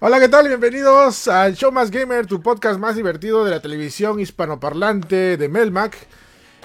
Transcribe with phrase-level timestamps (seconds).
[0.00, 0.46] Hola, ¿qué tal?
[0.46, 5.96] Bienvenidos al Show Más Gamer, tu podcast más divertido de la televisión hispanoparlante de Melmac.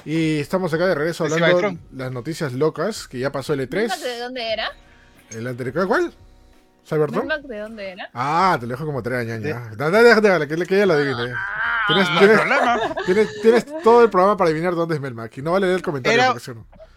[0.06, 3.98] Y estamos acá de regreso hablando de las noticias locas, que ya pasó el E3.
[3.98, 4.70] ¿De dónde era?
[5.32, 5.88] ¿El anterior?
[5.88, 6.14] ¿Cuál?
[6.88, 7.28] ¿Cybertron?
[7.28, 8.12] ¿De dónde era?
[8.14, 9.68] Ah, te lo dejo como tres años ya.
[9.76, 11.34] Déjale, que, que ella lo adivine.
[11.88, 12.08] Tienes,
[13.08, 15.36] tienes, tienes, todo el programa para adivinar dónde es Melmac.
[15.36, 16.22] Y no vale leer el comentario.
[16.22, 16.36] Era,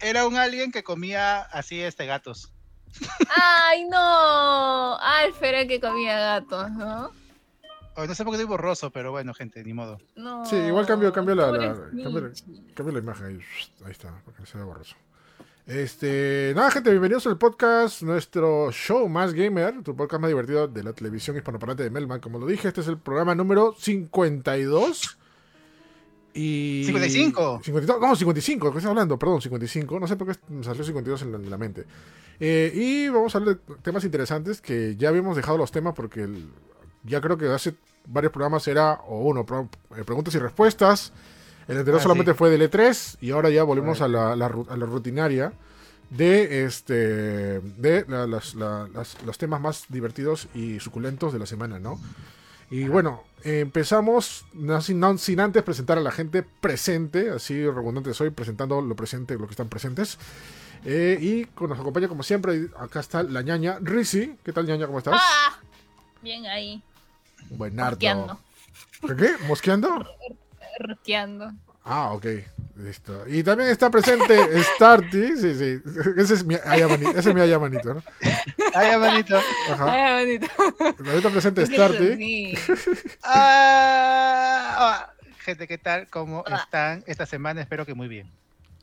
[0.01, 2.53] era un alien que comía así este gatos.
[3.35, 4.97] Ay, no.
[4.99, 7.11] Alfer era el que comía gatos, ¿no?
[8.05, 9.97] no sé por qué estoy borroso, pero bueno, gente, ni modo.
[10.15, 10.45] No.
[10.45, 11.73] Sí, igual cambio, cambio la, la
[12.03, 12.31] cambio,
[12.75, 13.39] cambio la imagen ahí.
[13.85, 14.95] Ahí está, porque se ve borroso.
[15.65, 20.81] Este, nada, gente, bienvenidos al podcast, nuestro show más gamer, tu podcast más divertido de
[20.81, 22.21] la televisión hispanoparlante de Melman.
[22.21, 25.16] Como lo dije, este es el programa número 52.
[26.37, 26.83] Y...
[26.85, 27.61] 55.
[27.63, 29.17] 52, no, 55, ¿qué estoy hablando?
[29.17, 29.99] Perdón, 55.
[29.99, 31.85] No sé por qué me salió 52 en la, en la mente.
[32.39, 36.23] Eh, y vamos a hablar de temas interesantes que ya habíamos dejado los temas porque
[36.23, 36.49] el,
[37.03, 39.45] ya creo que hace varios programas era, o uno,
[39.95, 41.11] eh, preguntas y respuestas.
[41.67, 42.37] El anterior ah, solamente sí.
[42.37, 45.53] fue del E3 y ahora ya volvemos a la, la, a la rutinaria
[46.09, 46.93] de este
[47.59, 51.99] de la, las, las, los temas más divertidos y suculentos de la semana, ¿no?
[52.69, 57.65] Y bueno, eh, empezamos no, sin, no, sin, antes presentar a la gente presente, así
[57.65, 60.17] redundante soy, presentando lo presente, lo que están presentes.
[60.85, 64.37] Eh, y con, nos acompaña como siempre, acá está la ñaña Rizzi.
[64.43, 64.85] ¿Qué tal ñaña?
[64.85, 65.15] ¿Cómo estás?
[65.17, 65.59] Ah,
[66.21, 66.83] bien ahí.
[67.49, 67.91] Buenardo.
[67.91, 68.39] Mosqueando.
[69.17, 69.45] ¿Qué?
[69.47, 70.05] ¿Mosqueando?
[70.79, 71.53] Rosqueando.
[71.89, 72.25] Ah, ok.
[72.75, 73.23] Listo.
[73.27, 74.35] Y también está presente
[74.75, 75.37] Starty.
[75.37, 75.81] Sí, sí.
[76.17, 78.03] Ese es mi Ayamanito, ese es mi Ayamanito, ¿no?
[78.75, 79.37] Ayamanito.
[79.71, 79.93] Ajá.
[79.93, 80.47] Ayamanito.
[80.77, 82.17] También está presente Starty.
[82.17, 82.53] Sí.
[83.23, 86.07] ah, oh, gente, ¿qué tal?
[86.09, 86.57] ¿Cómo ah.
[86.57, 87.61] están esta semana?
[87.61, 88.29] Espero que muy bien.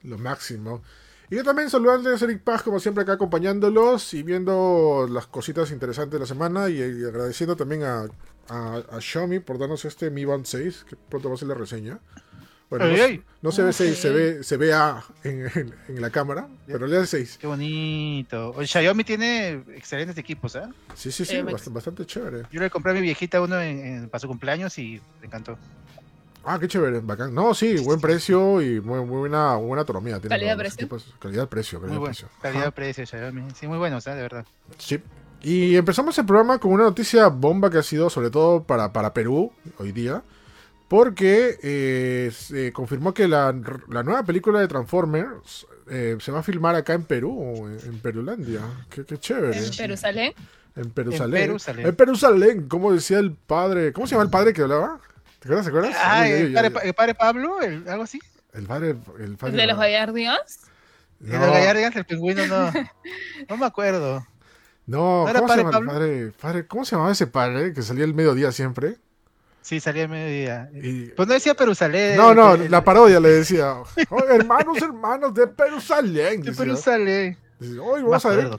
[0.03, 0.83] Lo máximo.
[1.31, 6.15] Y yo también saludándoles Eric Paz, como siempre, acá acompañándolos y viendo las cositas interesantes
[6.15, 8.07] de la semana y, y agradeciendo también a,
[8.49, 11.55] a, a, Xiaomi por darnos este Mi Band 6, que pronto va a ser la
[11.55, 11.99] reseña.
[12.79, 13.23] Bueno, no, ay.
[13.41, 16.89] no, se ve 6, se ve, se ve A en, en, en la cámara, pero
[16.89, 17.39] le da 6.
[17.41, 18.51] Qué bonito.
[18.51, 20.63] O Xiaomi tiene excelentes equipos, ¿eh?
[20.95, 22.43] Sí, sí, sí, eh, bastante, bastante, chévere.
[22.51, 25.57] Yo le compré a mi viejita uno en, en, para su cumpleaños y me encantó.
[26.45, 27.33] Ah, qué chévere, bacán.
[27.33, 30.21] No, sí, buen precio y muy, muy buena, buena autonomía.
[30.21, 30.89] Calidad-precio.
[31.21, 32.29] Calidad-precio, calidad-precio.
[32.43, 33.43] Calidad-precio, Xiaomi.
[33.55, 34.15] Sí, muy buenos, ¿eh?
[34.15, 34.45] de verdad.
[34.79, 35.01] Sí.
[35.43, 39.15] Y empezamos el programa con una noticia bomba que ha sido sobre todo para, para
[39.15, 40.23] Perú hoy día.
[40.95, 43.53] Porque eh, se confirmó que la,
[43.89, 47.99] la, nueva película de Transformers eh, se va a filmar acá en Perú, en, en
[47.99, 48.61] Perulandia.
[48.89, 49.59] Qué, qué, chévere.
[49.59, 50.35] ¿En Perusalén?
[50.77, 51.43] En Perusalén.
[51.43, 51.87] En Perusalén.
[51.87, 53.93] En Perusalén, como decía el padre.
[53.93, 55.01] ¿Cómo se llama el padre que hablaba?
[55.41, 55.65] ¿Te acuerdas?
[55.65, 55.97] ¿Te acuerdas?
[55.99, 58.21] Ah, el, padre, el, Pablo, el, algo así.
[58.53, 58.91] El padre.
[59.19, 60.61] El, padre, ¿El de los Gallardians?
[61.19, 61.35] No.
[61.35, 62.73] ¿El de los Gallardians, el pingüino, no.
[63.49, 64.25] No me acuerdo.
[64.87, 68.15] No, ¿No ¿cómo, se llama padre, padre, ¿cómo se llamaba ese padre que salía el
[68.15, 68.99] mediodía siempre?
[69.65, 70.69] Sí, salía el mediodía.
[70.75, 71.07] Y...
[71.07, 72.19] Pues no decía Perusalén.
[72.19, 72.71] No, no, el...
[72.71, 73.77] la parodia le decía.
[74.11, 76.43] Oh, hermanos, hermanos de Perusalén.
[76.43, 77.39] De Perusalén.
[77.81, 78.51] Hoy vamos a ver.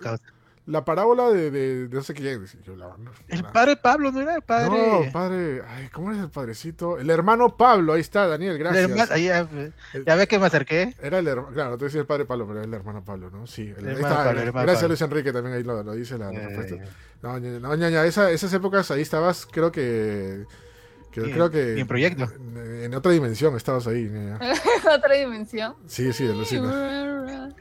[0.66, 2.44] La parábola de, de, de no sé quién.
[2.66, 3.52] Yo, la, no, el la...
[3.52, 4.72] padre Pablo, ¿no era el padre?
[5.06, 5.62] No, padre.
[5.68, 6.98] Ay, ¿cómo es el padrecito?
[6.98, 8.90] El hermano Pablo, ahí está, Daniel, gracias.
[8.90, 9.48] Hermano, ahí, ya,
[10.08, 10.96] ya ves que me acerqué.
[11.00, 13.46] Era el hermano, claro, te decía el padre Pablo, pero era el hermano Pablo, ¿no?
[13.46, 16.18] Sí, el, el está, Pablo, el gracias a Luis Enrique también ahí lo, lo dice
[16.18, 16.74] la, la respuesta.
[16.74, 16.90] Eh,
[17.22, 20.46] no, ñaña, no, ñaña, esa, esas épocas ahí estabas, creo que.
[21.16, 21.76] Que y, creo que.
[21.78, 22.24] Y en proyecto.
[22.24, 24.40] En, en, otra dimensión estabas ahí, ¿En
[24.92, 25.76] otra dimensión?
[25.88, 27.54] Sí, sí, alucina.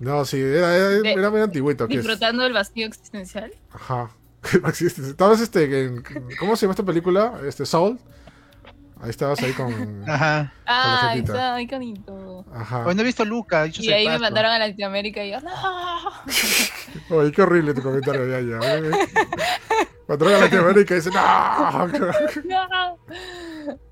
[0.00, 1.86] No, sí, era, era, de, era muy antiguito.
[1.86, 3.52] Disfrutando del vacío existencial.
[3.72, 4.10] Ajá.
[4.68, 6.02] Estabas este, en,
[6.38, 7.40] ¿cómo se llama esta película?
[7.46, 7.98] Este, Soul.
[9.00, 10.04] Ahí estabas ahí con.
[10.08, 10.52] Ajá.
[10.64, 12.44] Con ah, está muy bonito.
[12.54, 12.86] Ajá.
[12.86, 13.66] Hoy no he visto Luca.
[13.66, 14.18] Y ahí pasto.
[14.18, 15.50] me mandaron a Latinoamérica y yo, no.
[17.10, 18.76] Oye, qué horrible tu comentario ya, ya.
[18.76, 18.90] ¿eh?
[20.06, 21.86] Mandaron a Latinoamérica y dice, no.
[22.44, 22.98] no.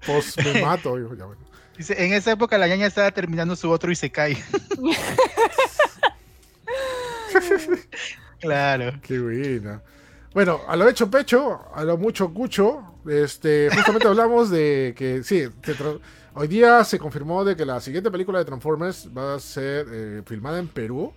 [0.07, 0.99] Pues me mato.
[0.99, 1.41] Hijo, ya, bueno.
[1.77, 4.37] Dice, en esa época la ñaña estaba terminando su otro y se cae.
[8.41, 8.93] claro.
[9.03, 9.83] Qué buena.
[10.35, 15.45] Bueno, a lo hecho pecho, a lo mucho cucho, este, justamente hablamos de que sí,
[16.35, 20.23] hoy día se confirmó de que la siguiente película de Transformers va a ser eh,
[20.25, 21.13] filmada en Perú,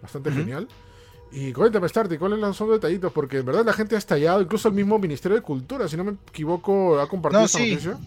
[0.00, 0.36] bastante uh -huh.
[0.36, 0.68] genial.
[1.32, 3.12] Y cuéntame, Starty, ¿cuáles son los detallitos?
[3.12, 6.04] Porque en verdad la gente ha estallado, incluso el mismo Ministerio de Cultura, si no
[6.04, 7.70] me equivoco, ha compartido no, esta sí.
[7.70, 7.98] noticia.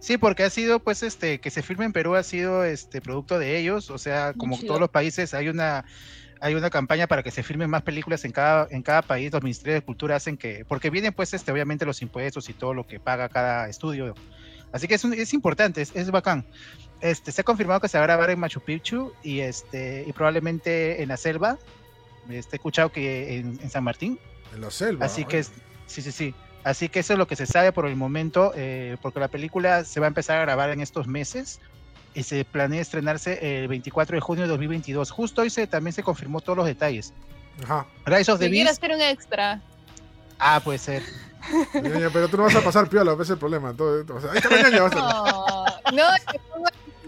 [0.00, 3.38] Sí, porque ha sido, pues, este, que se firme en Perú ha sido, este, producto
[3.38, 3.90] de ellos.
[3.90, 4.66] O sea, como sí.
[4.66, 5.84] todos los países, hay una,
[6.40, 9.32] hay una campaña para que se firmen más películas en cada, en cada país.
[9.32, 12.74] Los ministerios de cultura hacen que, porque vienen, pues, este, obviamente los impuestos y todo
[12.74, 14.14] lo que paga cada estudio.
[14.72, 16.46] Así que es, un, es importante, es, es, bacán.
[17.00, 20.12] Este, se ha confirmado que se va a grabar en Machu Picchu y, este, y
[20.12, 21.58] probablemente en la selva.
[22.28, 24.18] Este, he escuchado que en, en San Martín.
[24.54, 25.06] En la selva.
[25.06, 25.52] Así que es,
[25.88, 26.34] Sí, sí, sí.
[26.64, 29.84] Así que eso es lo que se sabe por el momento, eh, porque la película
[29.84, 31.60] se va a empezar a grabar en estos meses
[32.14, 35.10] y se planea estrenarse el 24 de junio de 2022.
[35.10, 37.14] Justo hoy se, también se confirmó todos los detalles.
[37.64, 37.86] Ajá.
[38.04, 38.70] Rise of the Beast.
[38.70, 39.62] hacer un extra.
[40.38, 41.02] Ah, puede ser.
[41.72, 43.72] Pero tú no vas a pasar piola, ese es el problema.
[43.72, 45.04] Todo, o sea, ahí está la ñaña, va a estar.
[45.90, 46.38] No, no, es que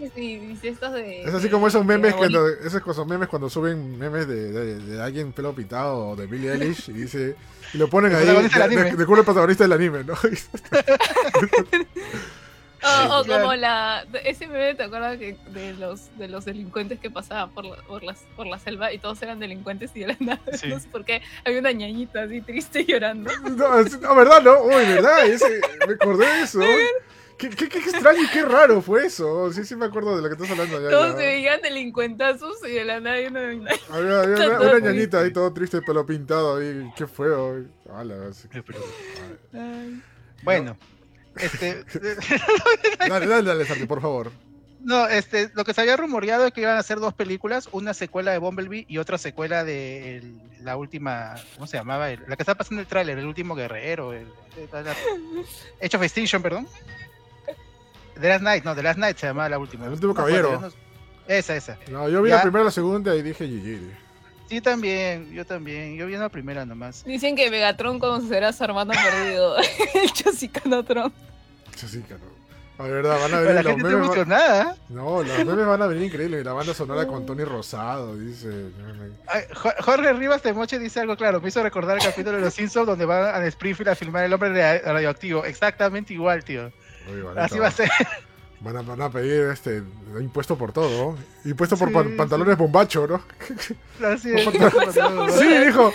[0.05, 1.23] estos de.
[1.23, 5.02] Es así como esos memes cuando, esos cosas memes cuando suben memes de, de, de
[5.02, 7.37] alguien pelo pitado o de Billie Eilish y dice
[7.75, 10.14] y lo ponen ahí de, culo el protagonista del anime, ¿no?
[10.14, 10.17] O,
[13.20, 13.43] o Claro.
[13.43, 14.06] como la.
[14.25, 18.02] Ese meme, ¿te acuerdas que de los, de los delincuentes que pasaban por la, por,
[18.02, 20.41] las, por la selva y todos eran delincuentes y la nada?
[20.55, 20.69] Sí.
[20.70, 23.31] No sé por qué había una ñañita así triste llorando.
[23.50, 24.41] No, es- no, ¿verdad?
[24.43, 25.26] No, uy, ¿verdad?
[25.26, 26.61] Ese, me acordé de eso.
[27.40, 29.50] ¿Qué, qué, qué extraño y qué raro fue eso.
[29.52, 30.78] Sí, sí me acuerdo de lo que estás hablando.
[30.82, 31.19] Ya, Todos ya.
[31.20, 33.40] se veían delincuentazos y de la nada hay una.
[33.40, 36.92] Había, había una, Todo una ñañita ahí todo triste, pelo pintado ahí.
[36.96, 37.64] Qué feo.
[37.94, 38.31] Ala,
[39.54, 40.02] Ay.
[40.42, 40.76] Bueno,
[41.37, 41.82] este,
[43.08, 44.31] Dale, dale, dale, Santi, por favor.
[44.82, 47.94] no, este, lo que se había rumoreado es que iban a hacer dos películas, una
[47.94, 52.10] secuela de Bumblebee y otra secuela de el- la última, ¿cómo se llamaba?
[52.10, 54.26] El- la que está pasando el tráiler, el último guerrero, el,
[54.56, 54.69] el-
[55.82, 56.66] Age of Extinction, perdón.
[58.20, 59.87] The Last Night, no, The Last Night se llamaba la última.
[59.87, 60.61] El último bueno, caballero.
[60.61, 60.90] no-
[61.28, 61.78] esa, esa.
[61.90, 62.37] No, yo vi Ya.
[62.37, 63.81] la primera y la segunda y dije GG.
[64.49, 65.96] Sí, también, yo también.
[65.96, 67.05] Yo vi la primera nomás.
[67.05, 69.56] Dicen que Megatron conocerá a su hermano perdido,
[70.02, 71.12] el Chosicanotron.
[71.76, 72.22] Sí, claro.
[72.78, 73.93] A ver, verdad, van a venir la los memes.
[73.93, 74.76] emocionada.
[74.88, 76.43] No, los memes van a venir increíbles.
[76.44, 78.49] La banda sonora con Tony Rosado, dice.
[79.28, 79.43] Ay,
[79.81, 81.40] Jorge Rivas de Moche dice algo claro.
[81.43, 84.32] Me hizo recordar el capítulo de Los Simpsons donde van a Springfield a filmar el
[84.32, 85.44] hombre ra- radioactivo.
[85.44, 86.73] Exactamente igual, tío.
[87.24, 87.90] Vale, Así va a ser.
[88.60, 89.82] Van a, van a pedir este
[90.20, 91.12] impuesto por todo.
[91.12, 91.50] ¿no?
[91.50, 92.14] Impuesto por Sí, pan- sí.
[92.16, 93.22] pantalones bombacho, ¿no?
[94.06, 94.44] Así es.
[95.38, 95.92] Sí, dijo.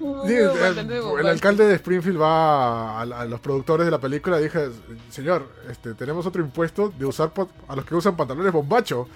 [0.00, 4.00] No, Sí, bastante el, alcalde de Springfield va a, a- a los productores de la
[4.00, 4.68] película y dije,
[5.08, 7.32] señor, este, tenemos otro impuesto de usar
[7.68, 9.08] a los que usan pantalones bombacho.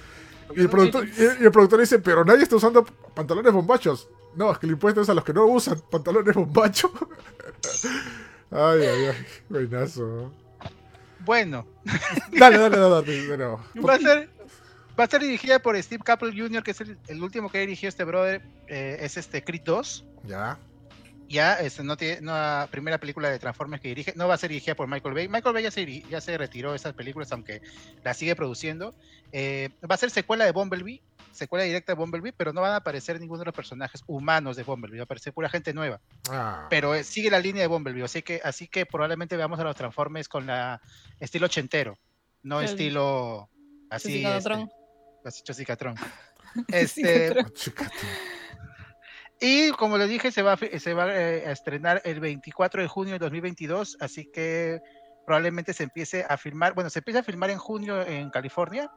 [0.57, 2.85] Y el, productor, y, y el productor dice, pero nadie está usando
[3.15, 4.09] pantalones bombachos.
[4.35, 6.91] No, es que el impuesto es a los que no usan pantalones bombacho.
[8.51, 10.31] ay, ay, ay, buenazo.
[11.29, 11.67] Bueno,
[12.33, 14.31] Dale, dale, dale, dale, va a ser.
[14.99, 17.91] Va a ser dirigida por Steve Capel Jr., que es el, el último que dirigió
[17.91, 18.41] este brother.
[18.67, 20.07] eh, es este Creed 2.
[20.25, 20.59] Ya.
[21.29, 24.39] Ya, este, no tiene, no, la primera película de Transformers que dirige, no va a
[24.39, 25.29] ser dirigida por Michael Bay.
[25.29, 27.61] Michael Bay ya se, ya se retiró de esas películas, aunque
[28.03, 28.95] la sigue produciendo.
[29.31, 31.03] Eh, va a ser secuela de Bumblebee,
[31.39, 34.65] secuela directa de Bumblebee, pero no van a aparecer ninguno de los personajes humanos de
[34.65, 36.01] Bumblebee, va a aparecer pura gente nueva.
[36.31, 39.65] Ah, Pero eh, sigue la línea de Bumblebee, así que, así que probablemente veamos a
[39.65, 40.81] los Transformers con la
[41.21, 41.97] estilo ochentero,
[42.43, 43.49] no El- estilo
[43.91, 44.09] así.
[44.23, 44.61] Chosicanotron.
[44.63, 45.95] Este, así chosicatrón.
[46.69, 47.73] Este, tú.
[49.41, 52.83] Y como le dije, se va, a fi- se va eh, a estrenar el 24
[52.83, 54.81] de junio de 2022, así que
[55.27, 58.91] probablemente se empiece a filmar, bueno, se empieza a filmar en junio en California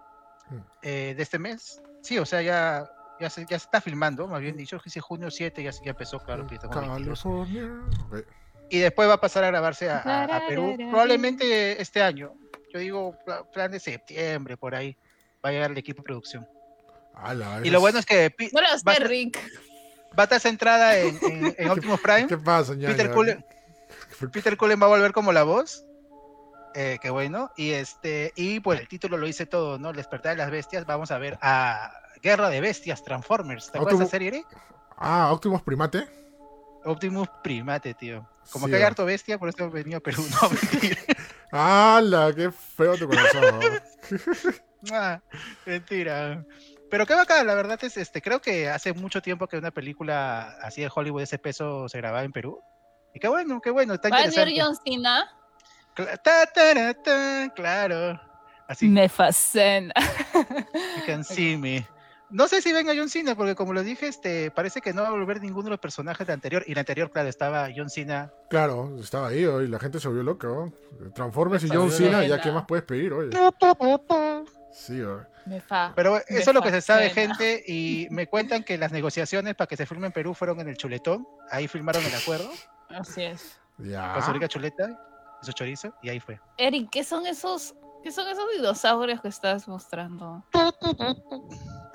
[0.49, 0.57] Hmm.
[0.81, 1.81] eh, de este mes.
[2.01, 2.89] Sí, o sea, ya,
[3.19, 5.83] ya, se, ya se está filmando, más bien dicho, que dice junio 7, ya, se-
[5.83, 6.47] ya empezó, claro.
[6.47, 7.21] que estamos en 22.
[7.23, 7.69] California.
[8.07, 8.25] Ok.
[8.69, 12.33] Y después va a pasar a grabarse a, a- a Perú, probablemente este año.
[12.73, 14.95] Yo digo, pla- plan de septiembre, por ahí,
[15.43, 16.47] va a llegar el equipo de producción.
[17.13, 19.37] Ala, Y lo bueno es que No lo va, Rick.
[20.17, 22.25] va a estar centrada en, en, en Optimus Prime.
[22.29, 22.95] ¿Qué pasa, ñaña?
[22.95, 23.45] Peter Cullen,
[24.31, 25.85] Peter Cullen va a volver como la voz.
[26.73, 27.51] Eh, qué bueno.
[27.57, 29.89] Y este, y pues el título lo dice todo, ¿no?
[29.89, 30.85] El despertar de las bestias.
[30.85, 33.71] Vamos a ver a Guerra de Bestias, Transformers.
[33.71, 34.27] ¿Te acuerdas de Optimus- esa serie?
[34.29, 34.47] Eric?
[34.97, 36.07] Ah, Optimus Primate.
[36.85, 38.27] Optimus Primate, tío.
[38.51, 38.87] Como Sí, que hay va.
[38.89, 40.23] harto bestia, por eso he venido a Perú.
[40.41, 40.97] No, mentira.
[41.51, 42.33] ¡Hala!
[42.35, 43.59] ¡Qué feo tu corazón!
[44.91, 45.21] Ah,
[45.63, 46.43] mentira.
[46.89, 50.57] Pero qué bacán, la verdad es, este, creo que hace mucho tiempo que una película
[50.63, 52.59] así de Hollywood de ese peso se grababa en Perú.
[53.13, 54.59] Y qué bueno, qué bueno, está ¿Va a venir.
[54.59, 55.29] John Cena?
[55.95, 58.19] Cla- ta, ta, ta, claro.
[58.67, 58.87] Así.
[58.87, 59.93] Me fascina.
[60.33, 61.85] You can see me.
[62.29, 65.09] No sé si venga John Cena, porque como lo dije, este, parece que no va
[65.09, 66.63] a volver ninguno de los personajes de anterior.
[66.65, 68.31] Y la anterior, claro, estaba John Cena.
[68.49, 70.47] Claro, estaba ahí hoy, la gente se volvió loca.
[70.47, 70.71] ¿no?
[71.13, 73.31] Transformers y Se John Cena, ya qué más puedes pedir, oye.
[74.71, 75.25] Sí, oye.
[75.45, 75.91] Me fa.
[75.93, 77.63] Pero eso es lo que se sabe, gente.
[77.67, 80.77] Y me cuentan que las negociaciones para que se firme en Perú fueron en el
[80.77, 81.27] Chuletón.
[81.49, 82.49] Ahí firmaron el acuerdo.
[82.89, 83.59] Así es.
[83.77, 84.13] Ya.
[84.13, 84.95] Con su rica chuleta y
[85.41, 85.93] su chorizo.
[86.01, 86.39] Y ahí fue.
[86.57, 90.43] Eric, ¿qué son esos, qué son esos dinosaurios que estás mostrando?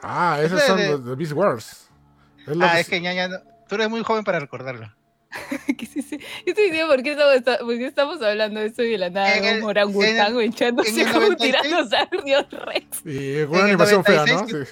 [0.03, 1.91] Ah, esos Es son de- los de Beast Wars.
[2.47, 3.39] Es Ah, que es que ñaña, no-
[3.69, 4.93] tú eres muy joven para recordarlo.
[5.77, 6.19] ¿Qué sí, sí.
[6.19, 9.11] Yo estoy diciendo por qué estamos, por qué estamos hablando de eso y de la
[9.11, 11.39] nada En el- un orangután echándose como un 96.
[11.63, 13.03] tiranosaurio rex.
[13.05, 14.43] Y una animación fea, ¿no?
[14.47, 14.69] 96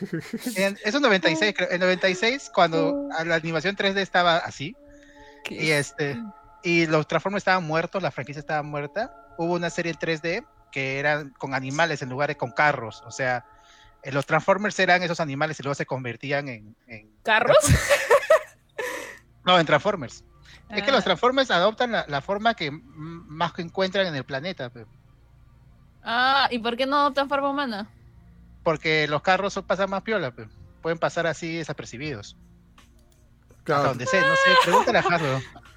[0.55, 0.63] Sí.
[0.63, 1.71] En, eso en 96, creo.
[1.71, 4.77] En 96, cuando la animación 3D estaba así.
[5.51, 6.17] Y este.
[6.65, 9.15] Y los Transformers estaban muertos, la franquicia estaba muerta.
[9.39, 13.03] Hubo una serie en 3D que eran con animales en lugar de con carros.
[13.07, 13.45] O sea,
[14.03, 16.77] eh, los Transformers eran esos animales y luego se convertían en.
[16.89, 17.57] en ¿Carros?
[19.45, 20.25] no, en Transformers.
[20.71, 21.05] Es que los Ah.
[21.05, 24.73] Transformers adoptan la, la forma que más que encuentran en el planeta.
[26.03, 27.89] Ah, ¿y por qué no tan forma humana?
[28.63, 30.31] Porque los carros pasan más piola.
[30.33, 30.49] pe.
[30.83, 32.37] Pueden pasar así desapercibidos.
[33.65, 34.51] Hasta Claro, donde sé, no sé.
[34.65, 35.41] Pregúntale a Hasbro.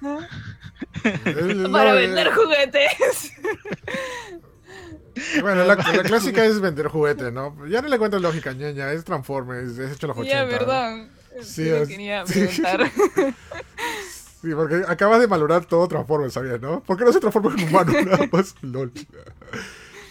[1.62, 3.32] no, Para eh, vender juguetes.
[5.40, 7.66] Bueno, la, la clásica es vender juguetes, ¿no?
[7.66, 8.92] Ya no le encuentro lógica, ñeña.
[8.92, 10.34] Es Transformers, es hecho los 80.
[10.36, 10.50] ya, ¿no?
[10.50, 11.08] perdón.
[11.42, 12.32] Sí, Sí, lo es- quería sí.
[12.40, 12.90] preguntar.
[14.40, 16.80] Sí, porque acabas de valorar todo Transformers, ¿sabías, no?
[16.82, 17.92] ¿Por qué no se transforma en humano?
[18.04, 18.92] Nada más, lol.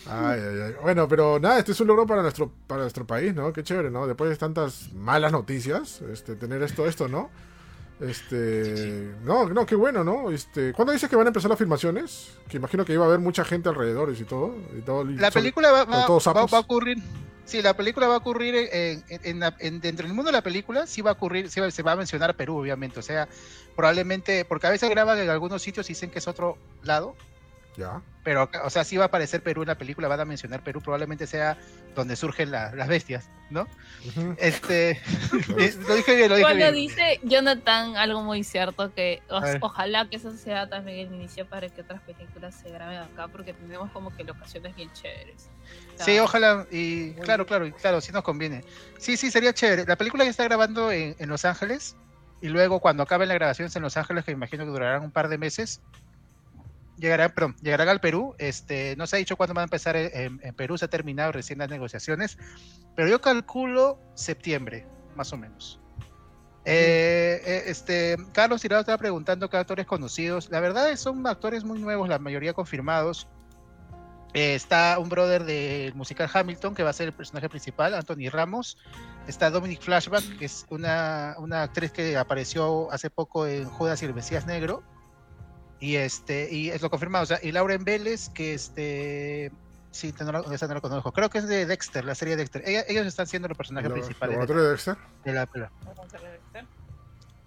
[0.09, 0.75] Ay, ay, ay.
[0.81, 3.51] Bueno, pero nada, este es un logro para nuestro, para nuestro país, ¿no?
[3.53, 4.07] Qué chévere, ¿no?
[4.07, 7.29] Después de tantas malas noticias, este, tener esto, esto, ¿no?
[7.99, 10.29] Este, no, no, qué bueno, ¿no?
[10.31, 12.31] Este, ¿cuándo dices que van a empezar las filmaciones?
[12.47, 14.55] Que imagino que iba a haber mucha gente alrededor y todo.
[14.77, 16.97] Y todo La sobre- película va, va- a ocurrir.
[17.45, 21.01] Sí, la película va a ocurrir en, en- dentro del mundo de la película, sí
[21.01, 22.99] va a ocurrir, sí va- se va a mencionar Perú, obviamente.
[22.99, 23.27] O sea,
[23.75, 27.15] probablemente, porque a veces graban en algunos sitios y dicen que es otro lado,
[27.77, 28.01] Ya.
[28.23, 30.81] pero, o sea, sí va a aparecer Perú en la película, van a mencionar Perú,
[30.81, 31.57] probablemente sea
[31.95, 33.67] donde surgen la- las bestias, ¿no?
[34.37, 34.99] Este,
[35.87, 36.73] lo dije bien, lo dije Cuando bien.
[36.73, 41.69] dice Jonathan algo muy cierto, que o- ojalá que eso sea también el inicio para
[41.69, 45.49] que otras películas se graben acá, porque tenemos como que locaciones bien chéveres.
[45.97, 48.63] Sí, ojalá, y claro, claro, claro, sí nos conviene.
[48.97, 49.85] Sí, sí, sería chévere.
[49.85, 51.95] La película ya está grabando en, en Los Ángeles,
[52.41, 55.27] y luego cuando acaben las grabaciones en Los Ángeles, que imagino que durarán un par
[55.29, 55.81] de meses,
[56.97, 58.35] llegarán, perdón, llegarán al Perú.
[58.37, 61.31] Este, no se ha dicho cuándo van a empezar en, en Perú, se ha terminado
[61.31, 62.37] recién las negociaciones,
[62.95, 64.85] pero yo calculo septiembre,
[65.15, 65.79] más o menos.
[66.69, 70.49] Eh, eh, este, Carlos Tirado estaba preguntando qué actores conocidos.
[70.49, 73.29] La verdad es son actores muy nuevos, la mayoría confirmados.
[74.33, 78.29] Eh, está un brother del musical Hamilton, que va a ser el personaje principal, Anthony
[78.29, 78.77] Ramos.
[79.27, 84.05] Está Dominic Flashback, que es una, una actriz que apareció hace poco en Judas y
[84.05, 84.83] el Mesías Negro.
[85.79, 87.23] Y este, y es lo confirmado.
[87.23, 89.51] O sea, y Lauren Vélez, que este.
[89.91, 91.11] Sí, no, lo- esa no lo conozco.
[91.11, 92.61] Creo que es de Dexter, la serie Dexter.
[92.65, 94.95] Ella- ellos están siendo los personajes ¿El principales de, laboratorio de Dexter?
[95.25, 95.71] de la película.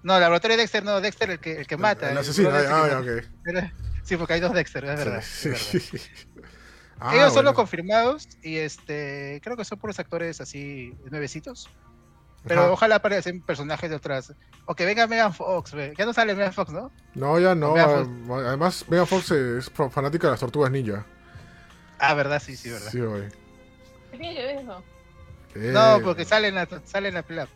[0.03, 2.07] No, el laboratorio de Dexter, no, Dexter el que, el que mata.
[2.07, 3.25] El el asesino, ah, ok.
[3.47, 3.73] Era-
[4.03, 5.23] Sí, porque hay dos Dexter, es verdad.
[5.25, 5.87] Sí, es verdad.
[5.93, 5.99] sí.
[6.99, 11.71] Ah, Ellos son los confirmados y este creo que son puros actores así nuevecitos.
[12.47, 12.71] Pero Ajá.
[12.73, 14.33] ojalá aparecen personajes de otras.
[14.67, 15.93] O que venga Megan Fox, ve.
[15.99, 16.91] ya no sale Megan Fox, ¿no?
[17.15, 17.75] No, ya no.
[17.75, 21.05] Megan Además, Megan Fox es pro- fanática de las tortugas ninja.
[21.99, 22.91] Ah, verdad, sí, sí, verdad.
[22.91, 23.25] Sí, güey.
[24.13, 24.83] ¿Qué es eso?
[25.55, 27.49] Eh, No, porque sale en la, sale en la película.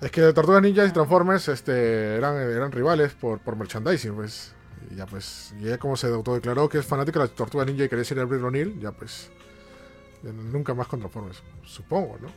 [0.00, 4.54] Es que Tortugas Ninja y Transformers este, eran, eran rivales por, por merchandising, pues.
[4.90, 7.84] Y ya pues, y ella como se autodeclaró que es fanática de las Tortugas Ninja
[7.84, 9.30] y quería ser el Brie O'Neill, ya pues.
[10.22, 12.28] ya nunca más con Transformers, supongo, ¿no?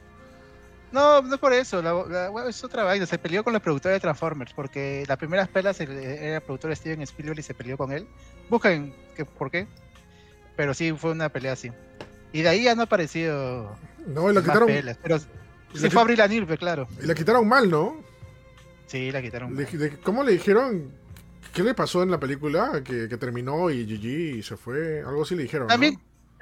[0.91, 3.05] No, no es por eso, la- la- es otra vaina.
[3.05, 6.75] Se peleó con los productores de Transformers porque las primeras pelas el- era el productor
[6.75, 8.05] Steven Spielberg y se peleó con él.
[8.49, 9.67] Busquen que, por qué.
[10.57, 11.71] Pero sí, fue una pelea así.
[12.33, 13.75] Y de ahí ya no ha aparecido
[14.07, 14.97] No, y la quitaron, pelas.
[15.01, 15.25] Pero sí
[15.73, 16.87] la, fue Abril Anilve, claro.
[17.01, 17.95] y la quitaron mal, ¿no?
[18.87, 19.55] Sí, la quitaron.
[19.55, 20.91] Le- de- ¿Cómo le dijeron?
[21.53, 22.81] ¿Qué le pasó en la película?
[22.83, 24.99] Que, que terminó y GG y se fue.
[25.05, 25.67] Algo así le dijeron.
[25.67, 25.73] ¿no?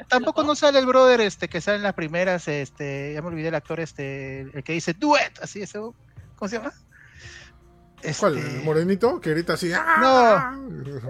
[0.08, 3.50] Tampoco no sale el brother este que sale en las primeras, este, ya me olvidé
[3.50, 5.94] el actor este, el que dice duet, así eso,
[6.38, 6.72] ¿cómo se llama?
[8.20, 8.38] ¿Cuál?
[8.38, 9.20] Este, ¿El morenito?
[9.20, 9.72] Que grita así.
[9.76, 10.56] ¡ah!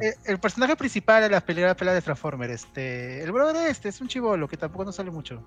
[0.01, 4.01] eh, el personaje principal de las peleas, peleas de Transformers, este, el brother este es
[4.01, 5.43] un chivolo que tampoco no sale mucho.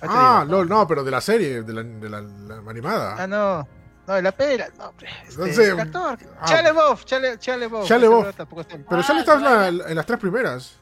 [0.00, 0.64] Ah, digo.
[0.64, 3.16] no, no, pero de la serie, de la, de la- la animada.
[3.22, 3.68] Ah, no.
[4.06, 5.08] No, de la pela, no, hombre.
[5.28, 5.68] Este, No sé.
[5.68, 6.18] el actor.
[6.40, 6.44] Ah.
[6.46, 7.88] Chale Boff, Chale, Chale Boff.
[8.36, 9.70] Tampoco está- Pero Ah, ya le estás claro.
[9.70, 10.76] la- en las tres primeras.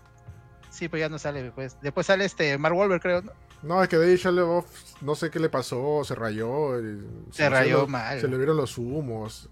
[0.80, 1.76] Sí, pues ya no sale después.
[1.82, 3.20] Después sale este Mark Wahlberg, creo.
[3.20, 3.32] ¿no?
[3.62, 4.64] No, es que de ahí LaBeouf,
[5.02, 6.80] no sé qué le pasó, se rayó.
[6.80, 8.18] y Se rayó mal.
[8.18, 9.50] Se le vieron los humos.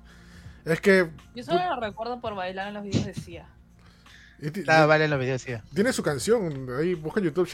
[0.65, 3.13] Es que Yo solo lo recuerdo por bailar en los videos de
[4.51, 5.53] ti- Ah, vale, en los videos, sí.
[5.75, 6.67] tiene su canción.
[6.79, 7.47] Ahí busca en YouTube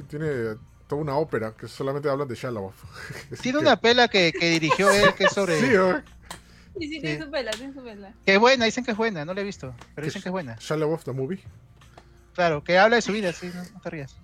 [0.00, 2.74] y tiene toda una ópera que solamente hablan de Shia LaBeouf.
[3.40, 5.58] Tiene Que- una pela que, que dirigió él que es sobre.
[5.60, 6.02] Sí, ¿eh?
[6.78, 8.12] Sí, sí, tiene su pela, tiene su pela.
[8.26, 10.28] Que es buena, dicen que es buena, no la he visto, pero ¿Qué dicen que
[10.28, 10.56] es buena.
[10.56, 11.40] Shia LaBeouf, the movie.
[12.34, 14.16] Claro, que habla de su vida, sí, no, no te rías.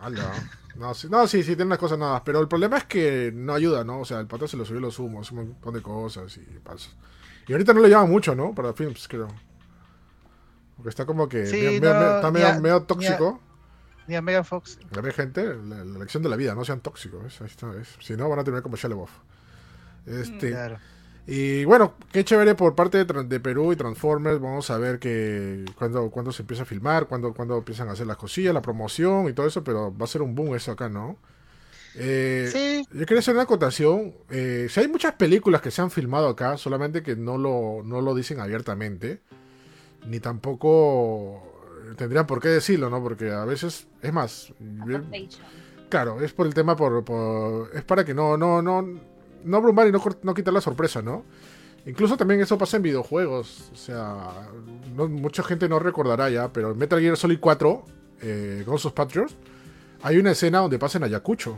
[0.00, 0.32] Ala.
[0.76, 2.22] No, sí, no, sí, sí, tiene unas cosas nada.
[2.24, 4.00] Pero el problema es que no ayuda, ¿no?
[4.00, 6.90] O sea, el pato se le subió los humos, un montón de cosas y pasa.
[7.48, 8.54] Y ahorita no le llama mucho, ¿no?
[8.54, 9.28] Para films, creo.
[10.76, 13.40] Porque está como que Sí, medio- medio- no, medio- está medio, ya- medio ya- tóxico.
[14.06, 14.78] Ni a Megan Fox.
[14.96, 17.40] A ver, gente, la, la lección de la vida, no sean tóxicos, ¿ves?
[17.42, 17.88] Ahí está, ¿ves?
[18.00, 19.10] Si no, van a terminar como Shia LaBeouf.
[20.06, 20.78] Este, Claro.
[21.30, 24.40] Y bueno, qué chévere por parte de, de, Perú y Transformers.
[24.40, 28.06] Vamos a ver que cuando, cuando se empieza a filmar, cuando, cuando empiezan a hacer
[28.06, 30.88] las cosillas, la promoción y todo eso, pero va a ser un boom eso acá,
[30.88, 31.18] ¿no?
[31.96, 32.88] Eh, sí.
[32.98, 34.14] Yo quería hacer una acotación.
[34.30, 38.00] Eh, si hay muchas películas que se han filmado acá, solamente que no lo, no
[38.00, 39.20] lo dicen abiertamente,
[40.06, 41.42] ni tampoco
[41.98, 43.02] tendrían por qué decirlo, ¿no?
[43.02, 44.54] Porque a veces, es más,
[45.90, 48.98] claro, es por el tema, por, por, es para que no, no, no,
[49.44, 51.24] no abrumar y no, no quitar la sorpresa, ¿no?
[51.86, 53.70] Incluso también eso pasa en videojuegos.
[53.72, 54.48] O sea,
[54.94, 57.84] mucha gente no recordará ya, pero en Metal Gear Solid 4,
[58.20, 59.34] eh, Ghost of Patriots,
[60.02, 61.56] hay una escena donde pasan Ayacucho.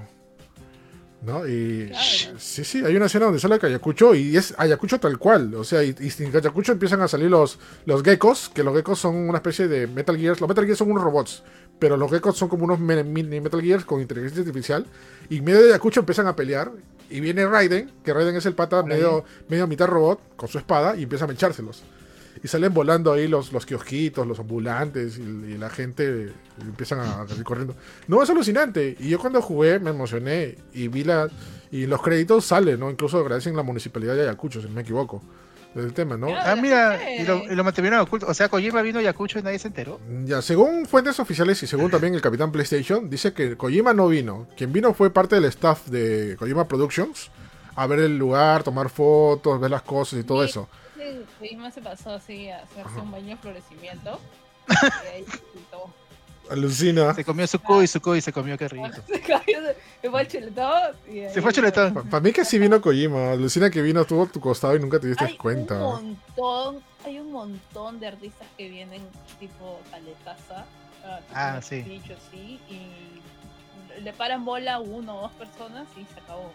[1.23, 1.47] ¿No?
[1.47, 1.93] Y
[2.39, 5.55] sí, sí, hay una escena donde sale Ayacucho y es Ayacucho tal cual.
[5.55, 9.17] O sea, y, en Ayacucho empiezan a salir los, los geckos, que los geckos son
[9.17, 10.41] una especie de Metal Gears.
[10.41, 11.43] Los Metal Gears son unos robots,
[11.79, 14.87] pero los geckos son como unos mini Metal Gears con inteligencia artificial.
[15.29, 16.73] Y en medio de Ayacucho empiezan a pelear.
[17.11, 20.97] Y viene Raiden, que Raiden es el pata medio, medio mitad robot, con su espada,
[20.97, 21.83] y empieza a mechárselos.
[22.43, 27.45] Y salen volando ahí los, los kiosquitos, los ambulantes, y, la gente empiezan a salir
[27.45, 27.75] corriendo.
[28.07, 28.97] No, es alucinante.
[28.99, 31.29] Y yo cuando jugué me emocioné y vi la.
[31.73, 32.91] Y los créditos salen, ¿no?
[32.91, 35.23] Incluso agradecen la municipalidad de Ayacucho, si no me equivoco.
[35.75, 36.29] Del tema, ¿no?
[36.37, 38.27] Ah, mira, y lo, y lo, mantuvieron oculto.
[38.27, 40.01] O sea, Kojima vino a Ayacucho y nadie se enteró.
[40.25, 44.49] Ya, según fuentes oficiales y según también el capitán PlayStation, dice que Kojima no vino.
[44.57, 47.31] Quien vino fue parte del staff de Kojima Productions
[47.77, 50.69] a ver el lugar, tomar fotos, ver las cosas y todo eso.
[51.39, 54.21] Kojima se pasó así a hacerse un baño de florecimiento.
[54.69, 55.25] y ahí
[56.51, 57.15] Alucina.
[57.15, 58.89] Se comió su cu y su cu y se comió qué rico.
[60.03, 60.97] se fue al chuletón.
[61.07, 61.95] se fue al chuletón.
[62.09, 63.33] Para mí que sí vino Kojima.
[63.33, 65.75] Alucina que vino, estuvo a tu costado y nunca te diste cuenta.
[65.75, 69.03] Hay un montón, hay un montón de artistas que vienen
[69.39, 70.67] tipo Caletaza.
[71.33, 71.83] ah, sí.
[71.83, 72.61] Dicho, sí.
[72.69, 76.53] Y le paran bola a uno o dos personas y se acabó.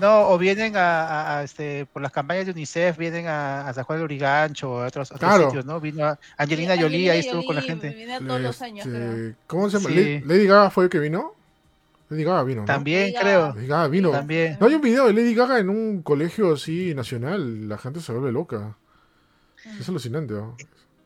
[0.00, 3.98] No, o vienen a, este, por las campañas de UNICEF, vienen a, a San Juan
[3.98, 5.80] de Urigancho o a otros, sitios, ¿no?
[5.80, 7.90] Vino a Angelina Jolie, ahí estuvo con la gente.
[7.90, 9.94] Viene todos los años, este, ¿Cómo se llama?
[10.26, 11.34] ¿Lady Gaga fue el que vino?
[12.08, 12.66] Lady Gaga vino, ¿no?
[12.66, 13.54] También, creo.
[13.54, 14.10] Lady Gaga vino.
[14.10, 14.56] También.
[14.60, 18.12] No hay un video de Lady Gaga en un colegio así nacional, la gente se
[18.12, 18.76] vuelve loca.
[19.78, 20.56] Es alucinante, ¿no?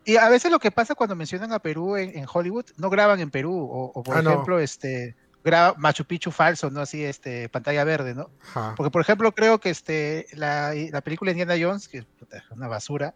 [0.05, 3.31] Y a veces lo que pasa cuando mencionan a Perú en, Hollywood, no graban en
[3.31, 6.80] Perú, o, por ah, ejemplo, este graba Machu Picchu falso, ¿no?
[6.80, 8.30] Así, este, pantalla verde, ¿no?
[8.76, 12.07] Porque, por ejemplo, creo que este, la, la película Indiana Jones, que es
[12.50, 13.14] una basura,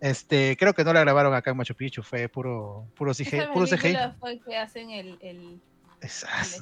[0.00, 3.48] este, creo que no la grabaron acá en Machu Picchu, fue puro, puro CGI.
[3.52, 3.96] Puro CGI.
[4.18, 5.60] fue que hacen el, el,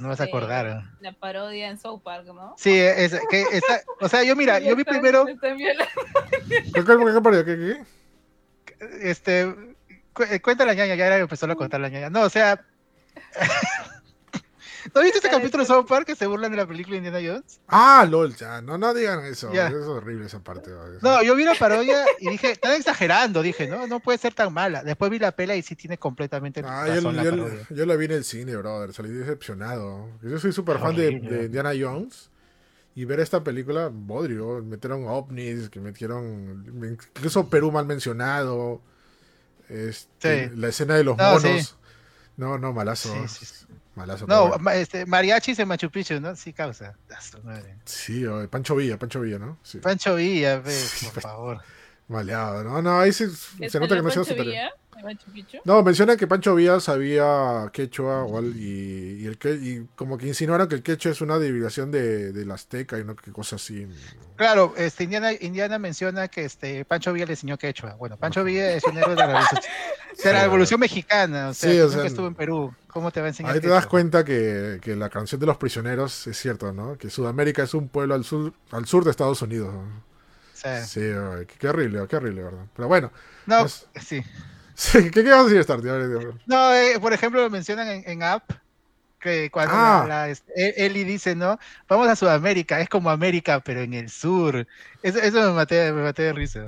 [0.00, 0.82] no vas a este, acordar.
[1.00, 2.54] La parodia en South Park, ¿no?
[2.56, 3.44] Sí, es, que,
[4.00, 5.26] o sea, yo mira, yo vi primero...
[5.26, 5.54] ¿Qué, qué,
[7.44, 7.82] qué,
[9.02, 9.54] Este,
[10.42, 12.10] cuenta la ñaña, ya era empezó a contar la ñaña.
[12.10, 12.64] No, o sea...
[14.94, 17.60] ¿No viste este capítulo de South Park que se burlan de la película Indiana Jones?
[17.66, 18.62] Ah, lol, ya.
[18.62, 19.50] No, no digan eso.
[19.52, 20.70] Es horrible esa parte.
[21.02, 23.42] No, yo vi la parodia y dije, están exagerando.
[23.42, 24.84] Dije, no, no puede ser tan mala.
[24.84, 27.22] Después vi la pela y sí tiene completamente ah, yo, la
[27.70, 28.92] yo, la vi en el cine, brother.
[28.92, 30.10] Salí decepcionado.
[30.22, 32.30] Yo soy súper fan de, Indiana Jones.
[32.94, 34.62] Y ver esta película, bodrio.
[34.62, 36.96] Metieron ovnis, que metieron.
[37.16, 38.80] Incluso Perú mal mencionado.
[39.68, 41.76] Este, La escena de los monos.
[42.36, 43.12] No, no, malazo.
[43.26, 44.26] Sí, sí, Malazo.
[44.26, 46.34] No, este, mariachis en Machu Picchu, ¿no?
[46.34, 46.96] Sí, causa.
[47.84, 49.58] Sí, Pancho Villa, Pancho Villa, ¿no?
[49.62, 49.78] Sí.
[49.78, 51.62] Pancho Villa, por favor.
[52.06, 54.20] Maleado, no, no, ahí se, se nota que no se
[55.64, 60.68] No, menciona que Pancho Villa sabía quechua y, y, el que, y como que insinuaron
[60.68, 63.86] que el quechua es una derivación de, del azteca y no que cosas así.
[64.36, 67.94] Claro, este, Indiana, Indiana menciona que este, Pancho Villa le enseñó quechua.
[67.94, 69.60] Bueno, Pancho Villa es un héroe de la revolución,
[70.24, 72.74] de la revolución mexicana, o sea, sí, o sea, estuvo en Perú.
[72.88, 73.52] ¿Cómo te va a enseñar?
[73.52, 76.96] Ahí te das cuenta que, que, la canción de los prisioneros es cierto, ¿no?
[76.96, 79.74] Que Sudamérica es un pueblo al sur, al sur de Estados Unidos.
[80.54, 81.00] Sí, sí
[81.58, 82.66] qué horrible, qué horrible, ¿verdad?
[82.74, 83.12] Pero bueno.
[83.46, 84.22] No, sí.
[84.92, 85.80] ¿Qué, qué a decir, Star?
[86.46, 88.50] No, eh, por ejemplo, lo mencionan en, en App,
[89.20, 90.04] que cuando ah.
[90.06, 91.58] la, e, Eli dice, ¿no?
[91.88, 94.66] Vamos a Sudamérica, es como América, pero en el sur.
[95.02, 96.64] Eso, eso me, maté, me maté de risa.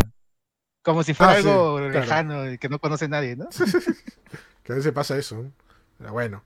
[0.82, 3.48] Como si fuera ah, algo lejano y que no conoce nadie, ¿no?
[4.62, 5.44] que a veces pasa eso.
[5.98, 6.44] Pero bueno.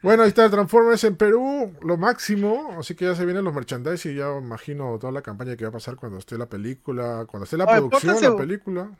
[0.00, 2.74] Bueno, ahí está Transformers en Perú, lo máximo.
[2.78, 5.68] Así que ya se vienen los merchandise y ya imagino toda la campaña que va
[5.68, 8.90] a pasar cuando esté la película, cuando esté la producción de la película.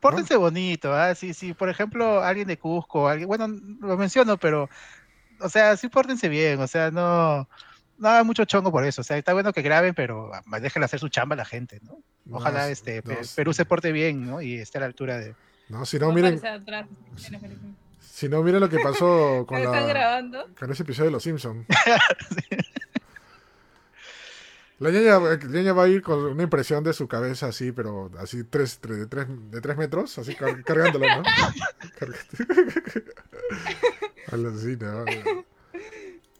[0.00, 1.14] Pórtense bonito, ¿ah?
[1.14, 3.48] Sí, sí, por ejemplo, alguien de Cusco, alguien, bueno,
[3.80, 4.68] lo menciono, pero,
[5.40, 7.48] o sea, sí pórtense bien, o sea, no,
[7.98, 10.84] no haga mucho chongo por eso, o sea, está bueno que graben, pero ah, déjenle
[10.84, 12.00] hacer su chamba a la gente, ¿no?
[12.30, 13.02] Ojalá este
[13.34, 14.42] Perú se porte bien, ¿no?
[14.42, 15.34] Y esté a la altura de...
[15.68, 16.40] No, si no, miren...
[18.00, 20.22] Si no, miren lo que pasó con, la,
[20.58, 21.66] con ese episodio de Los Simpsons.
[24.80, 28.10] La ñaña, la ñaña va a ir con una impresión de su cabeza así, pero
[28.18, 31.22] así tres, tres- de, tres, de tres metros, así car- cargándolo, ¿no?
[34.32, 35.44] Alucina, ¿no?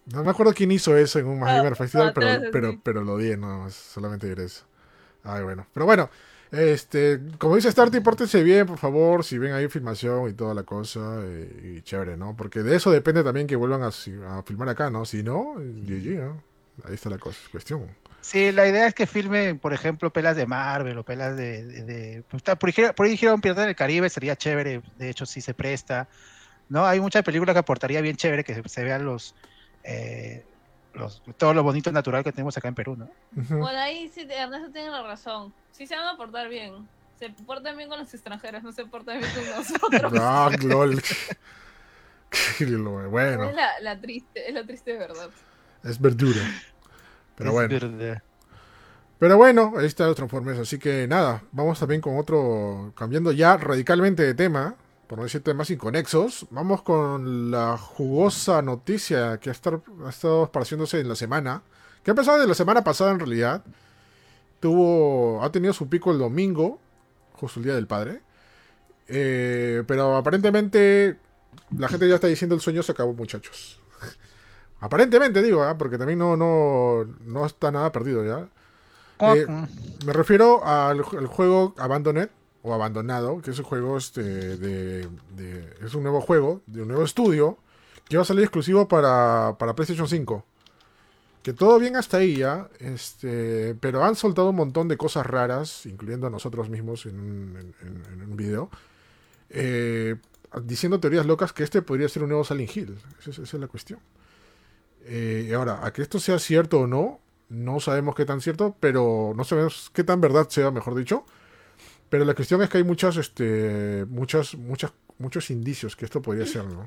[0.07, 2.81] No me acuerdo quién hizo eso en un Ah, Gamer Festival, pero, atrás, pero, así.
[2.83, 4.64] pero lo di, más, solamente diré eso.
[5.22, 5.66] Ay, bueno.
[5.74, 6.09] Pero bueno,
[6.51, 10.62] este, como dice Starty, pórtense bien, por favor, si ven ahí filmación y toda la
[10.62, 12.35] cosa, eh, y chévere, ¿no?
[12.37, 13.90] Porque de eso depende también que vuelvan a,
[14.42, 15.05] filmar acá, ¿no?
[15.05, 16.42] Si no, GG, ¿no?
[16.85, 17.87] Ahí está la cosa, cuestión.
[18.20, 21.64] Sí, la idea es que filmen, por ejemplo, pelas de Marvel o pelas de...
[21.64, 25.24] de- de- pues, por, ejemplo, por ahí dijeron Piratas del Caribe, sería chévere, de hecho
[25.26, 26.09] sí se presta.
[26.68, 26.87] ¿no?
[26.87, 29.35] Hay muchas películas que aportaría bien chévere que se, se vean los,
[29.83, 30.46] eh,
[30.92, 31.22] los...
[31.38, 33.11] todo lo bonito natural que tenemos acá en Perú, ¿no?
[33.31, 35.54] Bueno, ahí sí, Ernesto tiene la razón.
[35.70, 36.88] Sí se van a portar bien.
[37.18, 40.12] Se portan bien con los extranjeros, no se portan bien con nosotros.
[40.20, 40.50] Ah,
[42.61, 43.09] lol.
[43.09, 45.31] Bueno, Es la, la triste, es la triste verdad.
[45.83, 46.42] es verdura.
[47.38, 47.68] Pero Es bueno.
[47.81, 48.22] verdad.
[49.18, 50.59] Pero bueno, ahí está los Transformers.
[50.61, 54.74] Así que nada, vamos también con otro, cambiando ya radicalmente de tema,
[55.09, 56.46] por no decir temas inconexos.
[56.51, 61.62] Vamos con la jugosa noticia que ha, estar- ha estado esparciéndose en la semana,
[62.05, 63.64] que ha empezado de la semana pasada en realidad.
[64.61, 66.79] Tuvo, ha tenido su pico el domingo,
[67.35, 68.20] justo el día del padre.
[69.09, 71.16] Eh, pero aparentemente
[71.77, 73.77] la gente ya está diciendo el sueño se acabó, muchachos.
[74.80, 75.76] Aparentemente digo, ¿ah?
[75.76, 78.48] porque también no, no, no está nada perdido ya.
[79.34, 79.46] Eh,
[80.06, 82.28] me refiero al, ju- al juego Abandoned
[82.62, 86.88] o Abandonado, que es un juego este, de, de- es un nuevo juego de un
[86.88, 87.58] nuevo estudio
[88.08, 90.44] que va a salir exclusivo para, para PlayStation 5.
[91.42, 95.86] Que todo bien hasta ahí ya, este, pero han soltado un montón de cosas raras,
[95.86, 98.70] incluyendo a nosotros mismos en un, en- un video,
[99.50, 100.16] eh,
[100.62, 102.98] diciendo teorías locas que este podría ser un nuevo Silent Hill.
[103.20, 103.98] Esa es, esa es la cuestión.
[105.04, 109.32] Eh, ahora, a que esto sea cierto o no, no sabemos qué tan cierto, pero
[109.34, 111.24] no sabemos qué tan verdad sea, mejor dicho.
[112.08, 116.46] Pero la cuestión es que hay muchas, este, muchas, muchas, muchos indicios que esto podría
[116.46, 116.87] ser, ¿no?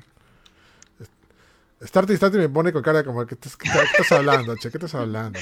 [1.84, 4.70] Starty Starty me pone con cara como que estás, ¿qué estás hablando, che?
[4.70, 5.38] ¿Qué estás hablando?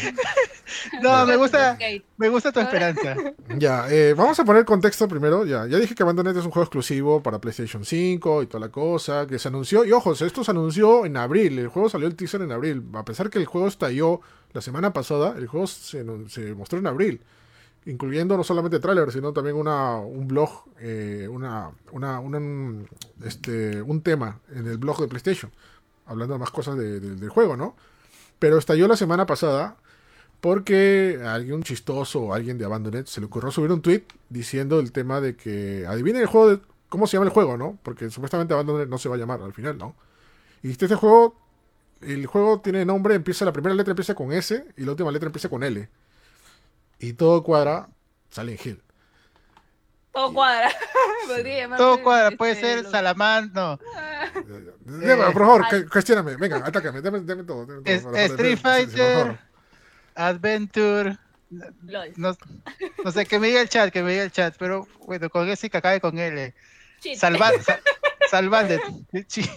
[1.03, 1.77] No, me gusta,
[2.17, 3.17] me gusta tu esperanza.
[3.59, 5.45] Ya, eh, vamos a poner contexto primero.
[5.45, 8.69] Ya, ya dije que Abandoned es un juego exclusivo para PlayStation 5 y toda la
[8.73, 9.85] cosa, que se anunció.
[9.85, 11.59] Y ojo, esto se anunció en abril.
[11.59, 12.85] El juego salió el teaser en abril.
[12.95, 14.21] A pesar que el juego estalló
[14.53, 17.21] la semana pasada, el juego se, se mostró en abril.
[17.87, 22.85] Incluyendo no solamente tráiler, sino también una, un blog, eh, una, una, una-
[23.25, 25.51] este, un tema en el blog de PlayStation.
[26.11, 27.77] Hablando más cosas de- de- del juego, ¿no?
[28.39, 29.77] Pero estalló la semana pasada
[30.41, 34.81] porque a alguien chistoso o alguien de Abandoned se le ocurrió subir un tweet diciendo
[34.81, 37.79] el tema de que adivinen el juego, de, cómo se llama el juego, ¿no?
[37.83, 39.97] Porque supuestamente Abandoned no se va a llamar al final, ¿no?
[40.63, 41.37] Y este juego,
[42.03, 45.27] el juego tiene nombre, empieza, la primera letra empieza con S y la última letra
[45.29, 45.89] empieza con L.
[46.99, 47.89] Y todo cuadra
[48.31, 48.83] Silent Hill.
[50.13, 50.71] Todo cuadra.
[51.29, 53.79] Podría Todo cuadra, puede este, ser Salamán, no.
[54.85, 55.83] Deme, por favor, Ay.
[55.85, 57.65] cu- cuestióname, venga, atácame, dame, dame todo.
[57.67, 59.39] dame todo, Es- para- para- Street Fighter.
[60.17, 61.17] Adventure,
[62.17, 62.37] no,
[63.05, 65.49] no sé, que me diga el chat, que me diga el chat, pero bueno, con
[65.49, 66.55] ese que acabe con L.
[67.17, 67.81] Salvar, sa-
[68.31, 68.81] salvande.
[69.29, 69.49] Sí.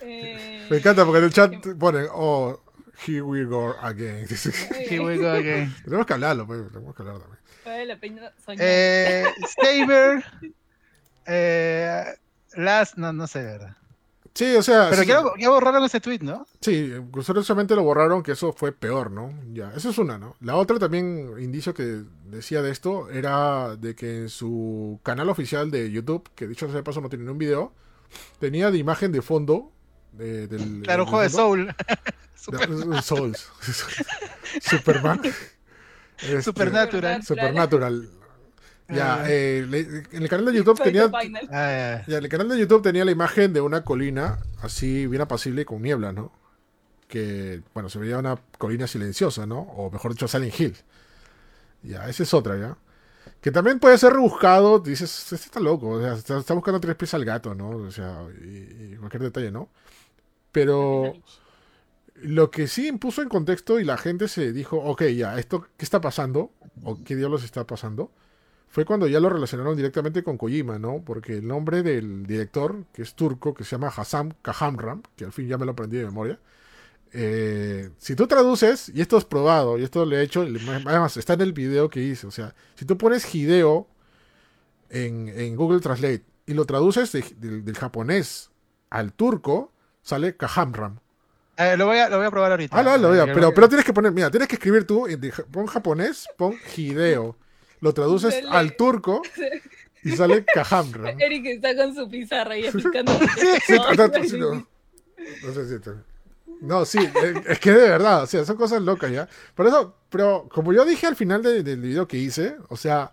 [0.00, 2.60] Eh, Me encanta porque en el chat ponen, oh,
[3.06, 4.26] here we go again.
[4.88, 5.74] Here we go again.
[5.84, 7.35] tenemos que hablarlo, pues, tenemos que hablar también.
[7.66, 8.60] Vale la pena soñar.
[8.66, 9.24] Eh,
[9.60, 10.24] Saber,
[11.26, 12.04] eh,
[12.54, 13.76] Last, no, no sé, verdad.
[14.34, 16.46] Sí, o sea, Pero sí, ya, ya borraron ese tweet, ¿no?
[16.60, 19.32] sí, curiosamente lo borraron, que eso fue peor, ¿no?
[19.54, 20.36] Ya, esa es una, ¿no?
[20.40, 25.70] La otra también, indicio que decía de esto, era de que en su canal oficial
[25.70, 27.72] de YouTube, que dicho sea de paso no tiene ni un video,
[28.38, 29.72] tenía de imagen de fondo
[30.12, 30.82] de- del...
[30.82, 31.74] Claro, un juego de Soul.
[32.48, 33.48] de- Souls.
[34.60, 35.22] Superman.
[36.18, 37.22] Este, Supernatural.
[37.22, 38.08] Supernatural.
[38.88, 39.24] Ya, Ah.
[39.28, 39.80] eh, le-
[40.16, 41.10] en el canal de YouTube tenía...
[41.50, 45.64] Ah, Ya, el canal de YouTube tenía la imagen de una colina así bien apacible
[45.64, 46.32] con niebla, ¿no?
[47.08, 49.58] Que, bueno, se veía una colina silenciosa, ¿no?
[49.60, 50.76] O mejor dicho, Silent Hill.
[51.82, 52.76] Ya, esa es otra, ¿ya?
[53.40, 56.94] Que también puede ser rebuscado, dices, este está loco, o sea, está, está buscando tres
[56.96, 57.68] pies al gato, ¿no?
[57.70, 59.68] O sea, y, y cualquier detalle, ¿no?
[60.52, 61.12] Pero
[62.22, 65.84] lo que sí impuso en contexto y la gente se dijo, ok, ya, ¿esto qué
[65.84, 66.50] está pasando?
[66.82, 68.10] ¿O qué diablos está pasando?
[68.68, 71.02] Fue cuando ya lo relacionaron directamente con Kojima, ¿no?
[71.04, 75.32] Porque el nombre del director, que es turco, que se llama Hassam Kahamram, que al
[75.32, 76.38] fin ya me lo aprendí de memoria,
[77.12, 81.34] eh, si tú traduces, y esto es probado, y esto lo he hecho, además está
[81.34, 83.86] en el video que hice, o sea, si tú pones Hideo
[84.90, 88.50] en, Google Translate y lo traduces de- del- del japonés
[88.90, 90.98] al turco, sale Kahamram.
[91.56, 92.78] Eh, lo, voy a, lo voy a probar ahorita.
[92.78, 94.86] Ah, lo, lo voy a- Eh, pero, pero tienes que poner, mira, tienes que escribir
[94.86, 97.36] tú, en- pon japonés, pon Hideo.
[97.80, 98.48] Lo traduces Dele.
[98.50, 99.22] al turco
[100.02, 101.10] y sale Kahamra.
[101.18, 103.12] Eric está con su pizarra y explicando.
[103.36, 104.66] Sí, sí, no.
[105.42, 105.90] No sé si te-
[106.60, 109.28] No, sí, eh, es que de verdad, o sea, son cosas locas ya.
[109.54, 113.12] Por eso, pero como yo dije al final de- del video que hice, o sea,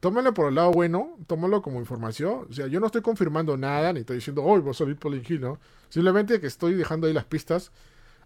[0.00, 2.46] tómalo por el lado bueno, tómalo como información.
[2.48, 5.40] O sea, yo no estoy confirmando nada, ni estoy diciendo, hoy a salir Pauline Hill,
[5.40, 5.58] ¿no?
[5.88, 7.72] Simplemente que estoy dejando ahí las pistas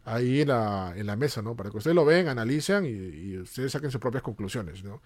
[0.04, 1.56] ahí en la, en la mesa, ¿no?
[1.56, 5.00] Para que ustedes lo ven, analicen y, y ustedes saquen sus propias conclusiones, ¿no?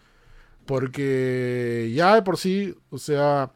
[0.66, 3.53] Porque ya de por sí, o sea,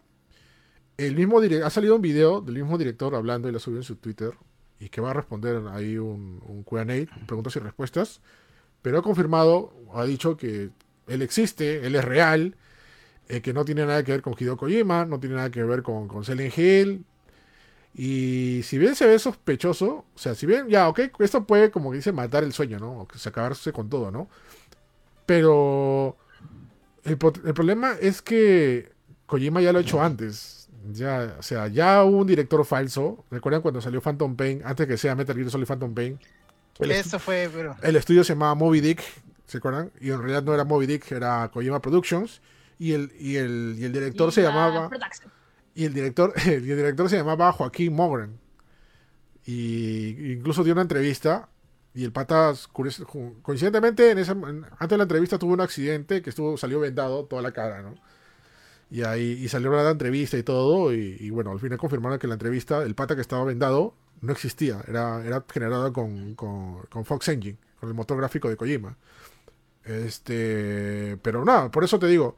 [0.96, 3.96] el mismo ha salido un video del mismo director hablando y lo subió en su
[3.96, 4.32] Twitter
[4.80, 6.84] y que va a responder ahí un, un Q&A,
[7.26, 8.20] preguntas y respuestas,
[8.82, 10.70] pero ha confirmado, ha dicho que
[11.06, 12.56] él existe, él es real,
[13.28, 15.82] eh, que no tiene nada que ver con Hideo Kojima, no tiene nada que ver
[15.82, 17.04] con, con Silent Hill,
[17.94, 21.90] y si bien se ve sospechoso, o sea, si bien, ya, ok, esto puede, como
[21.90, 23.00] que dice, matar el sueño, ¿no?
[23.00, 24.28] O que se acabarse con todo, ¿no?
[25.26, 26.16] Pero
[27.04, 28.92] el, problema es que
[29.26, 30.68] Kojima ya lo ha hecho antes.
[30.92, 33.24] Ya, o sea, ya hubo un director falso.
[33.32, 34.62] ¿Recuerdan cuando salió Phantom Pain?
[34.64, 36.18] Antes que sea Metal Gear Solid Phantom Pain.
[36.78, 37.76] El, Eso fue, pero.
[37.82, 39.02] el estudio se llamaba Moby Dick,
[39.46, 39.90] ¿se acuerdan?
[40.00, 42.40] Y en realidad no era Moby Dick, era Kojima Productions.
[42.78, 44.88] Y el, y el, y el director se llamaba.
[44.88, 45.30] Production.
[45.74, 48.38] Y el director, y el director se llamaba Joaquín Mogren.
[49.44, 51.48] Y incluso dio una entrevista.
[51.94, 52.52] Y el pata,
[53.42, 57.42] coincidentemente, en esa, antes de la entrevista tuvo un accidente que estuvo, salió vendado toda
[57.42, 57.94] la cara, ¿no?
[58.90, 60.94] Y ahí y salió la entrevista y todo.
[60.94, 64.32] Y, y bueno, al final confirmaron que la entrevista, el pata que estaba vendado, no
[64.32, 64.82] existía.
[64.86, 68.96] Era, era generada con, con, con Fox Engine, con el motor gráfico de Kojima.
[69.84, 72.36] Este, pero nada, por eso te digo,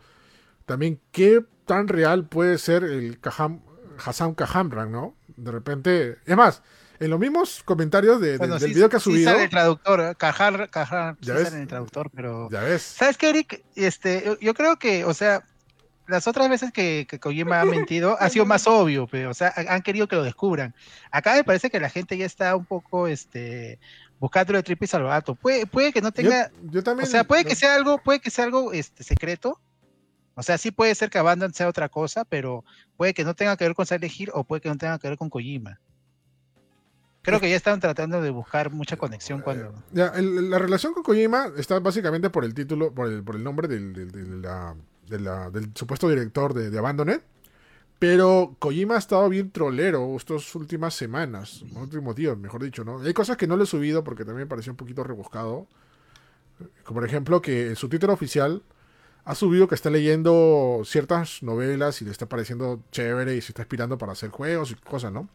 [0.71, 3.61] también qué tan real puede ser el Kaham,
[4.05, 5.17] Hassan Kahamran, ¿no?
[5.37, 6.63] De repente, es más,
[7.01, 9.45] en los mismos comentarios de- de- Bueno, del sí- video que ha sí subido, sale
[9.45, 10.15] el traductor, ¿eh?
[10.17, 11.45] Cajar, Cajar, sí ¿Ya ves?
[11.45, 12.49] sale en el traductor, pero.
[12.53, 13.65] ya ves, ¿Sabes qué, Eric?
[13.75, 15.43] Este, yo, yo creo que, o sea,
[16.07, 19.53] las otras veces que, que Kojima ha mentido ha sido más obvio, pero, o sea,
[19.57, 20.75] han querido que lo descubran.
[21.11, 23.81] Acá me parece que la gente ya está un poco, este,
[24.21, 25.35] buscando el triple salvato.
[25.35, 28.21] Puede, puede que no yo, tenga, yo también, o sea, puede que sea algo, puede
[28.21, 29.61] que sea algo, este, secreto.
[30.41, 32.65] O sea, sí puede ser que Abandon sea otra cosa, pero
[32.97, 35.07] puede que no tenga que ver con Silent Hill o puede que no tenga que
[35.09, 35.79] ver con Kojima.
[37.21, 39.75] Creo que ya están tratando de buscar mucha conexión cuando.
[39.93, 43.45] Ya, el- la relación con Kojima está básicamente por el título, por el, por el
[43.45, 44.75] nombre del, del- del- la-
[45.07, 47.21] de la- del supuesto director de, de Abandoned.
[47.99, 53.01] Pero Kojima ha estado bien trolero estas últimas semanas, últimos días, mejor dicho, ¿no?
[53.03, 55.67] Hay cosas que no le he subido porque también me pareció un poquito rebuscado.
[56.85, 58.63] Como por ejemplo que en su Twitter oficial
[59.31, 63.63] ha subido que está leyendo ciertas novelas y le está pareciendo chévere y se está
[63.63, 65.29] inspirando para hacer juegos y cosas, ¿no?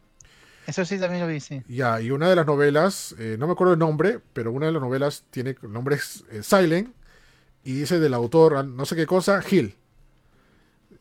[0.66, 1.62] Eso sí también lo vi, sí.
[1.66, 4.72] Ya, y una de las novelas, eh, no me acuerdo el nombre, pero una de
[4.72, 6.94] las novelas tiene el nombre es, eh, Silent
[7.64, 9.74] y dice del autor, ah, no sé qué cosa, Hill.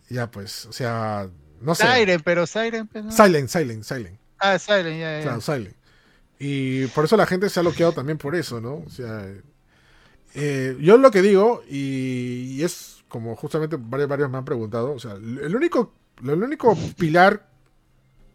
[0.09, 1.27] Ya, pues, o sea,
[1.59, 1.83] no sé.
[1.83, 2.87] Siren, pero Siren.
[2.87, 3.11] pues, no.
[3.11, 4.19] Silent, Silent, Silent.
[4.39, 5.21] Ah, Siren, ya, ya.
[5.23, 5.75] Claro, Silent.
[6.39, 8.83] Y por eso la gente se ha bloqueado también por eso, ¿no?
[8.85, 9.27] O sea,
[10.35, 14.91] eh, yo lo que digo, y, y es como justamente varios, varios me han preguntado,
[14.91, 17.47] o sea, el único, el único pilar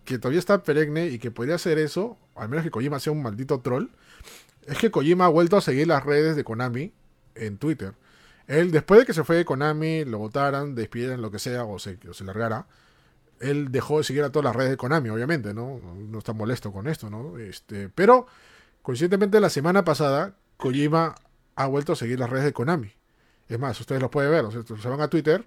[0.05, 3.23] que todavía está perenne y que podría ser eso, al menos que Kojima sea un
[3.23, 3.89] maldito troll,
[4.67, 6.93] es que Kojima ha vuelto a seguir las redes de Konami
[7.35, 7.93] en Twitter.
[8.47, 11.79] Él, después de que se fue de Konami, lo votaran, despidieran, lo que sea, o
[11.79, 12.67] se, o se largara,
[13.39, 15.81] él dejó de seguir a todas las redes de Konami, obviamente, ¿no?
[15.97, 17.39] No está molesto con esto, ¿no?
[17.39, 18.27] Este, pero,
[18.83, 21.15] coincidentemente, la semana pasada, Kojima
[21.57, 22.93] ha vuelto a seguir las redes de Konami.
[23.49, 25.45] Es más, ustedes lo pueden ver, o sea, se van a Twitter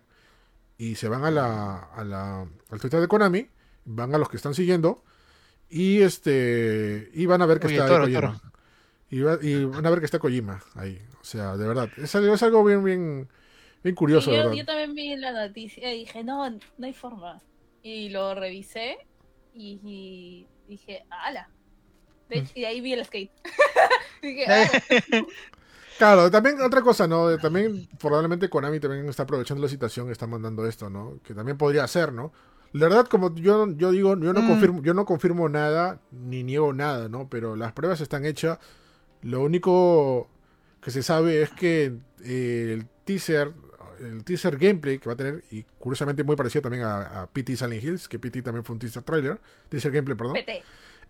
[0.78, 3.48] y se van a la, a la, al Twitter de Konami,
[3.86, 5.04] van a los que están siguiendo
[5.70, 8.20] y este y van a ver que Oye, está Toro, Kojima.
[8.22, 8.42] Toro.
[9.10, 11.02] Y, va- y van a ver que está Kojima ahí.
[11.22, 11.90] O sea, de verdad.
[11.98, 13.30] Es algo, es algo bien, bien,
[13.84, 17.42] bien curioso, Sí, yo, también vi la noticia y dije, no, no hay forma.
[17.82, 18.98] Y lo revisé
[19.54, 21.50] y, y dije, ala.
[22.30, 23.32] De hecho, y de ahí vi el skate.
[24.22, 24.70] dije, "Ala".
[25.98, 27.38] Claro, también otra cosa, ¿no?
[27.38, 31.20] También probablemente Konami también está aprovechando la situación y está mandando esto, ¿no?
[31.24, 32.32] Que también podría ser, ¿no?
[32.74, 34.48] La verdad, como yo, yo digo, yo no Mm.
[34.48, 37.30] confirmo, yo no confirmo nada, ni niego nada, ¿no?
[37.30, 38.58] Pero las pruebas están hechas.
[39.22, 40.28] Lo único
[40.82, 41.94] que se sabe es que
[42.26, 43.54] eh, el teaser,
[44.00, 47.56] el teaser gameplay que va a tener, y curiosamente muy parecido también a, a PT
[47.56, 50.34] Silent Hills, que PT también fue un teaser trailer, teaser gameplay, perdón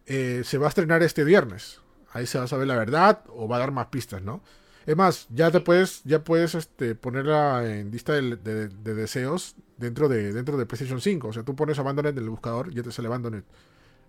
[0.06, 1.80] eh, se va a estrenar este viernes.
[2.12, 4.42] Ahí se va a saber la verdad o va a dar más pistas, ¿no?
[4.86, 9.56] Es más, ya te puedes, ya puedes este, ponerla en lista de, de- de deseos
[9.78, 11.30] dentro de, dentro de PlayStation 5.
[11.30, 13.44] O sea, tú pones Abandoned en el buscador y ya te sale Abandoned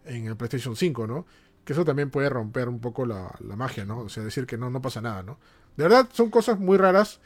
[0.05, 1.27] en el PlayStation 5, ¿no?
[1.65, 4.01] que eso también puede romper un poco la, la magia, ¿no?
[4.01, 5.39] O sea, decir que no, no pasa nada, ¿no?
[5.77, 7.21] De verdad, son cosas muy raras,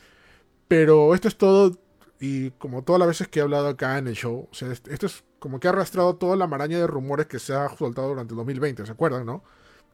[0.68, 1.78] pero esto es todo,
[2.20, 5.06] y como todas las veces que he hablado acá en el show, o sea, esto
[5.06, 8.32] es como que ha arrastrado toda la maraña de rumores que se ha soltado durante
[8.34, 9.42] el 2020, ¿se acuerdan, no?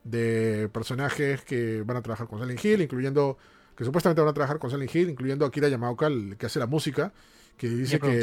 [0.04, 3.38] De personajes que van a trabajar con Silent Hill, incluyendo,
[3.74, 6.66] que supuestamente van a trabajar con Silent Hill, incluyendo Akira Yamaoka, el que hace la
[6.66, 7.12] música,
[7.56, 8.20] que dice que...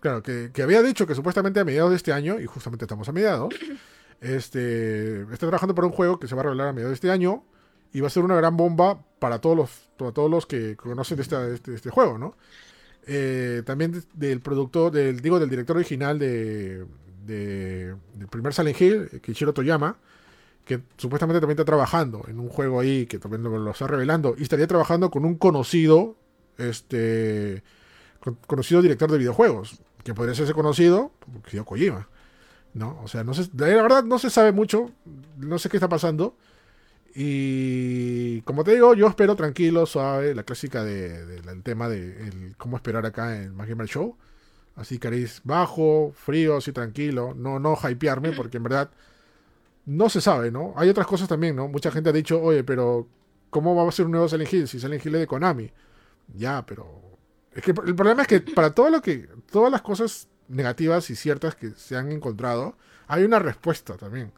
[0.00, 3.08] Claro, que, que había dicho que supuestamente a mediados de este año, y justamente estamos
[3.08, 3.54] a mediados,
[4.20, 7.10] este, está trabajando para un juego que se va a revelar a mediados de este
[7.10, 7.44] año
[7.92, 11.16] y va a ser una gran bomba para todos los, para todos los que conocen
[11.16, 12.34] de este, este, juego, ¿no?
[13.06, 16.86] Eh, también del productor, del, digo, del director original de,
[17.26, 19.96] del primer Silent Hill, Kichiro Toyama,
[20.64, 24.42] que supuestamente también está trabajando en un juego ahí que también lo, está revelando y
[24.42, 26.16] estaría trabajando con un conocido,
[26.58, 27.62] este,
[28.46, 31.12] conocido director de videojuegos, que podría ser ese conocido,
[31.50, 32.08] Hideo Kojima.
[32.74, 33.00] ¿no?
[33.02, 34.90] O sea, no la verdad no se sabe mucho,
[35.38, 36.36] no sé qué está pasando.
[37.14, 42.76] Y como te digo, yo espero tranquilo, suave, la clásica del de, tema de cómo
[42.76, 44.16] esperar acá en Magic Show.
[44.76, 48.90] Así cariz bajo, frío, así tranquilo, no, no hypearme, porque en verdad
[49.86, 50.74] no se sabe, ¿no?
[50.76, 51.68] Hay otras cosas también, ¿no?
[51.68, 53.08] Mucha gente ha dicho, oye, pero
[53.50, 55.70] ¿cómo va a ser un nuevo Silent Hill si Silent Hill es de Konami?
[56.34, 57.00] Ya, pero...
[57.52, 59.28] Es que el problema es que para todo lo que...
[59.50, 62.76] Todas las cosas negativas y ciertas que se han encontrado,
[63.08, 64.32] hay una respuesta también.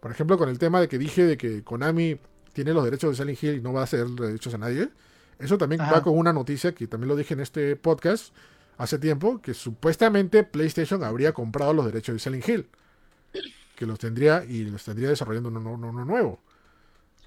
[0.00, 2.18] Por ejemplo, con el tema de que dije de que Konami
[2.52, 4.90] tiene los derechos de Silent Hill y no va a ceder derechos a nadie.
[5.38, 8.34] Eso también va con una noticia que también lo dije en este podcast
[8.78, 12.68] hace tiempo, que supuestamente PlayStation habría comprado los derechos de Silent Hill.
[13.82, 16.38] Que los tendría y los tendría desarrollando uno, uno nuevo.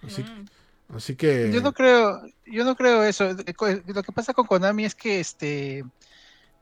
[0.01, 0.95] Así, mm.
[0.95, 1.51] así, que...
[1.51, 3.25] Yo no creo, yo no creo eso.
[3.33, 5.83] Lo que pasa con Konami es que este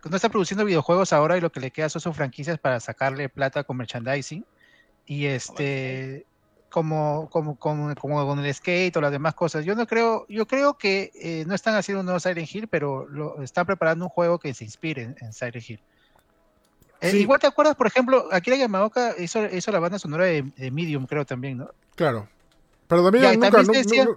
[0.10, 3.30] no está produciendo videojuegos ahora y lo que le queda son sus franquicias para sacarle
[3.30, 4.44] plata con merchandising.
[5.06, 6.26] Y este,
[6.72, 9.64] como, como, como, como con el skate o las demás cosas.
[9.64, 13.08] Yo no creo, yo creo que eh, no están haciendo un nuevo Silent Hill, pero
[13.10, 15.80] lo, están preparando un juego que se inspire en, Silent Hill.
[17.04, 20.72] Eh, igual te acuerdas, por ejemplo, Akira Yamaoka hizo, hizo la banda sonora de, de
[20.72, 21.70] Medium, creo también, ¿no?
[21.96, 22.30] Claro.
[22.88, 23.64] Pero también, nunca,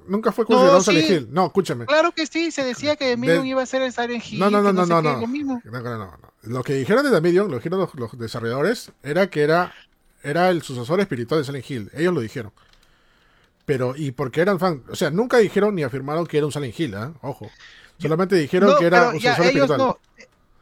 [0.07, 1.29] nunca, fue considerado Silent Hill.
[1.31, 1.87] No, escúchame.
[1.87, 4.39] Claro que sí, se decía que The Medium iba a ser el Silent Hill.
[4.39, 6.21] No, no, no, no, no, no.
[6.43, 9.73] Lo que dijeron de The Medium, lo dijeron los, desarrolladores, era que era,
[10.23, 11.91] era el sucesor espiritual de Silent Hill.
[11.95, 12.53] Ellos lo dijeron.
[13.65, 16.79] Pero, y porque eran fan, o sea, nunca dijeron ni afirmaron que era un Silent
[16.79, 17.11] Hill, ¿eh?
[17.23, 17.51] Ojo.
[17.99, 19.97] Solamente dijeron que era un sucesor espiritual.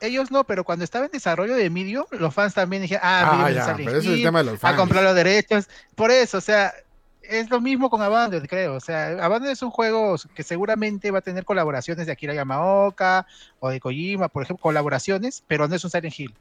[0.00, 3.36] Ellos no, pero cuando estaba en desarrollo de Medium, los fans también dijeron, ah, ah
[3.46, 4.74] Medium ya, pero es el tema de los fans.
[4.74, 5.68] a comprar los derechos.
[5.94, 6.74] Por eso, o sea,
[7.22, 8.74] es lo mismo con Abandoned, creo.
[8.74, 13.26] O sea, Abandoned es un juego que seguramente va a tener colaboraciones de Akira Yamaoka
[13.60, 16.34] o de Kojima, por ejemplo, colaboraciones, pero no es un Silent Hill.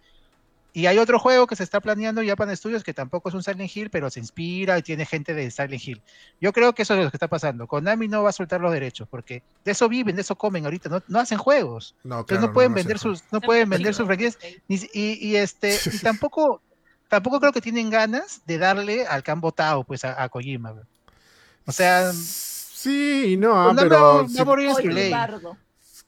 [0.76, 3.76] Y hay otro juego que se está planeando Japan Studios que tampoco es un Silent
[3.76, 6.02] Hill, pero se inspira y tiene gente de Silent Hill.
[6.42, 7.68] Yo creo que eso es lo que está pasando.
[7.68, 11.04] Konami no va a soltar los derechos porque de eso viven, de eso comen ahorita,
[11.08, 11.94] no, hacen juegos.
[12.04, 16.60] No, no pueden vender sus, no pueden vender sus franquicias y, este y tampoco
[17.08, 20.74] tampoco creo que tienen ganas de darle al que han votado pues a, Kojima.
[21.68, 24.28] O sea, sí y no, pues, pero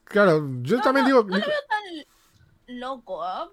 [0.02, 2.15] Claro, yo también digo no lo veo tan
[2.66, 3.48] loco, ¿ah?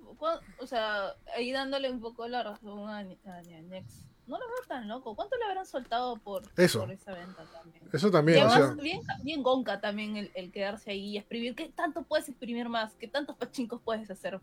[0.59, 4.05] O sea, ahí dándole un poco la razón a, Nex.
[4.25, 5.15] No lo veo tan loco.
[5.15, 6.89] ¿Cuánto le habrán soltado por, Eso.
[6.89, 7.89] esa venta también?
[7.91, 8.47] Eso también.
[8.77, 11.55] bien, bien gonca también el, el, quedarse ahí y exprimir.
[11.55, 12.95] ¿Qué tanto puedes exprimir más?
[12.95, 14.39] ¿Qué tantos pachincos puedes hacer?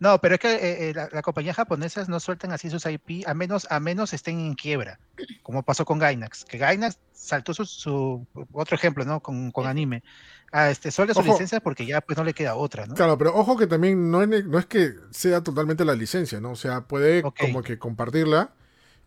[0.00, 3.34] No, pero es que eh, eh, las compañías japonesas no sueltan así sus IP a
[3.34, 5.00] menos a menos estén en quiebra,
[5.42, 9.20] como pasó con Gainax, que Gainax saltó su, otro ejemplo, ¿no?
[9.20, 10.04] Con, anime.
[10.52, 12.94] Ah, este, suelta su licencia porque ya pues no le queda otra, ¿no?
[12.94, 16.52] Claro, pero ojo que también no es, no es que sea totalmente la licencia, ¿no?
[16.52, 18.52] O sea, puede como que compartirla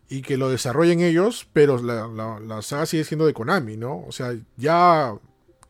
[0.08, 2.06] y que lo desarrollen ellos, pero la,
[2.38, 4.04] la, saga sigue siendo de Konami, ¿no?
[4.06, 5.14] O sea, ya,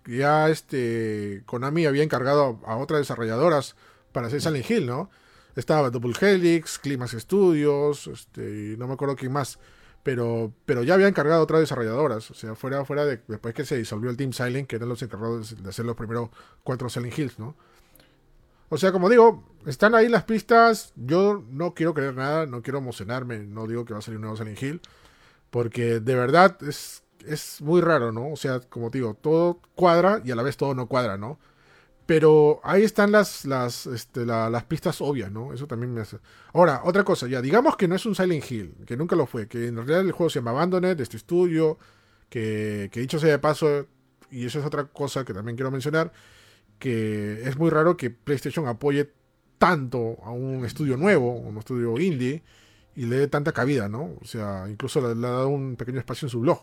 [0.05, 3.77] ya este Konami había encargado a otras desarrolladoras
[4.13, 5.11] para hacer Silent Hill, ¿no?
[5.57, 9.59] Estaba Double Helix, Climax Studios, este, no me acuerdo quién más.
[10.03, 12.31] Pero, pero ya había encargado otras desarrolladoras.
[12.31, 13.21] O sea, fuera, fuera de.
[13.29, 16.31] Después que se disolvió el Team Silent, que eran los encargados de hacer los primeros
[16.65, 17.55] cuatro Silent Hills, ¿no?
[18.69, 20.93] O sea, como digo, están ahí las pistas.
[20.97, 23.41] Yo no quiero creer nada, no quiero emocionarme.
[23.41, 24.81] No digo que va a salir un nuevo Silent Hill.
[25.51, 28.33] Porque de verdad es, es muy raro, ¿no?
[28.33, 31.39] O sea, como digo, todo cuadra y a la vez todo no cuadra, ¿no?
[32.13, 35.55] Pero ahí están las, las, este, las pistas obvias, ¿no?
[35.55, 36.19] Eso también me hace.
[36.53, 39.49] Ahora, otra cosa, ya, digamos que no es un Silent Hill, que nunca lo fue,
[39.49, 41.79] que en realidad el juego se llama Abandoned, este estudio,
[42.29, 43.87] que, dicho sea de paso,
[44.31, 46.13] y eso es otra cosa que también quiero mencionar,
[46.79, 49.11] que es muy raro que PlayStation apoye
[49.57, 52.43] tanto a un estudio nuevo, un estudio indie,
[52.95, 54.19] y le dé tanta cabida, ¿no?
[54.21, 56.63] O sea, incluso le ha dado un pequeño espacio en su blog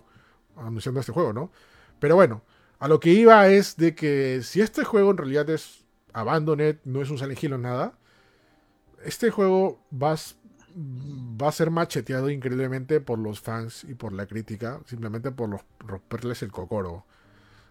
[0.57, 1.51] anunciando este juego, ¿no?
[1.99, 2.43] Pero bueno,
[2.79, 7.01] a lo que iba es de que si este juego en realidad es Abandoned, no
[7.01, 7.93] es un Silent Hill o nada,
[9.03, 10.17] este juego va, a-
[11.41, 15.61] va a ser macheteado increíblemente por los fans y por la crítica, simplemente por los,
[15.79, 17.05] romperles el cocoro.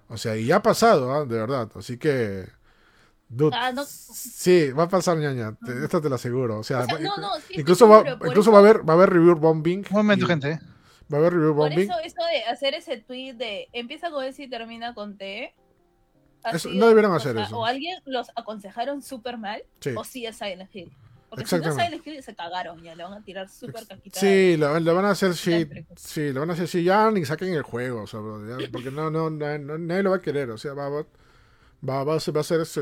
[0.09, 1.25] O sea, y ya ha pasado, ¿ah?
[1.25, 1.71] de verdad.
[1.75, 2.47] Así que.
[3.29, 3.85] dude, Ah, no.
[3.85, 5.55] Sí, va a pasar, ñaña.
[5.63, 6.59] te- esto te lo aseguro.
[6.61, 8.59] O sea, O sea, va- no, no, sí incluso, va, seguro, por incluso eso- va
[8.59, 9.85] a haber, va a haber review bombing.
[9.91, 10.61] Un momento, y- gente.
[11.13, 14.43] Va a haber review Por eso, eso de hacer ese tweet de empieza con S
[14.43, 15.55] y termina con T.
[16.53, 17.59] Eso- no debieron o hacer sea, eso.
[17.59, 19.91] O alguien los aconsejaron súper mal, Sí.
[19.97, 20.91] o sí es Silent Hill.
[21.31, 21.75] Porque si no es.
[21.75, 24.19] Silent Hill, se cagaron, ya le van a tirar súper caquita.
[24.19, 25.69] Sí, le van a hacer shit.
[25.97, 26.85] Sí, le van a hacer shit.
[26.85, 30.03] Ya ni saquen el juego, o sea, bro, ya, porque no, no, no, no- nadie
[30.03, 30.49] lo va a querer.
[30.51, 31.05] O sea, va, va,
[31.87, 32.81] va, va a ser- va a ser ese.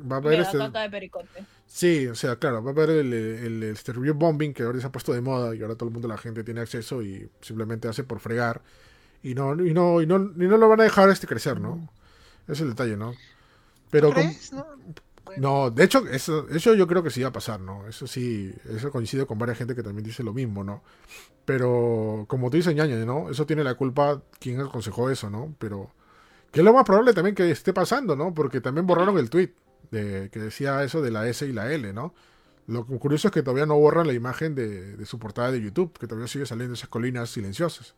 [0.00, 0.56] Va a haber este.
[0.58, 1.44] de pericote.
[1.66, 4.86] Sí, o sea, claro, va a haber el, el, este review bombing que ahora se
[4.86, 7.88] ha puesto de moda y ahora todo el mundo, la gente tiene acceso y simplemente
[7.88, 8.62] hace por fregar.
[9.22, 11.88] Y no, y no, y no, y no lo van a dejar este crecer, ¿no?
[12.44, 13.20] Ese es el detalle, ¿no?
[13.90, 14.52] Pero com- ¿Crees?
[14.52, 14.66] No.
[15.36, 17.86] no, de hecho, eso, eso yo creo que sí va a pasar, ¿no?
[17.88, 20.82] Eso sí, eso coincide con varias gente que también dice lo mismo, ¿no?
[21.44, 23.30] Pero, como tú dices, ñaña, ¿no?
[23.30, 25.54] Eso tiene la culpa quien aconsejó eso, ¿no?
[25.58, 25.92] Pero,
[26.52, 28.34] que es lo más probable también que esté pasando, ¿no?
[28.34, 29.52] Porque también borraron el tweet
[29.90, 32.14] de, que decía eso de la S y la L, ¿no?
[32.66, 35.96] Lo curioso es que todavía no borran la imagen de, de su portada de YouTube,
[35.98, 37.94] que todavía sigue saliendo esas colinas silenciosas.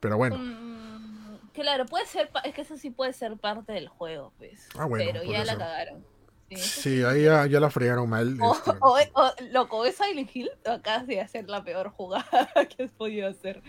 [0.00, 4.32] Pero bueno, Mm, claro, puede ser, es que eso sí puede ser parte del juego,
[4.38, 4.68] pues.
[4.78, 5.58] Ah, bueno, Pero ya la ser.
[5.58, 6.04] cagaron.
[6.48, 8.36] Sí, sí, ahí ya, ya la fregaron mal.
[8.40, 8.70] O, este.
[8.80, 12.24] o- o- loco, es Silent Hill, acabas de hacer la peor jugada
[12.76, 13.62] que has podido hacer.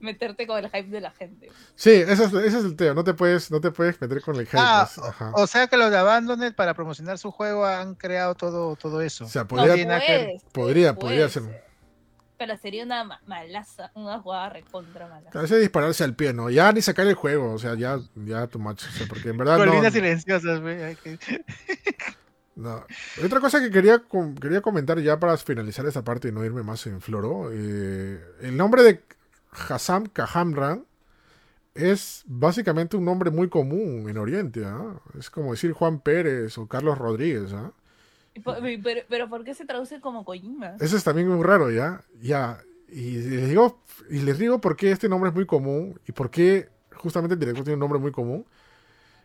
[0.00, 1.50] Meterte con el hype de la gente.
[1.74, 4.34] Sí, ese es, ese es el tema, no te puedes, no te puedes meter con
[4.36, 4.56] el hype.
[4.58, 5.32] Ah, pues, ajá.
[5.34, 9.26] o sea que los de Abandoned para promocionar su juego han creado todo, todo eso.
[9.26, 10.00] O sea, No, podría, que ver.
[10.24, 11.70] puedes, podría, podría ser.
[12.38, 15.28] Pero sería una ma- malaza, una jugada recontra mala.
[15.34, 16.48] A veces dispararse al pie, ¿no?
[16.48, 18.82] Ya ni sacar el juego, o sea, ya, ya too much.
[18.82, 20.96] O sea, porque en verdad no, Colinas silenciosas, güey.
[22.56, 22.84] no.
[23.24, 26.62] Otra cosa que quería, com- quería comentar ya para finalizar esta parte y no irme
[26.62, 27.50] más en floro.
[27.52, 29.02] eh, el nombre de
[29.52, 30.84] Hassam Kahamran
[31.74, 35.00] es básicamente un nombre muy común en Oriente, ¿ah?
[35.18, 37.52] Es como decir Juan Pérez o Carlos Rodríguez,
[38.34, 40.76] y- Pero, pero ¿por qué se traduce como Kojima?
[40.80, 42.00] Eso es también muy raro, ¿ya?
[42.20, 42.60] Ya.
[42.88, 46.30] Y les digo, y les digo por qué este nombre es muy común y por
[46.30, 48.46] qué justamente el director tiene un nombre muy común.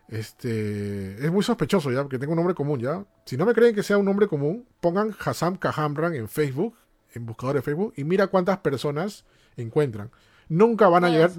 [0.08, 3.04] Este es muy sospechoso ya, porque tengo un nombre común ya.
[3.26, 6.76] Si no me creen que sea un nombre común, pongan Hassam Kahamran en Facebook,
[7.14, 9.26] en buscador de Facebook, y mira cuántas personas
[9.58, 10.12] encuentran.
[10.48, 11.32] Nunca van a llegar,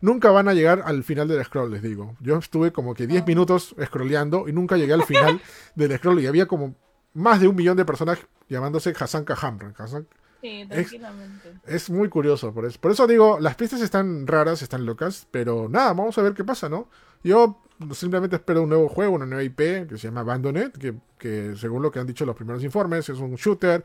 [0.00, 2.16] nunca van a llegar al final del scroll, les digo.
[2.20, 3.24] Yo estuve como que 10 Ah.
[3.26, 5.40] minutos scrolleando y nunca llegué al final
[5.74, 6.74] del scroll y había como
[7.12, 9.74] más de un millón de personas llamándose Hassan Kahamran.
[9.76, 10.06] Hassan-
[10.40, 11.52] Sí, tranquilamente.
[11.66, 12.78] Es muy curioso, por eso.
[12.80, 16.44] Por eso digo, las pistas están raras, están locas, pero nada, vamos a ver qué
[16.44, 16.88] pasa, ¿no?
[17.24, 17.60] Yo
[17.92, 21.82] simplemente espero un nuevo juego, una nueva IP que se llama Abandoned, que, que según
[21.82, 23.82] lo que han dicho los primeros informes, es un shooter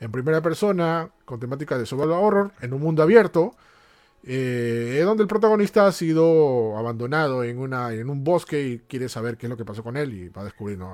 [0.00, 3.54] en primera persona, con temática de survival horror, en un mundo abierto,
[4.28, 9.36] eh, donde el protagonista ha sido abandonado en, una, en un bosque y quiere saber
[9.36, 10.88] qué es lo que pasó con él y va a descubrir, ¿no?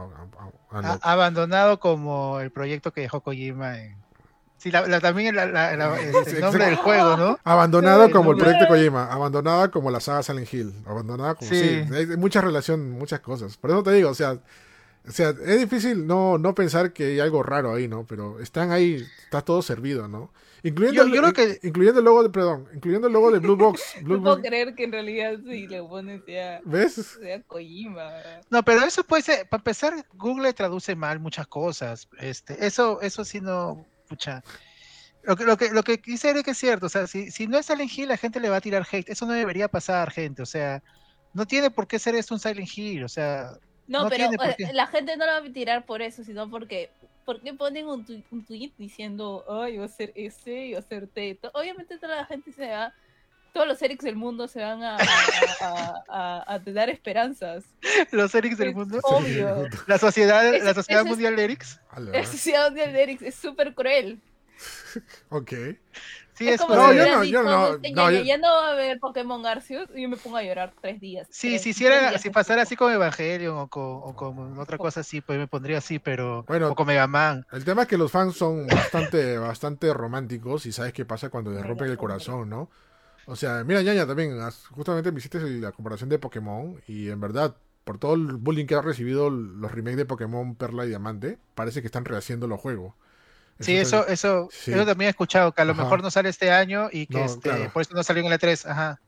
[0.71, 3.97] A- a- a- abandonado como el proyecto que dejó Kojima en...
[4.59, 7.39] Sí, la, la- también la- la- la- el nombre del juego, ¿no?
[7.43, 11.85] Abandonado Sí, como el proyecto Kojima, abandonada como la saga Silent Hill, abandonada como sí,
[11.89, 11.95] Sí.
[11.95, 13.57] hay mucha relación, muchas cosas.
[13.57, 14.39] Por eso te digo, o sea,
[15.07, 18.07] o sea, es difícil no, no pensar que hay algo raro ahí, ¿no?
[18.07, 20.33] Pero están ahí, está todo servido, ¿no?
[20.65, 23.41] Incluyendo, Yo- el- yo creo que- incluyendo el logo de, perdón, incluyendo el logo de
[23.41, 23.83] Blue Box.
[24.03, 26.95] Blue No puedo Box creer que en realidad si le pones sea, ¿Ves?
[27.21, 28.11] sea Kojima.
[28.49, 32.09] No, pero eso puede ser, para empezar, Google traduce mal muchas cosas.
[32.19, 34.45] Este, eso, eso sí no, pucha.
[35.25, 37.59] Lo que, lo que, lo que es que es cierto, o sea, si, si no
[37.59, 39.09] es Silent Hill, la gente le va a tirar hate.
[39.09, 40.43] Eso no debería pasar, gente.
[40.43, 40.83] O sea,
[41.33, 43.05] no tiene por qué ser esto un Silent Hill.
[43.05, 43.53] O sea,
[43.93, 44.29] No, No pero
[44.73, 46.91] la gente no lo va a tirar por eso, sino porque
[47.25, 50.79] ¿por qué ponen un, tu- un tweet diciendo, ay, va a ser S y va
[50.79, 51.39] a ser T?
[51.53, 52.93] Obviamente toda la gente se va,
[53.53, 54.99] todos los Erics del mundo se van a, a,
[55.61, 57.65] a- a- a dar esperanzas.
[58.13, 58.99] los Erics del Es mundo.
[59.03, 59.69] obvio.
[59.87, 61.81] La sociedad, Ese- la sociedad ese es- mundial de Erics.
[61.99, 64.21] La sociedad mundial de Erics es súper cruel.
[65.29, 65.53] Ok.
[66.43, 68.39] Sí, es es como No, si yo no, yo no, "Ya, no, ya, yo- ya
[68.39, 71.29] no va a haber Pokémon Arceus y yo me pongo a llorar tres días.
[71.31, 75.01] Sí, tres- si hiciera, si pasara así con Evangelion o con, o con otra cosa
[75.01, 76.71] así, pues me pondría así, pero Bueno.
[76.71, 77.47] o con Mega Man.
[77.53, 81.51] El tema es que los fans son bastante, bastante románticos y sabes qué pasa cuando
[81.51, 82.71] les rompen el corazón, ¿no?
[83.27, 84.37] O sea, mira, ñaña también,
[84.71, 88.75] justamente me hiciste la comparación de Pokémon y en verdad, por todo el bullying que
[88.75, 92.95] ha recibido los remakes de Pokémon Perla y Diamante, parece que están rehaciendo los juegos.
[93.63, 94.73] Sí, eso, eso, Sí.
[94.73, 95.83] eso también he escuchado, que a lo Ajá.
[95.83, 97.71] mejor no sale este año y que No, este, claro.
[97.73, 98.67] por eso no salió en el E3.
[98.67, 99.01] Ajá.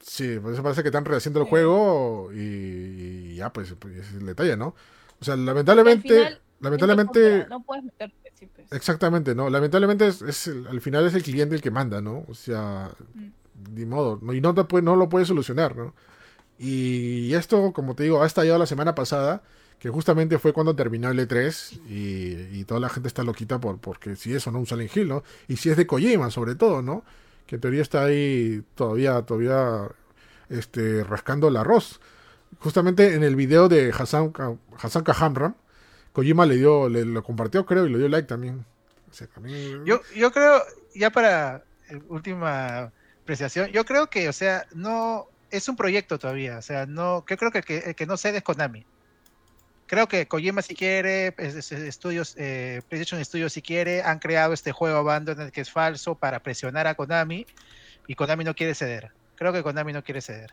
[0.00, 1.50] Sí, por eso parece que están rehaciendo el Sí.
[1.50, 4.74] juego y, y ya, pues, pues, es el detalle, ¿no?
[5.20, 7.46] O sea, lamentablemente, final, lamentablemente.
[7.48, 8.70] No puedes meterte, sí, pues.
[8.72, 9.48] exactamente, ¿no?
[9.50, 12.24] Lamentablemente es, es el- al final es el cliente el que manda, ¿no?
[12.28, 13.28] O sea, Mm.
[13.74, 14.32] ni modo, ¿no?
[14.34, 15.94] y no, te puede, no lo puede solucionar, ¿no?
[16.58, 19.42] Y esto, como te digo, ha estallado la semana pasada,
[19.78, 23.78] que justamente fue cuando terminó el E3 y, y toda la gente está loquita por
[23.78, 25.12] porque si eso no un Silent Hill.
[25.48, 27.04] Y si es de Kojima, sobre todo, ¿no?
[27.46, 29.88] Que en teoría está ahí todavía, todavía,
[30.48, 32.00] este, rascando el arroz.
[32.58, 34.32] Justamente en el video de Hassan,
[34.78, 35.54] Hassan Kahamram,
[36.12, 38.64] Kojima le dio, le lo compartió, creo, y le dio like también.
[39.84, 40.62] Yo, yo creo,
[40.94, 41.64] ya para
[42.08, 47.24] última apreciación, yo creo que, o sea, no es un proyecto todavía, o sea, no,
[47.28, 48.86] yo creo que que, el que no cede es Konami.
[49.86, 54.18] Creo que Kojima si quiere, es- es- es- estudios, eh, PlayStation Studios si quiere, han
[54.18, 57.46] creado este juego Abandoned que es falso para presionar a Konami
[58.06, 59.12] y Konami no quiere ceder.
[59.36, 60.50] Creo que Konami no quiere ceder.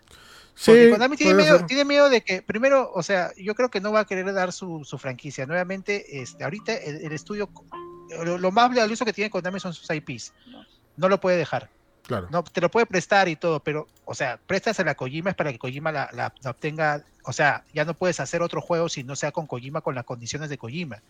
[0.65, 3.79] Porque sí, Konami tiene miedo, tiene miedo de que, primero, o sea, yo creo que
[3.81, 5.45] no va a querer dar su, su franquicia.
[5.47, 7.49] Nuevamente, este, ahorita el, el estudio,
[8.23, 10.33] lo, lo más valioso que tiene Konami son sus IPs.
[10.95, 11.69] No lo puede dejar.
[12.05, 12.27] Claro.
[12.31, 15.35] No, te lo puede prestar y todo, pero, o sea, prestas a la Kojima es
[15.35, 17.01] para que Kojima la, la- la obtenga.
[17.23, 20.03] O sea, ya no puedes hacer otro juego si no sea con Kojima, con las
[20.03, 21.01] condiciones de Kojima.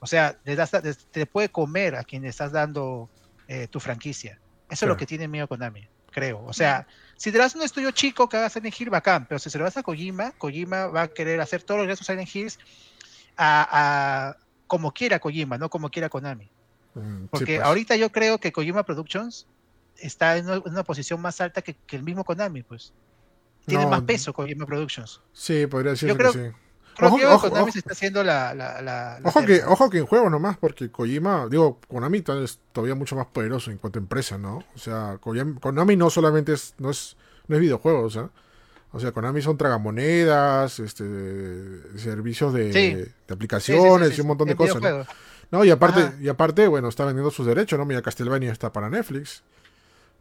[0.00, 3.10] O sea, le das, le- te puede comer a quien le estás dando
[3.46, 4.38] eh, tu franquicia.
[4.70, 6.42] Eso es lo que tiene miedo Konami, creo.
[6.46, 9.50] O sea, si te das un estudio chico que haga Silent Hill, bacán, pero si
[9.50, 12.58] se lo das a Kojima, Kojima va a querer hacer todos los restos Silent Hills
[13.36, 13.68] a,
[14.30, 16.50] a- como quiera Kojima, no como quiera Konami.
[16.94, 17.66] Mm, sí, Porque pues.
[17.66, 19.46] ahorita yo creo que Kojima Productions
[19.98, 22.92] está en una, en una posición más alta que, que el mismo Konami, pues.
[23.66, 25.20] Tiene No, más peso Kojima Productions.
[25.32, 26.56] Sí, podría decirse Yo creo- que sí.
[26.94, 27.72] Creo Ojo- que ojo- Konami ojo.
[27.72, 28.52] se está haciendo la...
[28.54, 32.60] la, la- la Ojo que, ojo que en juego nomás, porque Kojima, digo, Konami es
[32.72, 34.62] todavía mucho más poderoso en cuanto a empresa, ¿no?
[34.74, 37.16] O sea, Konami no solamente es, no es,
[37.48, 38.30] no es videojuegos, ¿ah?
[38.94, 41.04] O sea, Konami son tragamonedas, este,
[41.98, 42.94] servicios de, Sí.
[42.94, 44.82] de Sí, sí, sí, aplicaciones y un montón de cosas,
[45.50, 45.64] ¿no?
[45.64, 46.14] y aparte, Ajá.
[46.20, 47.84] y aparte, bueno, está vendiendo sus derechos, ¿no?
[47.86, 49.42] Mira, Castlevania está para Netflix.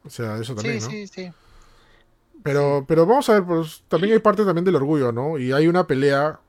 [0.05, 0.91] O sea, eso también, Sí, ¿no?
[0.91, 1.31] sí, sí.
[2.43, 5.37] Pero, pero vamos a ver, pues también hay parte también del orgullo, ¿no?
[5.37, 6.39] Y hay una pelea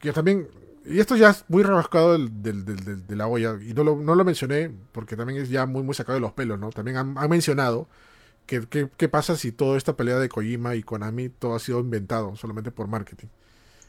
[0.00, 0.48] que también,
[0.86, 3.84] y esto ya es muy rebascado del, del- del- del- de la olla, y no
[3.84, 6.70] lo, no lo mencioné porque también es ya muy, muy sacado de los pelos, ¿no?
[6.70, 7.88] También han, han mencionado
[8.46, 11.80] que, que- qué pasa si toda esta pelea de Kojima y Konami todo ha sido
[11.80, 13.26] inventado solamente por marketing.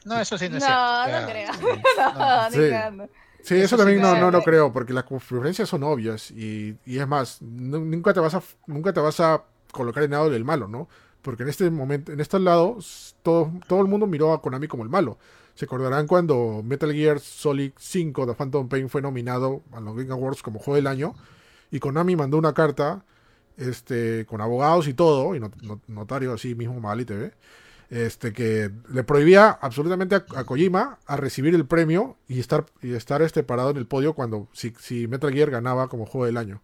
[0.04, 0.82] No, eso sí no es No, cierto.
[0.82, 1.52] no Ya, creo.
[1.54, 1.82] sí,
[2.18, 2.70] No, ni Sí.
[3.42, 6.98] Sí, Eso también no, no- no lo creo, porque las confluencias son obvias y, y
[6.98, 10.44] es más, nu- nunca te vas a nunca te vas a colocar en lado del
[10.44, 10.88] malo, ¿no?
[11.22, 12.78] Porque en este momento, en este lado,
[13.22, 15.18] todo, todo el mundo miró a Konami como el malo.
[15.54, 20.10] Se acordarán cuando Metal Gear Solid 5 de Phantom Pain fue nominado a los Game
[20.12, 21.14] Awards como juego del año
[21.70, 23.04] y Konami mandó una carta
[23.56, 27.32] este con abogados y todo, y not- not- notario así mismo Magali TV,
[27.90, 32.94] este que le prohibía absolutamente a, a Kojima a recibir el premio y estar y
[32.94, 36.36] estar este parado en el podio cuando si, si Metal Gear ganaba como juego del
[36.36, 36.62] año.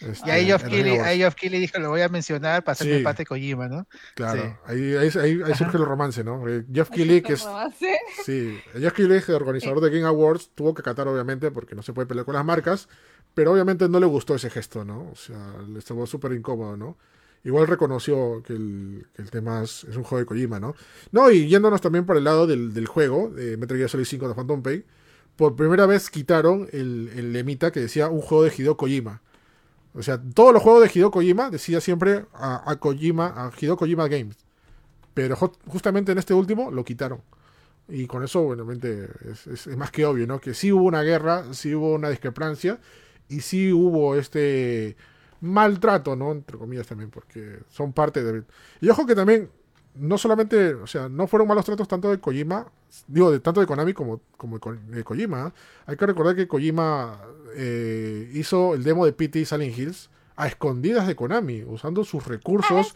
[0.00, 2.86] Este, Y ahí Geoff Keighley, ahí Geoff Keighley dijo, lo voy a mencionar para hacer
[2.86, 2.92] Sí.
[2.92, 3.86] mi empate Kojima, ¿no?
[4.16, 4.48] Claro, sí.
[4.66, 6.40] ahí, ahí, ahí- ahí surge el romance, ¿no?
[6.40, 7.46] Porque Jeff Keighley, que es,
[8.24, 11.92] sí, Jeff Keighley, el organizador de Game Awards, tuvo que acatar obviamente porque no se
[11.92, 12.88] puede pelear con las marcas,
[13.34, 15.10] pero obviamente no le gustó ese gesto, ¿no?
[15.12, 15.38] O sea,
[15.68, 16.96] le estuvo súper incómodo, ¿no?
[17.44, 20.74] Igual reconoció que el, el tema es, un juego de Kojima, ¿no?
[21.12, 24.28] No, y yéndonos también por el lado del, del juego, de Metal Gear Solid 5
[24.28, 24.84] de Phantom Pain,
[25.36, 29.20] por primera vez quitaron el, el lemita que decía un juego de Hideo Kojima.
[29.94, 34.08] O sea, todos los juegos de Hideo Kojima decía siempre a, Kojima, a Hideo Kojima
[34.08, 34.36] Games.
[35.14, 37.20] Pero ju- justamente en este último lo quitaron.
[37.88, 40.40] Y con eso, obviamente, es- es más que obvio, ¿no?
[40.40, 42.80] Que sí hubo una guerra, sí hubo una discrepancia
[43.28, 44.96] y sí hubo este
[45.44, 46.32] maltrato, ¿no?
[46.32, 48.42] Entre comillas también, porque son parte de...
[48.80, 49.50] Y ojo que también,
[49.94, 52.66] no solamente, o sea, no fueron malos tratos tanto de Kojima,
[53.06, 55.48] digo, de, tanto de Konami como, como de Ko- de Kojima.
[55.48, 55.52] ¿eh?
[55.86, 57.20] Hay que recordar que Kojima
[57.54, 62.94] eh, hizo el demo de PT Silent Hills a escondidas de Konami, usando sus recursos,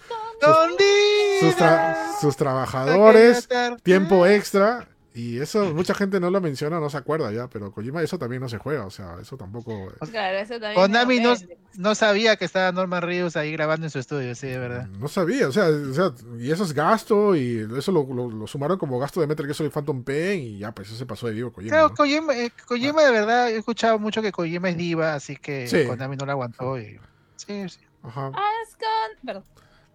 [1.40, 3.46] sus, tra- sus trabajadores,
[3.82, 4.88] tiempo extra.
[5.19, 8.41] Y eso mucha gente no lo menciona, no se acuerda ya, pero Kojima eso también
[8.41, 9.93] no se juega, o sea, eso tampoco...
[10.12, 10.75] Claro, eso también.
[10.75, 11.35] Konami me no,
[11.75, 14.87] no sabía que estaba Norman Reedus ahí grabando en su estudio, sí, de verdad.
[14.87, 18.47] No sabía, o sea, o sea, y eso es gasto, y eso lo, lo- lo
[18.47, 21.27] sumaron como gasto de Metal Gear Solid Phantom Pain, y ya, pues eso se pasó
[21.27, 21.71] de vivo Kojima.
[21.73, 21.95] Creo ¿no?
[21.97, 25.85] Kojima, eh, Kojima de verdad, he escuchado mucho que Kojima es diva, así que Sí.
[25.85, 26.79] Konami no la aguantó.
[26.79, 27.01] Y...
[27.35, 27.81] Sí, sí.
[28.05, 28.31] Ajá,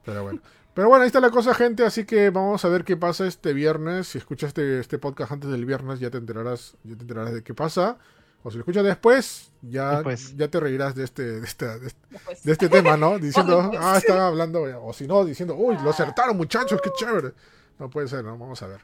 [0.05, 0.41] pero bueno.
[0.73, 3.53] Pero bueno, ahí está la cosa, gente, así que vamos a ver qué pasa este
[3.53, 4.07] viernes.
[4.07, 7.43] Si escuchas este, este podcast antes del viernes, ya te enterarás, ya te enterarás de
[7.43, 7.97] qué pasa.
[8.41, 10.35] O si lo escuchas después, ya, Después.
[10.35, 11.91] ya te reirás de este, de, esta- de,
[12.45, 13.17] este tema, ¿no?
[13.19, 17.31] Diciendo, ah, están hablando, o si no, diciendo, uy, lo acertaron, muchachos, qué chévere.
[17.79, 18.37] No puede ser, ¿no?
[18.37, 18.81] Vamos a ver.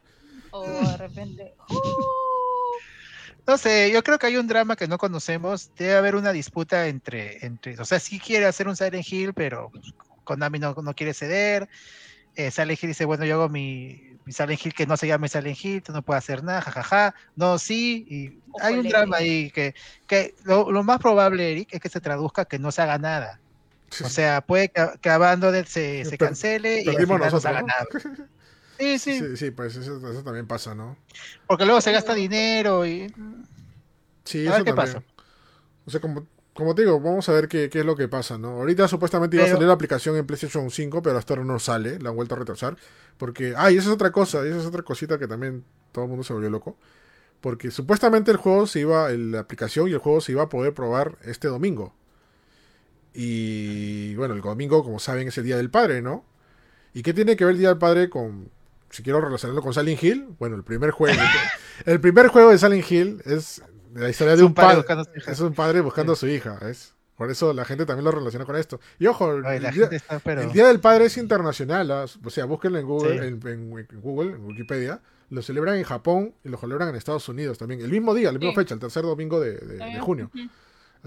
[0.51, 1.55] O de repente.
[1.69, 1.75] ¡uh!
[3.47, 5.71] No sé, yo creo que hay un drama que no conocemos.
[5.75, 9.71] Debe haber una disputa entre, entre o sea, sí quiere hacer un Silent Hill, pero
[10.29, 11.67] Konami no, no quiere ceder.
[12.35, 15.27] Eh, Silent Hill dice, bueno, yo hago mi, mi Silent Hill que no se llame
[15.27, 17.15] Silent Hill, tú no puedes hacer nada, jajaja.
[17.35, 19.73] No, sí, y hay un drama ahí que,
[20.07, 23.39] que lo, lo más probable, Eric, es que se traduzca que no se haga nada.
[24.03, 27.67] O sea, puede que, que Abandoned se, cancele y al no se haga ¿no?
[27.67, 27.85] nada.
[28.79, 30.95] Sí, sí, Sí, sí, pues eso, eso también pasa, ¿no?
[31.47, 33.13] porque luego se gasta dinero y...
[34.23, 35.03] Sí, A eso ver qué también.
[35.03, 35.03] pasa.
[35.85, 36.25] O sea, como,
[36.59, 38.49] como te digo, vamos a ver qué, qué es lo que pasa, ¿no?
[38.49, 41.97] Ahorita supuestamente iba a salir la aplicación en PlayStation 5, pero hasta ahora no sale,
[41.99, 42.77] la han vuelto a retrasar.
[43.17, 46.05] Porque, ah, y esa es otra cosa, y esa es otra cosita que también todo
[46.05, 46.77] el mundo se volvió loco.
[47.41, 50.73] Porque supuestamente el juego se iba, la aplicación y el juego se iba a poder
[50.73, 51.93] probar este domingo.
[53.13, 56.25] Y bueno, el domingo, como saben, es el Día del Padre, ¿no?
[56.93, 58.49] ¿Y qué tiene que ver el Día del Padre con,
[58.89, 60.27] si quiero relacionarlo con Silent Hill?
[60.39, 61.19] Bueno, el primer juego,
[61.85, 63.61] el primer juego de Silent Hill es
[63.93, 65.31] la historia de Es un padre, buscando a su hija.
[65.31, 66.93] es un padre buscando a su hija, ¿es?
[67.15, 68.79] Por eso la gente también lo relaciona con esto.
[68.97, 70.41] Y ojo, Ay, el la día, gente está, pero...
[70.41, 72.05] el Día del Padre es internacional, ¿ah?
[72.23, 73.27] o sea, búsquenlo en Google, Sí.
[73.27, 75.01] en, en- en Google, en Wikipedia.
[75.29, 77.81] Lo celebran en Japón y lo celebran en Estados Unidos también.
[77.81, 78.55] El mismo día, la misma Sí.
[78.55, 80.31] fecha, el tercer domingo de, de- de junio.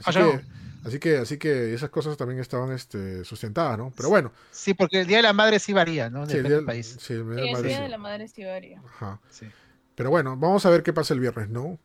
[0.05, 0.41] Así Ah, que,
[0.89, 3.93] así que, así que esas cosas también estaban este, sustentadas, ¿no?
[3.97, 6.27] Pero bueno, Sí, porque el Día de la Madre sí varía, ¿no?
[6.27, 6.97] sí, el Depende día, del país.
[7.01, 7.83] sí, el Día Sí, el Padre día sí.
[7.83, 8.83] de la madre sí varía.
[8.87, 9.19] Ajá.
[9.31, 9.47] Sí.
[9.95, 11.79] Pero bueno, vamos a ver qué pasa el viernes, ¿no?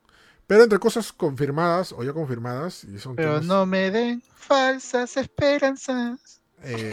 [0.47, 5.17] Pero entre cosas confirmadas o ya confirmadas, y son Pero temas, no me den falsas
[5.17, 6.41] esperanzas.
[6.63, 6.91] eh,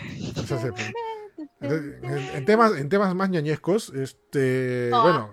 [1.60, 2.02] en,
[2.36, 5.02] en temas, en temas más ñañescos, este, Ah.
[5.02, 5.32] bueno,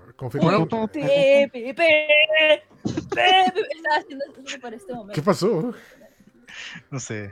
[4.62, 4.96] para este.
[5.14, 5.74] ¿Qué pasó?
[6.90, 7.32] No sé.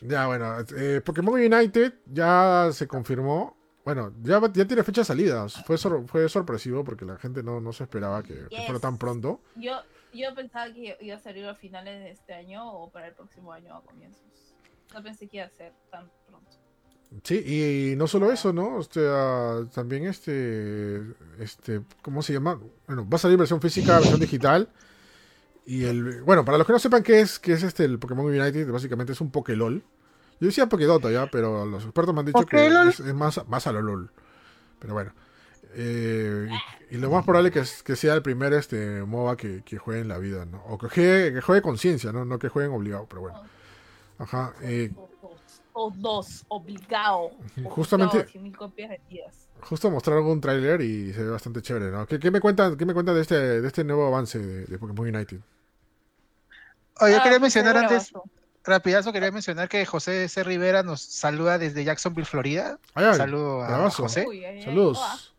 [0.00, 3.56] Ya, bueno, eh, Pokémon United ya se confirmó.
[3.84, 5.62] Bueno, ya, ya tiene fecha de salidas.
[5.64, 8.96] Fue, sor- fue sorpresivo porque la gente no, no se esperaba que, que fuera tan
[8.98, 9.40] pronto.
[9.56, 9.72] Yo,
[10.12, 13.52] yo pensaba que iba a salir a finales de este año o para el próximo
[13.52, 14.22] año a comienzos.
[14.94, 16.50] No pensé que iba a ser tan pronto.
[17.22, 18.76] Sí, y no solo eso, ¿no?
[18.76, 21.00] O sea, también este,
[21.38, 22.58] este, ¿cómo se llama?
[22.86, 24.68] Bueno, va a salir versión física, versión digital.
[25.66, 28.26] Y el, bueno, para los que no sepan qué es, qué es este el Pokémon
[28.26, 29.82] United, básicamente es un Pokélol.
[30.40, 33.66] Yo decía Pokédota ya, pero los expertos me han dicho que es, es más, más
[33.66, 34.10] a lo LOL.
[34.78, 35.12] Pero bueno.
[35.76, 36.48] Eh,
[36.90, 39.78] y, y lo más probable que, es- que sea el primer este MOBA que, que
[39.78, 40.62] juegue en la vida, ¿no?
[40.66, 42.24] O que juegue, que juegue conciencia, ¿no?
[42.24, 43.42] No que jueguen obligado, pero bueno.
[44.18, 44.52] Ajá.
[44.62, 44.92] eh,
[45.72, 47.30] Todos, todos, obligado.
[47.64, 49.48] Justamente- obligado, 100.000 copias vendidas.
[49.62, 52.06] Justo mostraron un tráiler y se ve bastante chévere, ¿no?
[52.06, 54.78] ¿Qué, qué me cuentan, qué me cuentan de este, de este nuevo avance de, de
[54.78, 55.40] Pokémon United?
[57.00, 58.12] Oh, yo Ah, quería pues, mencionar antes.
[58.64, 60.42] Rapidazo, quería mencionar que José C.
[60.44, 62.78] Rivera nos saluda desde Jacksonville, Florida.
[62.94, 64.04] Ay, ay, Saludo a bravazo.
[64.04, 64.24] José.
[64.26, 65.34] Uy, ay, ay, Saludos.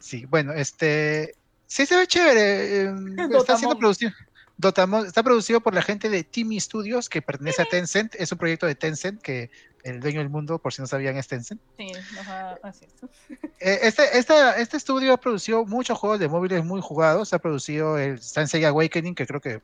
[0.00, 1.34] Sí, bueno, este.
[1.66, 2.82] Sí, se ve chévere.
[2.84, 2.94] eh,
[3.38, 4.12] está siendo producido.
[4.58, 8.14] Dotamon- está producido por la gente de Timmy Studios, que pertenece a Tencent.
[8.14, 9.50] Es un proyecto de Tencent, que
[9.82, 11.60] el dueño del mundo, por si no sabían, es Tencent.
[11.76, 12.92] Sí, ajá, así es.
[13.60, 17.32] Eh, Este, esta- este estudio ha producido muchos juegos de móviles muy jugados.
[17.34, 19.60] Ha producido el Saint Awakening, que creo que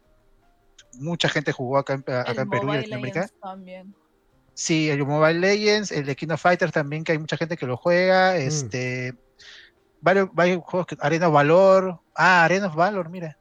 [0.94, 3.28] mucha gente jugó acá en, acá El en Perú y Latinoamérica.
[3.40, 3.94] También.
[4.54, 7.66] Sí, el Mobile Legends, el de King of Fighters también, que hay mucha gente que
[7.66, 8.36] lo juega.
[8.36, 9.14] Este,
[10.00, 12.00] varios, varios juegos, que, Arena of Valor.
[12.14, 13.38] Ah, Arena of Valor, mira.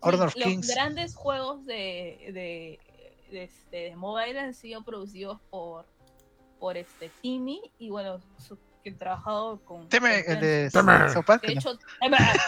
[0.00, 0.66] Honor of Kings.
[0.66, 2.78] Los grandes juegos de, de,
[3.30, 5.86] de, este, de mobile han sido producidos por,
[6.58, 9.88] por este Timmy y bueno, su- que han trabajado con.
[9.88, 11.08] Teme, con el de De ¿no?
[11.46, 11.78] hecho,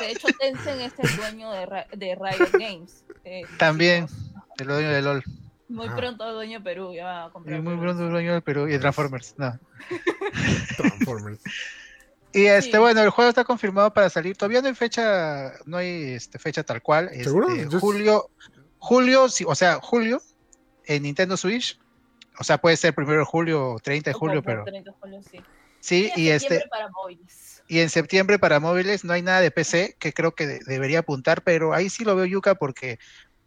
[0.00, 3.04] de hecho, Tencent es el dueño de, de Riot Games.
[3.24, 4.06] eh, También.
[4.08, 4.33] chicos.
[4.58, 5.24] El dueño de LOL.
[5.68, 5.96] Muy Ah.
[5.96, 7.62] pronto el dueño de Perú ya va a Y comprar.
[7.62, 7.82] muy Perú.
[7.82, 9.34] pronto el dueño del Perú y de Transformers.
[9.38, 9.58] No.
[10.76, 11.40] Transformers.
[12.32, 12.78] Y este, Sí.
[12.78, 14.36] bueno, el juego está confirmado para salir.
[14.36, 17.08] Todavía no hay fecha, no hay este, fecha tal cual.
[17.12, 17.54] Este, ¿Seguro?
[17.54, 18.30] Yo- julio,
[18.78, 20.20] julio, sí, o sea, julio
[20.86, 21.78] en Nintendo Switch.
[22.38, 25.20] O sea, puede ser primero de julio o 30 de julio, pero 30 de julio,
[25.30, 25.40] sí.
[25.78, 27.62] sí, y este, septiembre para móviles.
[27.68, 30.98] y en septiembre para móviles no hay nada de PC, que creo que de- debería
[30.98, 32.98] apuntar, pero ahí sí lo veo Yuka porque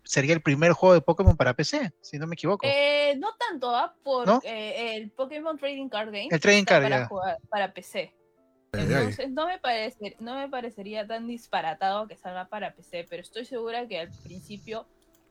[0.07, 2.65] sería el primer juego de Pokémon para PC, si no me equivoco.
[2.67, 3.93] Eh, no tanto, ¿ah?
[4.03, 4.41] Porque ¿No?
[4.43, 8.13] el Pokémon Trading Card Game El Trading Card, para jugar para PC.
[8.73, 13.45] Entonces no me parece, no me parecería tan disparatado que salga para PC, pero estoy
[13.45, 14.87] segura que al principio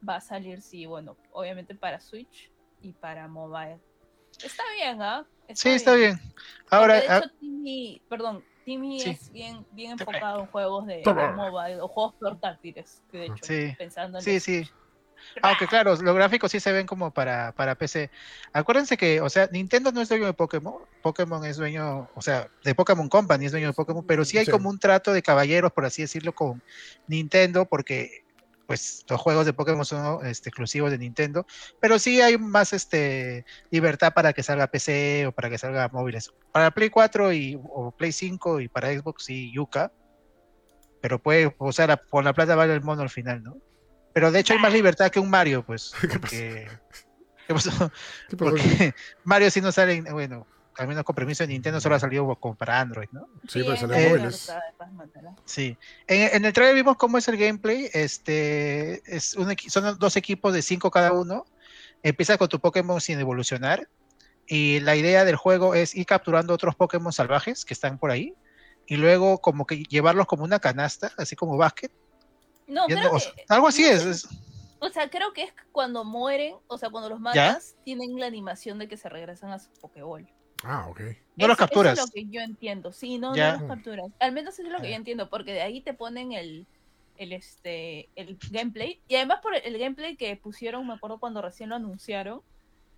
[0.06, 2.50] va a salir, sí, bueno, obviamente para Switch
[2.80, 3.78] y para mobile.
[4.42, 5.26] Está bien, ¿ah?
[5.54, 6.18] sí, está bien.
[6.70, 9.10] Ahora, de ah, hecho, Timmy- perdón, Timmy Sí.
[9.10, 11.30] es bien, bien enfocado en juegos de Toma.
[11.30, 13.72] mobile o juegos portátiles, que de hecho, Sí.
[13.78, 14.68] pensando en Sí, sí.
[15.40, 18.10] Aunque claro, los gráficos sí se ven como para, para PC.
[18.52, 20.82] Acuérdense que, o sea, Nintendo no es dueño de Pokémon.
[21.00, 24.44] Pokémon es dueño, o sea, de Pokémon Company es dueño de Pokémon, pero sí hay
[24.46, 24.50] Sí.
[24.50, 26.60] como un trato de caballeros, por así decirlo, con
[27.06, 28.25] Nintendo, porque
[28.66, 31.46] pues los juegos de Pokémon son este, exclusivos de Nintendo,
[31.80, 36.30] pero sí hay más este libertad para que salga PC o para que salga móviles.
[36.52, 39.92] Para Play 4 y, o Play 5 y para Xbox y Yuka,
[41.00, 43.56] pero puede, o sea, por la plata vale el mono al final, ¿no?
[44.12, 45.92] Pero de hecho hay más libertad que un Mario, pues.
[46.00, 46.68] Porque,
[47.46, 47.70] ¿Qué pasó?
[48.28, 48.50] ¿Qué pasó?
[48.50, 48.94] Porque
[49.24, 50.46] Mario sí no sale, en- bueno,
[50.78, 53.28] al menos con permiso de Nintendo solo ha salido como para Android, ¿no?
[53.48, 54.52] Sí, pero es salió en móviles.
[55.44, 55.76] Sí.
[56.06, 57.88] En, en el trailer vimos cómo es el gameplay.
[57.92, 61.44] Este es un son dos equipos de cinco cada uno.
[62.02, 63.88] Empieza con tu Pokémon sin evolucionar.
[64.46, 68.34] Y la idea del juego es ir capturando otros Pokémon salvajes que están por ahí.
[68.86, 71.90] Y luego como que llevarlos como una canasta, así como básquet.
[72.68, 74.28] No, creo o- que, algo así no es.
[74.78, 77.22] o sea, creo que es cuando mueren, o sea, cuando los ¿Ya?
[77.48, 80.28] matas, tienen la animación de que se regresan a su Pokéball.
[80.64, 81.00] Ah, ok.
[81.36, 81.92] No los capturas.
[81.94, 82.92] Eso es lo que yo entiendo.
[82.92, 83.54] Sí, no, Ya.
[83.56, 84.06] no los capturas.
[84.20, 84.90] Al menos eso es lo que Ah.
[84.90, 86.66] yo entiendo, porque de ahí te ponen el,
[87.18, 89.00] el este el gameplay.
[89.08, 92.40] Y además por el, gameplay que pusieron, me acuerdo cuando recién lo anunciaron,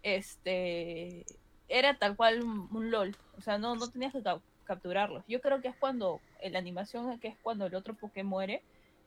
[0.03, 1.25] este
[1.69, 3.17] era tal cual un, un LOL.
[3.37, 5.25] O sea, no, no tenías que cap- capturarlos.
[5.29, 8.63] Yo creo que es cuando en la animación que es cuando el otro Poké muere.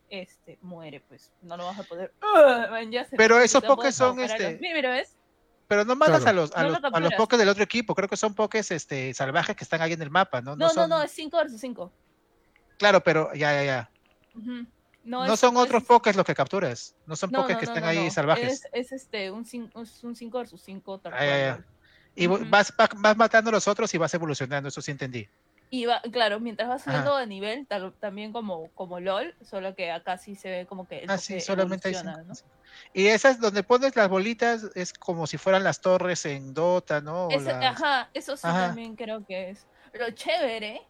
[0.10, 2.12] Este, muere, pues no lo vas a poder.
[2.22, 2.22] ¡Ugh!
[2.72, 4.58] Man, ya se- Pero esos Pokés son, los- este,
[4.90, 5.16] ¿ves?
[5.72, 6.30] Pero no matas Claro.
[6.30, 7.14] a los, a No lo los, a los.
[7.14, 7.96] Pokés del otro equipo.
[7.96, 10.54] Creo que son Pokés este, salvajes que están ahí en el mapa, ¿no?
[10.58, 11.94] No, no, son- no, es 5 versus 5.
[12.78, 13.92] Claro, pero ya, ya, ya.
[15.06, 16.94] No, es- son es- otros Pokés los que capturas.
[17.06, 18.12] No son no, Pokés no, que no, estén no, ahí no.
[18.12, 18.66] salvajes.
[18.66, 21.58] Es, es este, un 5 versus 5 tal Ah, ya, ya.
[21.60, 21.64] ¿no?
[22.16, 25.30] Y vas, va- vas matando a los otros y vas evolucionando, eso sí entendí.
[25.70, 26.92] Y va, claro, mientras vas Ajá.
[26.92, 30.86] subiendo de nivel, tal- también como, como LOL, solo que acá sí se ve como
[30.86, 32.04] que el Ah, sí, solamente hay.
[32.04, 32.34] ¿no?
[32.94, 37.28] Y esas donde pones las bolitas es como si fueran las torres en Dota, ¿no?
[37.28, 38.68] O Eso- las- Ajá, eso sí Ajá.
[38.68, 39.66] también creo que es.
[39.94, 40.82] Lo chévere,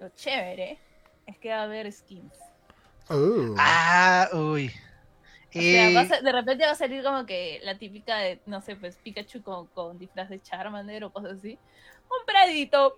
[0.00, 0.78] lo chévere,
[1.26, 2.34] es que va a haber skins.
[3.08, 3.54] Oh.
[3.58, 4.72] Ah, uy.
[5.54, 5.72] O Y...
[5.72, 8.96] sea, a de repente va a salir como que la típica de, no sé, pues
[8.96, 11.58] Pikachu con, con disfraz de Charmander o cosas así.
[12.10, 12.96] Un pradito.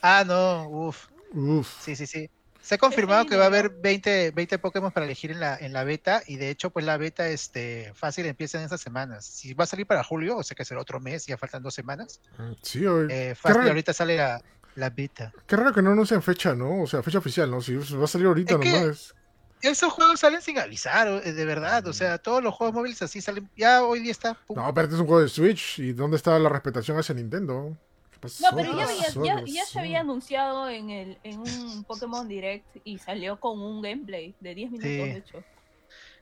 [0.00, 1.08] Ah, no, uff.
[1.34, 1.82] Uf.
[1.82, 2.28] Sí, sí, sí.
[2.62, 5.72] Se ha confirmado que va a haber 20, 20 Pokémon para elegir en la, en
[5.72, 9.24] la beta y de hecho pues la beta este, fácil empieza en estas semanas.
[9.26, 11.74] Si va a salir para julio, o sea que será otro mes, ya faltan dos
[11.74, 12.20] semanas.
[12.62, 13.68] Sí, oye, Eh, fácil, raro.
[13.70, 14.40] ahorita sale la,
[14.76, 15.32] la beta.
[15.46, 16.82] qué raro que no anuncien fecha, ¿no?
[16.82, 17.60] O sea, fecha oficial, ¿no?
[17.60, 19.14] Si va a salir ahorita Es que- nomás.
[19.60, 21.86] Esos juegos salen sin avisar, o- eh, de verdad.
[21.86, 23.48] O sea, todos los juegos móviles así salen.
[23.56, 24.34] Ya hoy día está.
[24.34, 24.56] pum.
[24.56, 25.78] No, pero este es un juego de Switch.
[25.78, 27.76] ¿Y dónde está la respetación hacia Nintendo?
[28.22, 28.50] ¿Qué pasó?
[28.50, 28.78] No, pero
[29.46, 34.34] ya, se había anunciado en, el, en un Pokémon Direct y salió con un gameplay
[34.40, 34.96] de 10 minutos, Sí.
[34.98, 35.44] de hecho.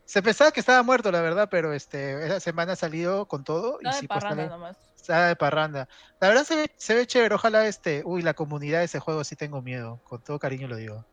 [0.06, 3.78] Se pensaba que estaba muerto, la verdad, pero este, esa semana ha salido con todo.
[3.78, 4.76] Estaba y de sí, pues, parranda sale- nomás.
[4.96, 5.88] está de parranda.
[6.20, 7.34] La verdad se ve, se ve chévere.
[7.36, 8.02] Ojalá este.
[8.04, 10.00] Uy, la comunidad de ese juego sí tengo miedo.
[10.02, 11.04] Con todo cariño lo digo.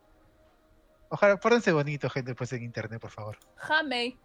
[1.09, 3.37] Ojalá, pórtense bonito, gente, pues en internet, por favor.
[3.57, 4.17] Jamei.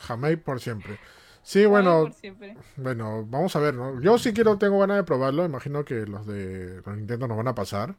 [0.00, 0.98] Jamei por siempre.
[1.42, 2.56] Sí, bueno, por siempre.
[2.76, 4.00] bueno, vamos a ver, ¿no?
[4.00, 5.44] Yo sí quiero, tengo ganas de probarlo.
[5.44, 7.94] Imagino que los de los Nintendo nos van a pasar.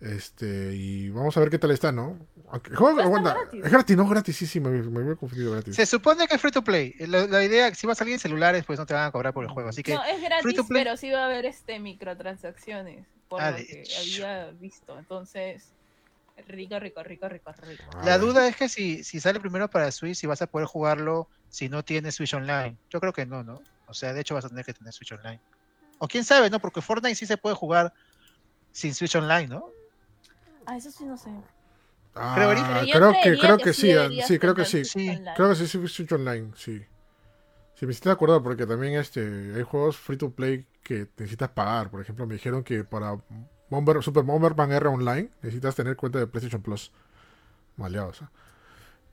[0.00, 2.18] Este, y vamos a ver qué tal está, ¿no?
[2.50, 3.64] Aunque- juego- aguanta, gratis.
[3.64, 5.76] es gratis, no gratis, sí, sí, me, me confundido gratis.
[5.76, 6.94] Se supone que es free to play.
[6.98, 9.32] La, la idea, si va a salir en celulares, pues no te van a cobrar
[9.32, 9.68] por el juego.
[9.68, 10.82] Así que No, es free gratis, to play.
[10.82, 13.06] pero sí va a haber este microtransacciones.
[13.28, 14.98] Por Ah, lo que había visto.
[14.98, 15.72] Entonces,
[16.46, 17.84] rico, rico, rico, rico, rico.
[18.04, 21.28] La duda es que si, si sale primero para Switch, si vas a poder jugarlo
[21.48, 22.78] si no tienes Switch Online.
[22.90, 23.60] Yo creo que no, ¿no?
[23.86, 25.40] O sea, de hecho vas a tener que tener Switch Online.
[25.98, 26.60] O quién sabe, ¿no?
[26.60, 27.92] Porque Fortnite sí se puede jugar
[28.72, 29.70] sin Switch Online, ¿no?
[30.66, 31.30] Ah, eso sí no sé.
[32.14, 32.50] Ah, Creo
[32.92, 34.82] creo que, creo que que sí sí, creo que sí.
[35.34, 36.82] Creo que sí, sí, Switch Online, sí.
[37.74, 39.20] Sí, me hiciste de acuerdo porque también este,
[39.56, 41.90] hay juegos free to play que necesitas pagar.
[41.90, 43.18] Por ejemplo, me dijeron que para
[43.72, 46.92] Bomber, Super Bomberman R Online necesitas tener cuenta de PlayStation Plus.
[47.76, 48.20] Maleados.
[48.22, 48.26] ¿eh?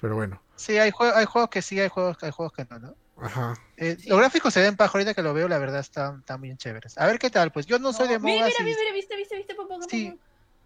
[0.01, 2.79] Pero bueno, Sí, hay, jue- hay juegos que sí, hay juegos, hay juegos que no,
[2.79, 2.95] ¿no?
[3.21, 3.53] ajá.
[3.77, 4.09] Eh, Sí.
[4.09, 6.97] Los gráficos se ven paja, ahorita que lo veo, la verdad están, están bien chéveres.
[6.97, 9.15] A ver qué tal, pues yo no soy de mira, modas mira, mira, mira, viste,
[9.15, 10.19] viste, viste, pum, pum, Sí.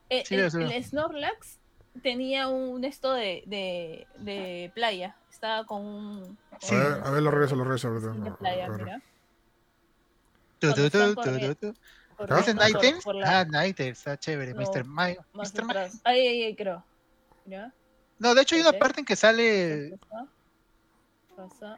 [0.09, 1.59] Eh, Sí, el, sí el Snorlax
[2.01, 5.15] tenía un esto de, de, de playa.
[5.31, 6.37] Estaba con un.
[6.59, 6.73] Sí.
[6.75, 7.87] A ver, a ver, lo regreso, lo regreso.
[7.89, 9.01] ahorita, skin de playa, mira.
[10.59, 11.75] Tu, tu, Cuando tu,
[12.15, 14.53] Corriendo ¿Ese es la- Ah, Ninetales, está chévere.
[14.53, 14.85] No, Mr.
[14.85, 15.17] Mime.
[15.33, 15.89] más Mr.
[16.03, 16.83] Ahí, ahí, ahí, creo.
[18.19, 19.97] No, de hecho hay una parte en que sale.
[20.09, 20.27] Pasa.
[21.35, 21.77] Pasa.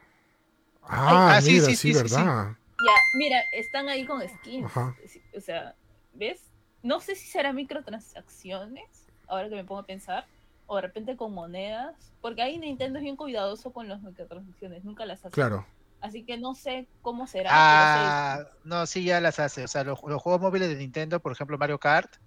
[0.84, 2.16] Ah, ah, sí, mira, sí, sí, sí, sí, sí.
[2.16, 2.52] verdad.
[2.86, 4.66] Ya, mira, están ahí con skins.
[4.66, 4.96] Ajá.
[5.36, 5.76] O sea,
[6.14, 6.52] ¿ves?
[6.86, 10.28] no sé si será microtransacciones, ahora que me pongo a pensar,
[10.68, 15.04] o de repente con monedas, porque ahí Nintendo es bien cuidadoso con las microtransacciones, nunca
[15.08, 15.32] las hace.
[15.32, 15.66] Claro.
[16.06, 17.50] Así que no sé cómo será.
[17.52, 19.64] Ah, no, sí, ya las hace.
[19.64, 22.18] O sea, los, los, juegos móviles de Nintendo, por ejemplo, Mario Kart,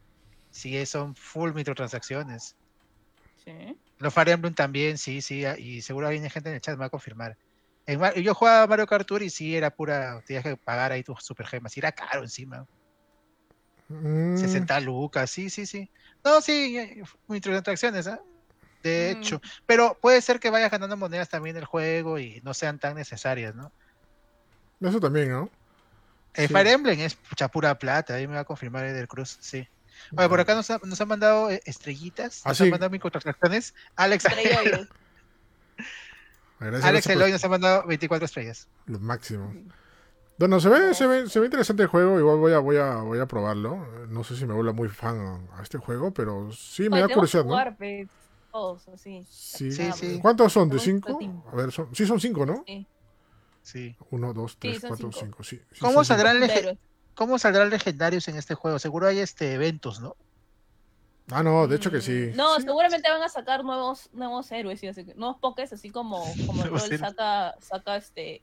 [0.50, 2.56] sí son full microtransacciones.
[3.44, 3.78] Sí.
[3.98, 6.86] Los Fire Emblem también, sí, sí, y seguro hay gente en el chat me va
[6.86, 7.38] a confirmar.
[7.86, 11.24] En, yo jugaba Mario Kart Tour y sí, era pura, tenías que pagar ahí tus
[11.24, 12.66] super gemas, y era caro encima.
[13.88, 14.36] Mm.
[14.36, 15.88] 60 lucas, sí, sí, sí.
[16.24, 18.18] No, sí, eh, microtransacciones, ¿eh?
[18.82, 19.18] De mm.
[19.18, 22.94] hecho, pero puede ser que vayas ganando monedas también el juego y no sean tan
[22.94, 23.72] necesarias, ¿no?
[24.80, 25.50] Eso también, ¿no?
[26.34, 26.52] El sí.
[26.52, 29.66] Fire Emblem es mucha pura plata, ahí me va a confirmar Eder Cruz, sí.
[30.12, 32.64] Bueno, por acá nos, ha, nos han mandado eh, estrellitas, ¿Ah, nos sí?
[32.64, 33.74] han mandado microtransacciones.
[33.96, 34.24] Alex,
[36.60, 38.68] Gracias, Alex Eloy nos ha mandado 24 estrellas.
[38.86, 39.54] Lo máximo.
[40.38, 42.96] Bueno, se ve, se ve, se ve interesante el juego, igual voy a, voy a,
[42.96, 43.86] voy a probarlo.
[44.08, 47.44] No sé si me vuelve muy fan a este juego, pero sí me da curiosidad,
[47.44, 47.50] ¿no?
[47.50, 48.08] Jugar, pues,
[48.58, 49.24] todos, así.
[49.30, 49.70] Sí.
[49.72, 50.18] Sí, sí.
[50.20, 50.68] ¿Cuántos son?
[50.68, 51.18] ¿De cinco?
[51.52, 52.64] A ver, son, sí son cinco, ¿no?
[52.66, 52.86] Sí.
[53.62, 53.96] Sí.
[54.10, 55.24] Uno, dos, tres, Sí, cuatro, cinco.
[55.24, 55.44] cinco.
[55.44, 56.46] Sí, sí ¿Cómo saldrán, cinco.
[56.52, 56.78] lege- Pero-
[57.14, 58.78] ¿Cómo saldrán legendarios en este juego?
[58.78, 60.16] Seguro hay este eventos, ¿no?
[61.30, 62.30] Ah, no, de hecho que sí.
[62.34, 62.62] No, Sí.
[62.62, 66.64] seguramente van a sacar nuevos nuevos héroes y así, que- nuevos pokés, así como, como
[66.64, 68.40] LOL saca, saca este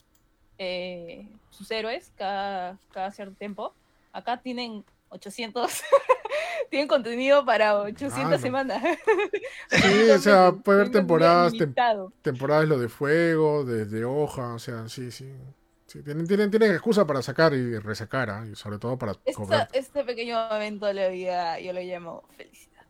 [0.57, 3.73] eh, sus héroes cada, cada cierto tiempo.
[4.13, 5.71] Acá tienen 800,
[6.75, 8.37] tienen contenido para 800 Ah, no.
[8.37, 8.83] semanas.
[9.69, 14.59] Sí, o sea, puede haber temporadas, tem- temporadas lo de fuego, de, de hoja, o
[14.59, 15.31] sea, sí, sí.
[15.87, 18.45] Sí, tienen, tienen, tienen excusa para sacar y resacar, ¿ah?
[18.51, 19.69] y sobre todo para Esta- cobrar.
[19.71, 22.83] este pequeño evento lo había- yo lo llamo felicidad.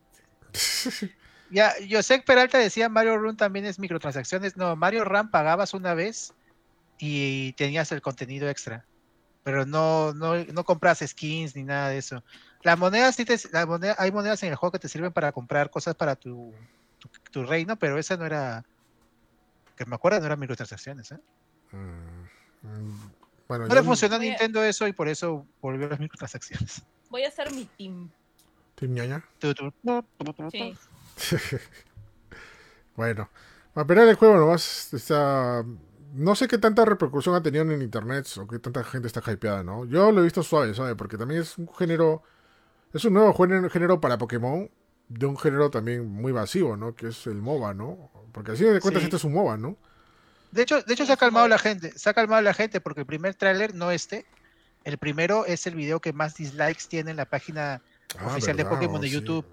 [1.51, 4.57] Ya, Josep Peralta decía Mario Run también es microtransacciones.
[4.57, 6.33] No, Mario Run pagabas una vez
[6.97, 8.83] y tenías el contenido extra.
[9.45, 12.23] Pero no, no, no compras skins ni nada de eso.
[12.63, 15.31] Las monedas sí te, la moneda, hay monedas en el juego que te sirven para
[15.31, 16.51] comprar cosas para tu,
[16.97, 18.65] tu, tu reino, pero esa no era.
[19.75, 21.11] Que me acuerdo, no eran microtransacciones.
[21.11, 21.19] ¿eh?
[21.71, 23.11] Mm, mm,
[23.47, 26.81] bueno, No yo le funcionó a Nintendo eso y por eso volvió a las microtransacciones.
[27.11, 28.09] Voy a hacer mi team.
[28.73, 29.23] Team ñaña.
[29.37, 29.71] Tu, tu,
[30.51, 30.75] Sí.
[32.95, 33.29] Bueno,
[33.75, 35.63] para el juego nomás está...
[36.16, 39.63] No sé qué tanta repercusión ha tenido en internet o qué tanta gente está hypeada,
[39.63, 39.86] ¿no?
[39.86, 40.95] Yo lo he visto suave, ¿sabes?
[40.95, 42.24] Porque también es un género...
[42.93, 43.34] Es un nuevo
[43.70, 44.70] género, para Pokémon
[45.09, 46.95] de un género también muy masivo, ¿no?
[46.95, 48.09] Que es el MOBA, ¿no?
[48.32, 49.05] Porque así de cuentas Sí.
[49.07, 49.78] este es un MOBA, ¿no?
[50.51, 53.01] De hecho, de hecho se ha calmado la gente, se ha calmado la gente porque
[53.01, 54.26] el primer tráiler, no este,
[54.86, 57.82] el primero es el video que más dislikes tiene en la página
[58.18, 59.13] Ah, oficial de Pokémon oh, de sí.
[59.16, 59.45] YouTube.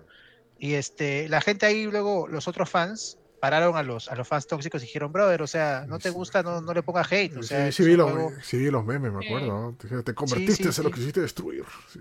[0.59, 4.47] Y este, la gente ahí luego, los otros fans, pararon a los, a los fans
[4.47, 6.15] tóxicos y dijeron, brother, o sea, no te Sí.
[6.15, 7.37] gusta, no, no le pongas hate.
[7.39, 9.27] O Sí, sea, sí, es vi los, juego- sí vi los memes, me Sí.
[9.27, 9.49] acuerdo.
[9.49, 9.75] ¿no?
[9.75, 10.95] Te, te convertiste sí, en lo sí.
[10.95, 11.65] que quisiste destruir.
[11.89, 12.01] Sí.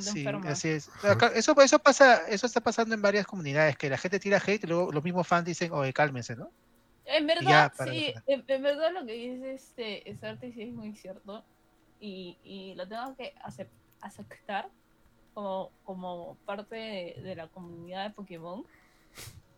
[0.00, 0.90] Sí, así es.
[1.34, 4.66] Eso, eso pasa, eso está pasando en varias comunidades, que la gente tira hate y
[4.66, 6.50] luego los mismos fans dicen, oye, cálmense, ¿no?
[7.04, 10.94] En verdad, sí, en, en verdad lo que dice este es arte sí es muy
[10.96, 11.44] cierto
[12.00, 13.68] y, y lo tengo que acep-
[14.00, 14.68] aceptar
[15.34, 18.64] como, como parte de, de la comunidad de Pokémon.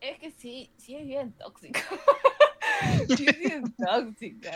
[0.01, 1.79] Es que sí, sí es bien tóxico.
[3.17, 4.51] sí es bien tóxica.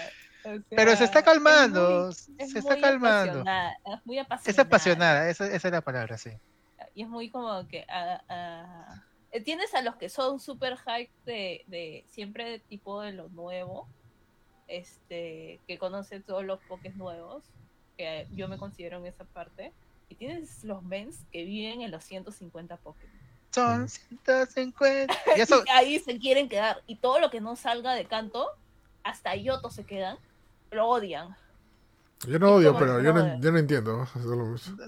[0.46, 3.32] O Pero se está es calmando, muy- es se está calmando.
[3.42, 4.52] apasionada, Es muy apasionada.
[4.52, 6.32] Es apasionada, esa, esa es la palabra, sí.
[6.96, 12.04] y es muy como que eh, tienes a los que son super hype de, de
[12.10, 13.88] siempre de tipo de lo nuevo
[14.68, 17.44] este que conocen todos los pokés nuevos
[17.98, 19.72] que yo me considero en esa parte
[20.10, 23.14] y tienes los mens que viven en los 150 Pokémon
[23.54, 25.14] Son 150.
[25.38, 28.48] Y eso, y ahí se quieren quedar y todo lo que no salga de canto
[29.04, 30.18] hasta Yoto se quedan
[30.72, 31.36] lo odian
[32.28, 34.08] Yo no odio, pero yo no, no, yo no entiendo.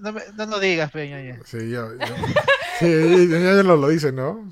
[0.01, 1.22] No, me- no nos digas, peña.
[1.22, 1.39] ya.
[1.45, 2.16] Sí, ya, ya.
[2.80, 4.49] Sí, ya, ya lo, lo dice, ¿no?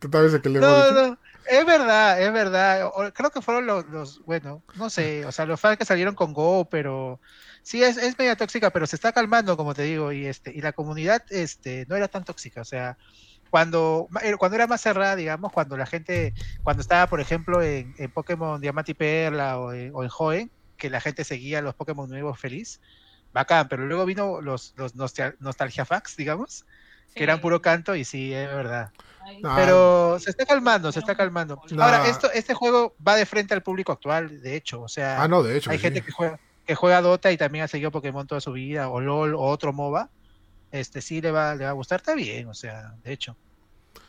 [0.00, 2.86] Tantas veces que le No, no, es verdad, es verdad.
[2.94, 6.14] O- Creo que fueron los, los, bueno, no sé, o sea, los fans que salieron
[6.14, 7.20] con Go, pero
[7.62, 10.60] sí es, es media tóxica, pero se está calmando, como te digo, y este, y
[10.62, 12.96] la comunidad este, no era tan tóxica, o sea,
[13.54, 16.34] cuando, eh, cuando era más cerrada, digamos, cuando la gente,
[16.64, 20.50] cuando estaba, por ejemplo, en, en Pokémon Diamante y Perla o en, o en Joven,
[20.76, 22.80] que la gente seguía los Pokémon nuevos feliz,
[23.32, 26.64] bacán, pero luego vino los, los nostal- nostalgia facts, digamos,
[27.14, 28.90] que eran puro canto, y sí, es verdad.
[29.54, 31.62] Pero se está calmando, se está calmando.
[31.70, 31.84] No.
[31.84, 34.82] Ahora, esto, este juego va de frente al público actual, de hecho.
[34.82, 35.70] O sea, Ah, no, de hecho.
[35.70, 35.82] hay sí.
[35.82, 39.00] gente que juega, que juega Dota y también ha seguido Pokémon toda su vida, o
[39.00, 40.10] LOL, o otro MOBA.
[40.74, 43.36] Este sí le va, le va a gustar, está bien, o sea, de hecho.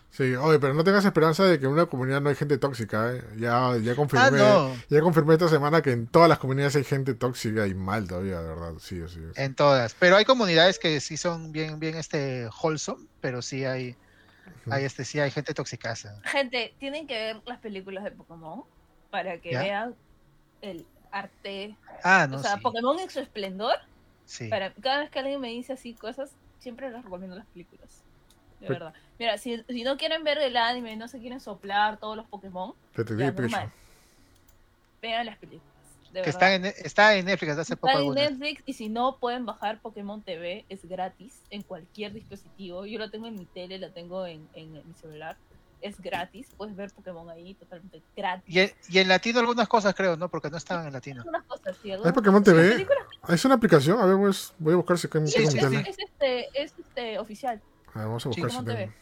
[0.09, 3.13] Sí, oye, pero no tengas esperanza de que en una comunidad no hay gente tóxica,
[3.13, 3.22] ¿eh?
[3.38, 4.76] Ya, ya confirmé, Ah, no.
[4.89, 8.41] ya confirmé esta semana que en todas las comunidades hay gente tóxica y mal todavía,
[8.41, 8.74] de verdad.
[8.80, 9.20] Sí, sí.
[9.20, 9.20] sí.
[9.36, 9.93] En todas.
[9.99, 13.95] Pero hay comunidades que sí son bien, bien este wholesome, pero sí hay,
[14.72, 16.18] hay este, sí hay gente toxicaza.
[16.24, 18.63] Gente, tienen que ver las películas de Pokémon
[19.11, 19.61] para que ¿Ya?
[19.61, 19.95] vean
[20.61, 21.76] el arte.
[22.03, 23.76] Ah, no, o sea, sí, Pokémon en su esplendor.
[24.26, 24.47] sí.
[24.47, 28.03] Para, cada vez que alguien me dice así cosas, siempre les recomiendo las películas.
[28.60, 28.93] De verdad.
[29.20, 32.74] Mira, si, si no quieren ver el anime, no se quieren soplar todos los Pokémon,
[32.95, 33.72] ya, normal.
[35.01, 35.74] Vean las películas.
[36.12, 36.30] De Que verdad.
[36.30, 38.32] está en, está en Netflix hace poco Está en algunas.
[38.32, 42.86] Netflix y si no pueden bajar Pokémon TV, es gratis en cualquier dispositivo.
[42.86, 45.36] Yo lo tengo en mi tele, lo tengo en, en mi celular.
[45.82, 48.55] Es gratis, puedes ver Pokémon ahí totalmente gratis.
[48.55, 50.30] Y en, y en latino algunas cosas creo, ¿no?
[50.30, 51.21] Porque no estaban en latino.
[51.21, 52.55] Algunas cosas, sí, ¿Hay algunas Pokémon cosas.
[52.55, 52.71] TV?
[52.73, 52.99] Película
[53.30, 53.99] ¿Es una aplicación?
[53.99, 55.57] A ver, pues, voy a buscar si Sí, es, sí.
[55.57, 57.61] es este, es este oficial.
[57.93, 58.76] A ver, vamos a Sí, buscar si Pokémon.
[58.76, 58.93] TV.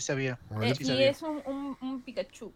[0.00, 0.38] Sabía.
[0.62, 1.10] Eh, sí y sabía.
[1.10, 2.54] es un, un, un Pikachu.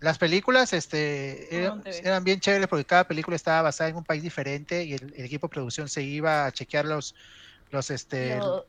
[0.00, 1.98] Las películas este, Pokémon eran, TV.
[2.08, 5.24] eran bien chéveres porque cada película estaba basada en un país diferente y el, el
[5.24, 7.14] equipo de producción se iba a chequear los,
[7.70, 8.66] los este, Lo-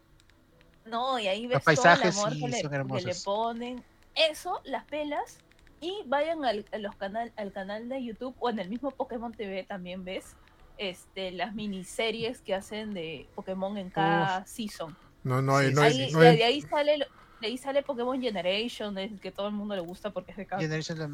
[0.85, 3.83] no, y ahí ves paisajes todo el amor sí que, le, que le ponen.
[4.15, 5.39] Eso, las pelas.
[5.81, 9.31] Y vayan al, a los canal, al canal de YouTube o en el mismo Pokémon
[9.33, 10.35] TV también ves
[10.77, 14.95] este, las miniseries que hacen de Pokémon en cada season.
[15.23, 17.05] No, no hay, Sí, no hay, ahí, no de, hay- de ahí sale lo-
[17.41, 20.45] de ahí sale Pokémon Generation, el que todo el mundo le gusta porque es de
[20.47, 20.61] cada.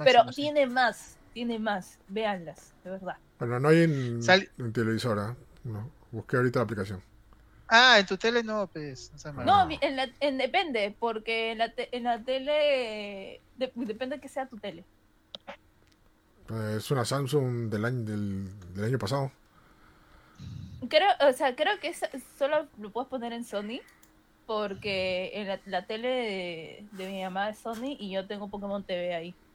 [0.05, 0.43] Pero sí.
[0.43, 1.97] tiene más, tiene más.
[2.07, 3.17] Véanlas, de verdad.
[3.39, 5.35] bueno, no hay en, Sal- en televisora.
[5.63, 7.03] No, busqué ahorita la aplicación.
[7.73, 9.11] Ah, en tu tele no, pues.
[9.33, 9.43] No.
[9.65, 14.27] No, en la, en, depende, porque en la, te- en la tele de- depende que
[14.27, 14.83] sea tu tele.
[16.49, 19.31] Eh, es una Samsung del año, del, del año pasado.
[20.89, 22.01] Creo, o sea, creo que es-
[22.37, 23.79] solo lo puedes poner en Sony,
[24.45, 28.83] porque en la, la tele de, de mi mamá es Sony y yo tengo Pokémon
[28.83, 29.50] TV ahí, Mm.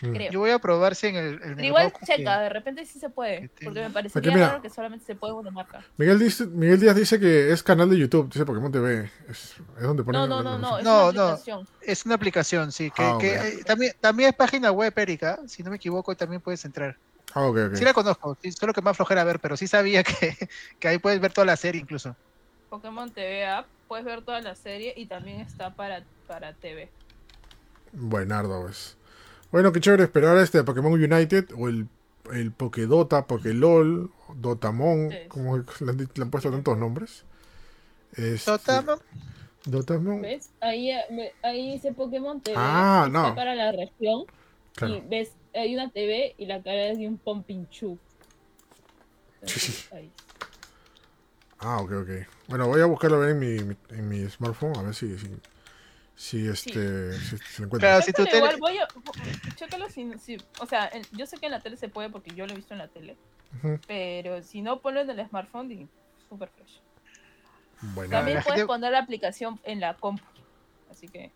[0.00, 0.32] Creo.
[0.32, 1.42] Yo voy a probar si en el.
[1.42, 4.48] el igual que- checa, de repente sí se puede, que porque me parecería mira.
[4.48, 5.84] raro que solamente se puede una marca.
[5.96, 9.10] Miguel, dice, Miguel Díaz dice que es canal de YouTube, dice Pokémon TV.
[9.28, 11.28] Es, es donde ponen No, no, la- no, no, es No, una no.
[11.28, 11.68] aplicación.
[11.80, 12.90] Es una aplicación, sí.
[12.90, 15.38] Que, Ah, que, eh, también, también es página web, Erika.
[15.46, 16.96] Si no me equivoco, también puedes entrar.
[17.34, 17.74] Ah, ok, ok.
[17.76, 20.34] Sí la conozco, sí, solo que más flojera ver, pero sí sabía que,
[20.78, 22.16] que ahí puedes ver toda la serie incluso.
[22.68, 26.90] Pokémon TV app, puedes ver toda la serie y también está para, para TV.
[27.92, 28.96] Buenardo, pues.
[29.50, 31.88] Bueno, qué chévere esperar este Pokémon United o el,
[32.32, 35.16] el Pokédota, Pokélol, Dotamon, Sí.
[35.28, 37.24] como le han, le han puesto tantos nombres.
[38.14, 38.98] Este, Total,
[39.64, 40.22] Dotamon.
[40.22, 40.50] ¿Ves?
[40.60, 42.56] Ahí, eh, ahí dice Pokémon TV.
[42.58, 43.34] Ah, está no.
[43.34, 44.24] para la región.
[44.74, 44.96] Claro.
[44.96, 47.98] Y ves, hay una TV y la cara es de un Pompinchu.
[49.44, 49.84] Sí.
[49.94, 50.10] Ahí.
[51.58, 52.08] Ah, ok, ok.
[52.48, 55.16] Bueno, voy a buscarlo a ver en mi, mi- en mi smartphone, a ver si,
[55.18, 55.28] si,
[56.16, 57.78] si este, si, si lo encuentro.
[57.88, 58.88] Claro, si tu Chécalo tele- igual, voy a,
[59.54, 62.34] chécalo si, si- o sea, en- yo sé que en la tele se puede porque
[62.34, 63.16] yo lo he visto en la tele,
[63.86, 65.88] pero si no ponlo en el smartphone, y
[66.28, 66.80] super fresh.
[67.94, 70.24] Bueno, También la puedes gente- poner la aplicación en la compu,
[70.90, 71.30] así que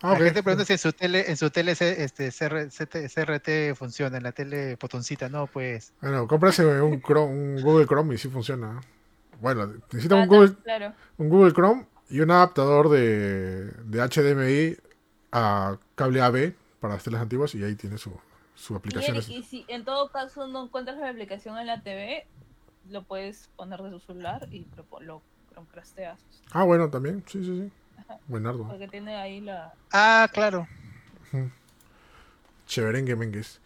[0.00, 0.22] ah, La ok.
[0.22, 4.22] gente pregunta si en su tele, en su tele este CR CT CRT funciona, en
[4.22, 5.92] la tele botoncita, no, pues.
[6.00, 8.80] Bueno, cómprase un, Chrome, un Google Chrome y sí funciona.
[9.40, 10.94] Bueno, necesita Ah, un Google, claro.
[11.18, 14.76] un Google Chrome y un adaptador de, de HDMI
[15.32, 18.12] a cable AB para las telas antiguas y ahí tiene su,
[18.54, 19.16] su Y, aplicación.
[19.16, 22.26] Eric, y si en todo caso no encuentras la aplicación en la TV,
[22.90, 26.18] lo puedes poner de tu celular y lo, lo chromecrasteas,
[26.52, 27.22] Ah, bueno, también.
[27.26, 27.72] Sí, sí, sí.
[28.00, 28.18] Ajá.
[28.26, 28.66] Buenardo.
[28.68, 29.72] porque tiene ahí la...
[29.92, 30.66] Ah, claro.
[32.66, 33.60] Chéverengue mengues.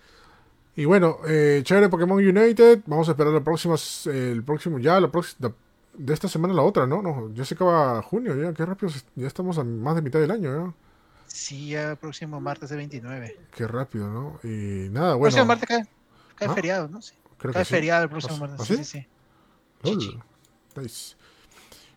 [0.77, 2.83] Y bueno, eh, chévere Pokémon United.
[2.87, 3.75] Vamos a esperar la próxima,
[4.07, 5.53] el próximo, ya la próxima,
[5.99, 7.03] de esta semana a la otra, ¿no?
[7.03, 10.31] no ya se acaba junio, ya, qué rápido, ya estamos a más de mitad del
[10.31, 10.75] año, ¿ya?
[11.27, 13.41] Sí, ya próximo martes de 29.
[13.51, 14.41] Qué rápido, ¿no?
[14.43, 15.21] Y nada, bueno.
[15.21, 15.89] próximo martes cae,
[16.37, 16.55] cae ¿Ah?
[16.55, 17.03] feriado, ¿no?
[17.03, 17.15] Sí.
[17.39, 17.75] creo Cae que sí.
[17.75, 18.61] feriado el próximo ¿Ah, martes.
[18.61, 18.85] ¿ah, Sí, sí?
[18.85, 19.07] sí.
[20.77, 21.17] Nice.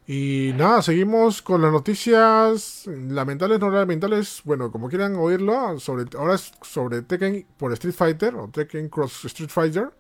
[0.08, 6.36] Y nada, seguimos con las noticias lamentables, no lamentables, bueno, como quieran oírlo, sobre, ahora
[6.36, 9.92] es sobre Tekken por Street Fighter o Tekken Cross Street Fighter,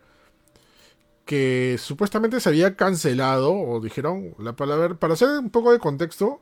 [1.25, 6.41] que supuestamente se había cancelado, o dijeron la palabra, para hacer un poco de contexto,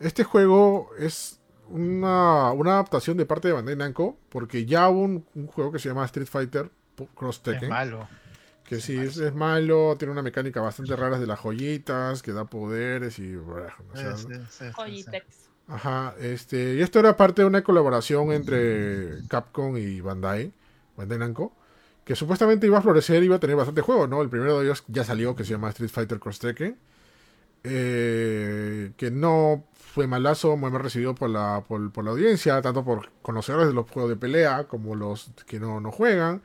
[0.00, 5.26] este juego es una, una adaptación de parte de Bandai Namco, porque ya hubo un,
[5.34, 6.70] un juego que se llama Street Fighter
[7.14, 7.68] Cross Es Tekken.
[7.68, 8.08] malo.
[8.64, 12.44] Que sí, es, es malo, tiene una mecánica bastante rara de las joyitas, que da
[12.46, 13.34] poderes y...
[13.36, 13.56] o
[13.94, 14.72] sea, Sí, sí, sí, sí, sí.
[14.72, 15.50] Cogitex.
[15.66, 20.52] Ajá, este, y esto era parte de una colaboración entre Capcom y Bandai,
[20.96, 21.56] Bandai Namco,
[22.04, 24.22] que supuestamente iba a florecer iba a tener bastante juego, ¿no?
[24.22, 26.76] El primero de ellos ya salió, que se llama Street Fighter Cross Tekken,
[27.64, 33.10] eh, que no fue malazo, muy mal recibido por la, por, la audiencia, tanto por
[33.22, 36.42] conocedores de los juegos de pelea como los que no, no juegan,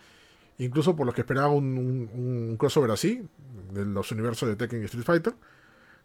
[0.59, 3.27] incluso por los que esperaban un, un, crossover así,
[3.71, 5.33] de los universos de Tekken y Street Fighter.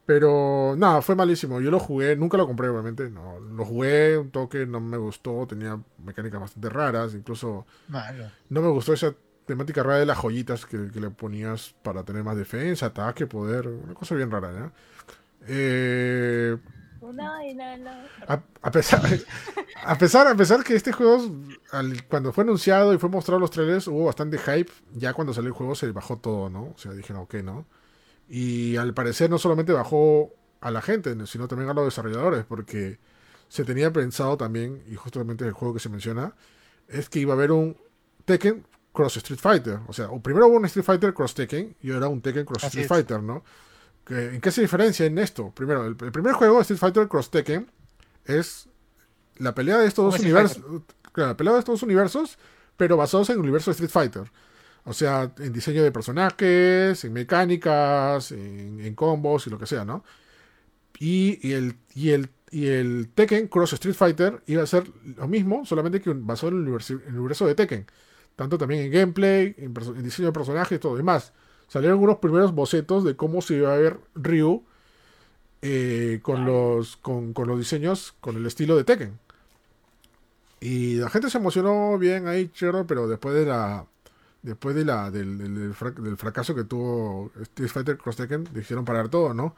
[0.04, 1.60] Pero nada, fue malísimo.
[1.60, 3.08] Yo lo jugué, nunca lo compré, obviamente.
[3.08, 7.66] No, lo jugué un toque, no me gustó, tenía mecánicas bastante raras, incluso
[8.48, 9.14] no me gustó esa
[9.46, 13.94] temática rara de las joyitas que, le ponías para tener más defensa, ataque, poder, una
[13.94, 14.72] cosa bien rara, ¿ya?
[15.48, 16.56] Eh,
[18.62, 19.02] a, pesar,
[19.84, 21.18] a pesar, a pesar que este juego,
[22.08, 24.70] cuando fue anunciado y fue mostrado los trailers, hubo bastante hype.
[24.94, 26.72] Ya cuando salió el juego se bajó todo, ¿no?
[26.74, 27.66] O sea, dijeron, ok, ¿no?
[28.28, 32.98] Y al parecer no solamente bajó a la gente, sino también a los desarrolladores, porque
[33.48, 36.34] se tenía pensado también, y justamente el juego que se menciona,
[36.88, 37.76] es que iba a haber un
[38.24, 39.80] Tekken cross Street Fighter.
[39.88, 42.86] O sea, primero hubo un Street Fighter cross Tekken y ahora un Tekken cross Street
[42.86, 43.42] Fighter, ¿no?
[44.08, 45.52] ¿En qué se diferencia en esto?
[45.54, 47.70] Primero, el, primer juego, Street Fighter Cross Tekken,
[48.24, 48.68] es
[49.38, 50.62] la pelea de estos dos universos.
[51.14, 52.38] la pelea de estos dos universos,
[52.76, 54.30] pero basados en el universo de Street Fighter.
[54.84, 60.04] O sea, en diseño de personajes, en mecánicas, en, combos y lo que sea, ¿no?
[60.98, 64.84] Y, el, y, el, y el Tekken Cross Street Fighter iba a ser
[65.16, 66.68] lo mismo, solamente que basado en el
[67.08, 67.86] universo, de Tekken.
[68.42, 70.96] Tanto también en gameplay, en, en diseño de personajes y todo.
[70.96, 71.32] demás
[71.72, 74.62] salieron unos primeros bocetos de cómo se iba a ver Ryu
[75.62, 79.18] eh, con, los, con, los diseños, con el estilo de Tekken.
[80.60, 83.86] Y la gente se emocionó bien ahí, chévere, pero después de la
[84.42, 85.72] después de la del,
[86.18, 89.54] fracaso que tuvo Street Fighter Cross Tekken, dijeron parar todo, ¿no?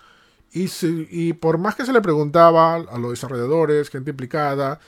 [0.53, 0.68] Y,
[1.11, 4.78] y por más que se le preguntaba a los desarrolladores, gente implicada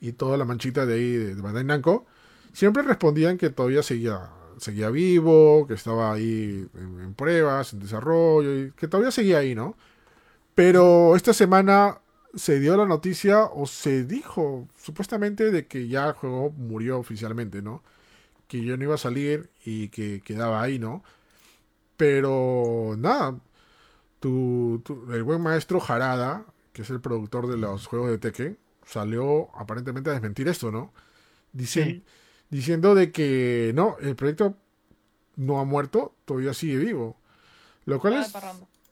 [0.00, 2.06] y toda la manchita de ahí de Bandai Namco,
[2.52, 4.30] siempre respondían que todavía seguía
[4.60, 9.76] seguía vivo, que estaba ahí en, pruebas, en desarrollo, que todavía seguía ahí, ¿no?
[10.54, 12.00] Pero esta semana
[12.34, 17.62] se dio la noticia, o se dijo supuestamente, de que ya el juego murió oficialmente,
[17.62, 17.82] ¿no?
[18.48, 21.02] Que ya no iba a salir y que quedaba ahí, ¿no?
[21.96, 23.38] Pero nada,
[24.20, 24.82] tu,
[25.12, 30.10] el buen maestro Harada, que es el productor de los juegos de Tekken, salió aparentemente
[30.10, 30.92] a desmentir esto, ¿no?
[31.52, 32.04] Dicen,
[32.50, 34.56] diciendo de que no, el proyecto
[35.36, 37.16] no ha muerto, todavía sigue vivo.
[37.86, 38.32] Lo cual es...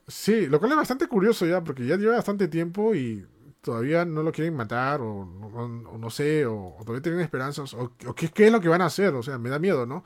[0.06, 3.26] Sí, lo cual es bastante curioso ya, porque ya lleva bastante tiempo y
[3.60, 8.52] todavía no lo quieren matar, o, no sé, o, todavía tienen esperanzas, o, qué, es
[8.52, 10.04] lo que van a hacer, o sea, me da miedo, ¿no?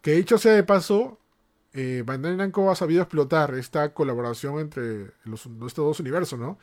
[0.00, 1.18] Que dicho sea de paso,
[1.74, 6.58] eh, Bandai Namco ha sabido explotar esta colaboración entre los, estos dos universos, ¿no?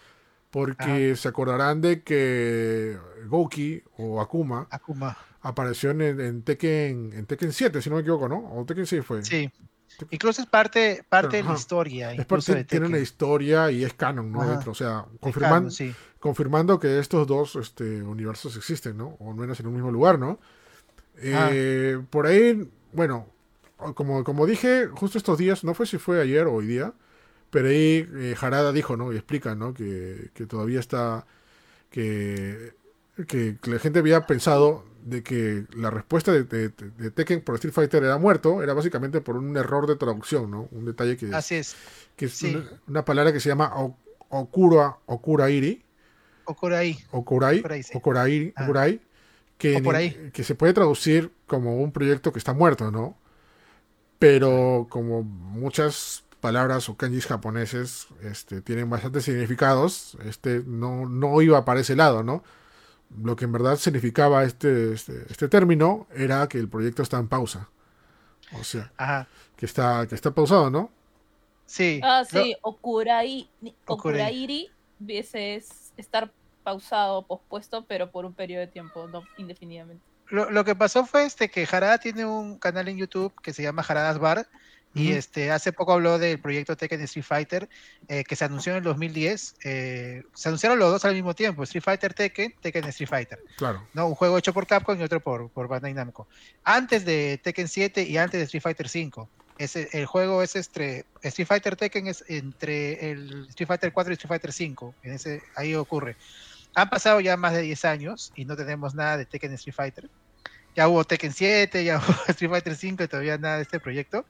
[0.50, 2.98] Porque se acordarán de que
[3.28, 5.16] Goki o Akuma, Akuma
[5.48, 8.54] apareció en, Tekken, en Tekken 7, si no me equivoco, ¿no?
[8.54, 9.24] O Tekken 6 fue.
[9.24, 9.50] Sí.
[10.12, 12.14] Incluso es parte, parte de la historia.
[12.14, 14.48] Es parte, tiene una historia y es canon, ¿no?
[14.48, 15.74] Dentro, o sea, confirmando,
[16.20, 19.16] confirmando que estos dos este, universos existen, ¿no?
[19.20, 20.40] O al menos en un mismo lugar, ¿no?
[21.20, 23.28] Eh, por ahí, bueno,
[23.96, 26.94] como, como dije, justo estos días, no fue si fue ayer o hoy día,
[27.50, 29.12] pero ahí eh, Harada dijo, ¿no?
[29.14, 29.74] Y explica, ¿no?
[29.74, 31.26] Que, que todavía está,
[31.90, 32.74] que,
[33.28, 38.18] que la gente había pensado de que la respuesta de, Tekken por Street Fighter era
[38.18, 40.68] muerto, era básicamente por un error de traducción, ¿no?
[40.72, 41.76] Un detalle que, Así es.
[42.16, 42.44] que es
[42.88, 43.74] una, palabra que se llama
[44.30, 45.84] Okura, Okurairi.
[46.46, 46.98] Okurai.
[47.12, 47.64] Okurai.
[47.94, 48.54] Okurai.
[48.56, 48.64] Ah.
[48.64, 49.02] Okurai
[49.58, 53.18] que, que se puede traducir como un proyecto que está muerto, ¿no?
[54.20, 61.66] Pero como muchas palabras o kanjis japoneses este, tienen bastantes significados, este no, no iba
[61.66, 62.44] para ese lado, ¿no?
[63.24, 67.28] Lo que en verdad significaba este, este, este, término era que el proyecto está en
[67.28, 67.70] pausa.
[68.60, 68.92] O sea,
[69.56, 70.92] que está que está pausado, ¿no?
[71.66, 72.00] Sí.
[72.04, 73.50] Ah, sí, Okurai,
[73.86, 74.70] Okurairi
[75.08, 76.32] es estar
[76.64, 80.04] pausado, pospuesto, pero por un periodo de tiempo, no indefinidamente.
[80.30, 83.64] Lo, lo que pasó fue este que Harada tiene un canal en YouTube que se
[83.64, 84.48] llama Haradas Bar
[84.98, 87.70] y este, hace poco habló del proyecto Tekken Street Fighter,
[88.08, 89.56] eh, que se anunció en el 2010.
[89.64, 93.40] Eh, se anunciaron los dos al mismo tiempo, Street Fighter Tekken, Tekken Street Fighter.
[93.58, 93.88] Claro.
[93.94, 94.08] ¿no?
[94.08, 96.28] Un juego hecho por Capcom y otro por, por Bandai Namco.
[96.64, 99.30] Antes de Tekken 7 y antes de Street Fighter 5.
[99.58, 104.14] Ese, el juego es entre Street Fighter Tekken es entre el Street Fighter 4 y
[104.14, 104.96] Street Fighter 5.
[105.04, 106.16] En ese, ahí ocurre.
[106.76, 110.10] Han pasado ya más de 10 años y no tenemos nada de Tekken Street Fighter.
[110.76, 114.26] Ya hubo Tekken 7, ya hubo Street Fighter 5 y todavía nada de este proyecto.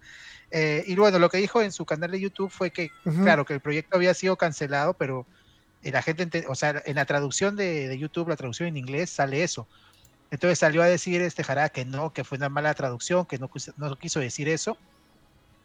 [0.52, 3.54] Eh, y bueno, lo que dijo en su canal de YouTube fue que, claro, que
[3.54, 5.26] el proyecto había sido cancelado, pero
[5.84, 9.68] la gente, o sea, en la traducción de, YouTube, la traducción en inglés, sale eso.
[10.32, 13.50] Entonces salió a decir este Jara que no, que fue una mala traducción, que no,
[13.78, 14.78] no quiso decir eso.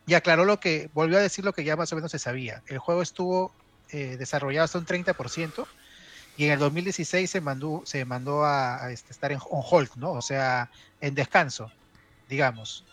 [0.06, 2.62] Y aclaró lo que, volvió a decir lo que ya más o menos se sabía.
[2.66, 3.52] El juego estuvo
[3.90, 5.66] eh, desarrollado hasta un 30%,
[6.36, 10.12] y en el 2016 se mandó, se mandó a, este, estar en on hold, ¿no?
[10.12, 11.70] O sea, en descanso,
[12.28, 12.84] digamos.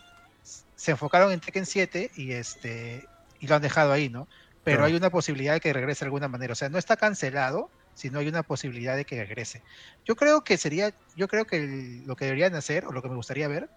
[0.80, 3.06] Se enfocaron en Tekken 7 y este
[3.38, 4.26] y lo han dejado ahí, ¿no?
[4.64, 6.54] Pero hay una posibilidad de que regrese de alguna manera.
[6.54, 9.62] O sea, no está cancelado, sino hay una posibilidad de que regrese.
[10.06, 13.14] Yo creo que sería, yo creo que lo que deberían hacer, o lo que me
[13.14, 13.68] gustaría ver,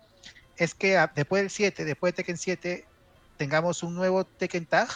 [0.56, 2.86] es que después del 7, después de Tekken 7,
[3.36, 4.88] tengamos un nuevo Tekken Tag,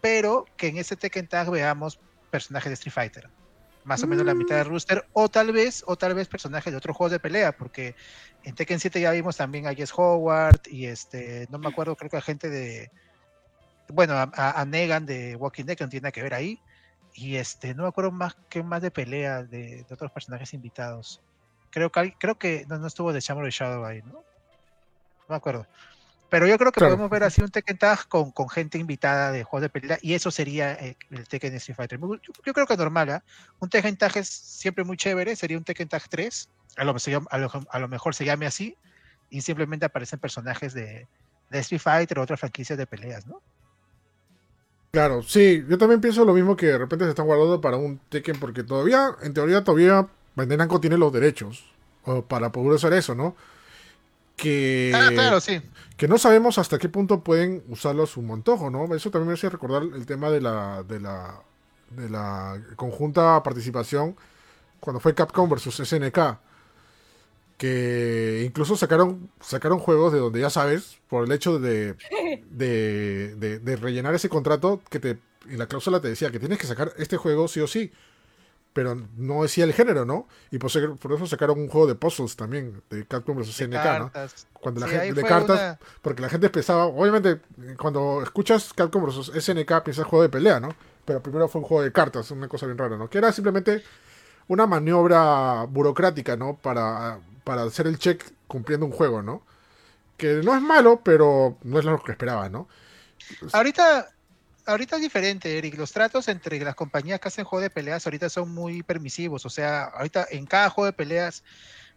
[0.00, 1.98] pero que en ese Tekken Tag veamos
[2.30, 3.41] personajes de Street Fighter
[3.84, 4.68] más o menos la mitad de mm.
[4.68, 7.94] rooster, o tal vez, o tal vez personajes de otros juegos de pelea, porque
[8.44, 12.10] en Tekken 7 ya vimos también a Jess Howard y este, no me acuerdo, creo
[12.10, 12.90] que a gente de,
[13.88, 16.60] bueno, a, Negan de Walking Dead que no tiene nada que ver ahí,
[17.14, 21.20] y este, no me acuerdo más que más de pelea de, otros personajes invitados.
[21.70, 24.12] Creo que creo que no, estuvo de Shadow Shadow ahí, ¿no?
[24.12, 24.24] No
[25.28, 25.66] me acuerdo.
[26.32, 29.44] Pero yo creo que podemos ver así un Tekken Tag con, con, gente invitada de
[29.44, 32.00] juegos de pelea y eso sería eh, el Tekken Street Fighter.
[32.00, 33.20] Yo, creo que es normal, ¿eh?
[33.58, 36.48] Un Tekken Tag es siempre muy chévere, sería un Tekken Tag 3,
[36.78, 36.96] a lo,
[37.68, 38.78] a lo, mejor se llame así,
[39.28, 41.06] y simplemente aparecen personajes de,
[41.50, 43.42] de Street Fighter o otras franquicias de peleas, ¿no?
[44.90, 47.98] Claro, sí, yo también pienso lo mismo que de repente se están guardando para un
[48.08, 51.70] Tekken, porque todavía, en teoría, todavía Bandai tiene los derechos
[52.26, 53.36] para poder hacer eso, ¿no?
[54.42, 55.38] Que, ah,
[55.96, 58.92] que no sabemos hasta qué punto pueden usarlo a su montojo, ¿no?
[58.92, 61.40] Eso también me hace recordar el tema de la, de la,
[61.90, 64.16] de la conjunta participación
[64.80, 66.18] cuando fue Capcom versus SNK.
[67.56, 71.94] Que incluso sacaron, sacaron juegos de donde ya sabes, por el hecho de,
[72.50, 76.66] de, de rellenar ese contrato, que te, en la cláusula te decía que tienes que
[76.66, 77.92] sacar este juego sí o sí
[78.72, 80.26] pero no decía el género, ¿no?
[80.50, 84.10] Y por, eso sacaron un juego de puzzles también, de Capcom vs SNK, ¿no?
[84.52, 87.40] Cuando la gente, de cartas, porque la gente empezaba, obviamente,
[87.78, 90.74] cuando escuchas Capcom vs SNK piensas juego de pelea, ¿no?
[91.04, 93.10] Pero primero fue un juego de cartas, una cosa bien rara, ¿no?
[93.10, 93.82] Que era simplemente
[94.48, 96.56] una maniobra burocrática, ¿no?
[96.56, 99.42] Para, para hacer el check cumpliendo un juego, ¿no?
[100.16, 102.68] Que no es malo, pero no es lo que esperaba, ¿no?
[103.52, 104.10] Ahorita,
[104.66, 105.76] ahorita es diferente, Eric.
[105.76, 109.44] Los tratos entre las compañías que hacen juego de peleas ahorita son muy permisivos.
[109.46, 111.44] O sea, ahorita en cada juego de peleas,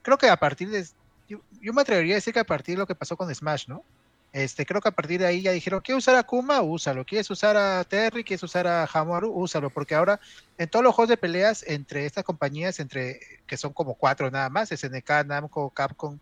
[0.01, 0.85] creo que a partir de.
[1.27, 3.83] Yo, me atrevería a decir que a partir de lo que pasó con Smash, ¿no?
[4.31, 6.61] Este, creo que a partir de ahí ya dijeron, ¿quieres usar a Kuma?
[6.61, 7.05] Úsalo.
[7.05, 8.23] ¿Quieres usar a Terry?
[8.23, 9.31] ¿Quieres usar a Hamaru?
[9.31, 9.69] Úsalo.
[9.69, 10.19] Porque ahora
[10.57, 14.49] en todos los juegos de peleas entre estas compañías, entre que son como cuatro nada
[14.49, 16.19] más, SNK, Namco, Capcom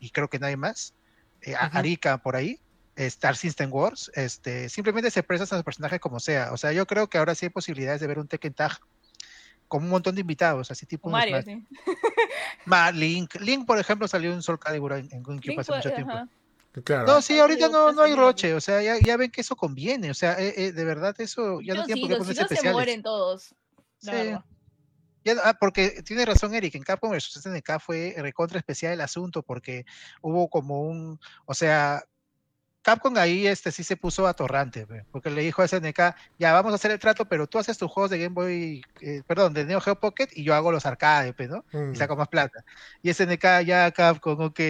[0.00, 0.94] y creo que nadie más,
[1.42, 2.60] eh, Arika por ahí,
[3.06, 6.52] Star System Wars, este, simplemente se presta a los personajes como sea.
[6.52, 8.78] O sea, yo creo que ahora sí hay posibilidades de ver un Tekken Tag
[9.68, 11.64] con un montón de invitados, así tipo Mario, sí.
[12.94, 13.34] Link.
[13.40, 16.14] Link, por ejemplo, salió en Soul Calibur en, en GameCube hace mucho tiempo.
[17.06, 20.10] No, sí, ahorita no, no hay roche, o sea, ya, ya ven que eso conviene,
[20.10, 22.60] o sea, eh, eh, de verdad eso ya no tiene por qué ponerse si no
[22.60, 23.54] se mueren todos.
[23.98, 24.10] Sí.
[25.24, 29.42] Ya, ah, porque tiene razón Eric, en Capcom vs SNK fue recontra especial el asunto
[29.42, 29.84] porque
[30.22, 32.04] hubo como un, o sea,
[32.88, 36.00] Capcom ahí este, sí se puso atorrante, porque le dijo a SNK,
[36.38, 39.20] ya vamos a hacer el trato, pero tú haces tus juegos de Game Boy, eh,
[39.26, 41.66] perdón, de Neo Geo Pocket y yo hago los arcades, ¿no?
[41.70, 41.94] Y mm.
[41.96, 42.64] saco más plata.
[43.02, 44.60] Y SNK, ya Capcom, ok.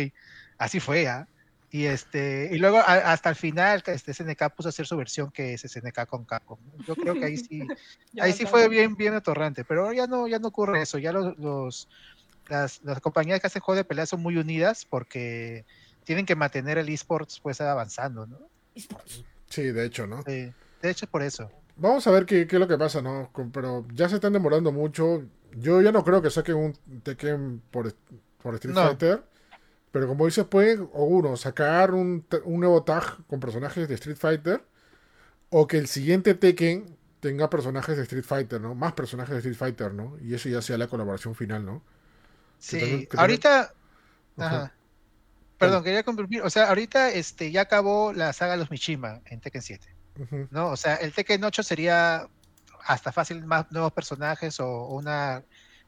[0.58, 1.28] Así fue, ¿ah?
[1.70, 5.54] Y este, y luego hasta el final, este SNK puso a hacer su versión que
[5.54, 6.58] es SNK con Capcom.
[6.88, 7.68] Yo creo que ahí sí,
[8.20, 11.38] ahí sí fue bien, bien atorrante, pero ya no, ya no ocurre eso, ya los,
[11.38, 11.88] los
[12.48, 15.64] las, las compañías que hacen juegos de pelea son muy unidas porque
[16.08, 18.38] tienen que mantener el esports pues avanzando, ¿no?
[19.50, 20.22] Sí, de hecho, ¿no?
[20.22, 21.50] Sí, de hecho es por eso.
[21.76, 23.30] Vamos a ver qué, qué, es lo que pasa, ¿no?
[23.52, 25.24] Pero ya se están demorando mucho.
[25.52, 27.94] Yo ya no creo que saquen un Tekken por,
[28.42, 29.22] por Street Fighter.
[29.92, 34.16] Pero como dices, pueden, o uno, sacar un, un, nuevo tag con personajes de Street
[34.16, 34.64] Fighter.
[35.50, 38.74] O que el siguiente Tekken tenga personajes de Street Fighter, ¿no?
[38.74, 40.16] Más personajes de Street Fighter, ¿no?
[40.22, 41.82] Y eso ya sea la colaboración final, ¿no?
[42.58, 43.74] Sí, ahorita...
[44.38, 44.72] Ajá.
[45.58, 46.42] Perdón, quería cumplir.
[46.42, 49.88] O sea, ahorita este, ya acabó la saga de los Mishima en Tekken 7.
[50.50, 50.68] ¿no?
[50.68, 52.28] O sea, el Tekken 8 sería
[52.84, 55.42] hasta fácil más nuevos personajes o, una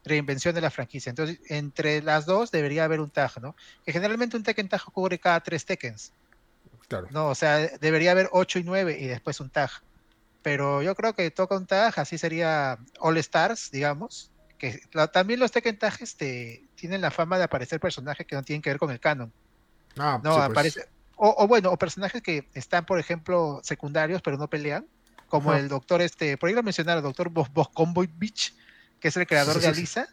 [0.04, 1.10] reinvención de la franquicia.
[1.10, 3.54] Entonces, entre las dos debería haber un tag, ¿no?
[3.84, 6.12] Que generalmente un Tekken tag ocurre cada tres Tekkens.
[6.88, 7.06] Claro.
[7.10, 9.70] No, o sea, debería haber 8 y 9 y después un tag.
[10.42, 14.30] Pero yo creo que toca un tag, así sería All Stars, digamos.
[14.58, 14.80] Que
[15.12, 18.70] también los Tekken tags este, tienen la fama de aparecer personajes que no tienen que
[18.70, 19.32] ver con el canon.
[19.98, 20.44] Ah, no, pues.
[20.44, 20.88] aparece.
[21.22, 24.86] O, bueno, o personajes que están, por ejemplo, secundarios, pero no pelean,
[25.28, 28.54] como el doctor, este, por ahí lo mencionaron, el doctor Boscomboy Beach,
[28.98, 30.08] que es el creador de Alisa.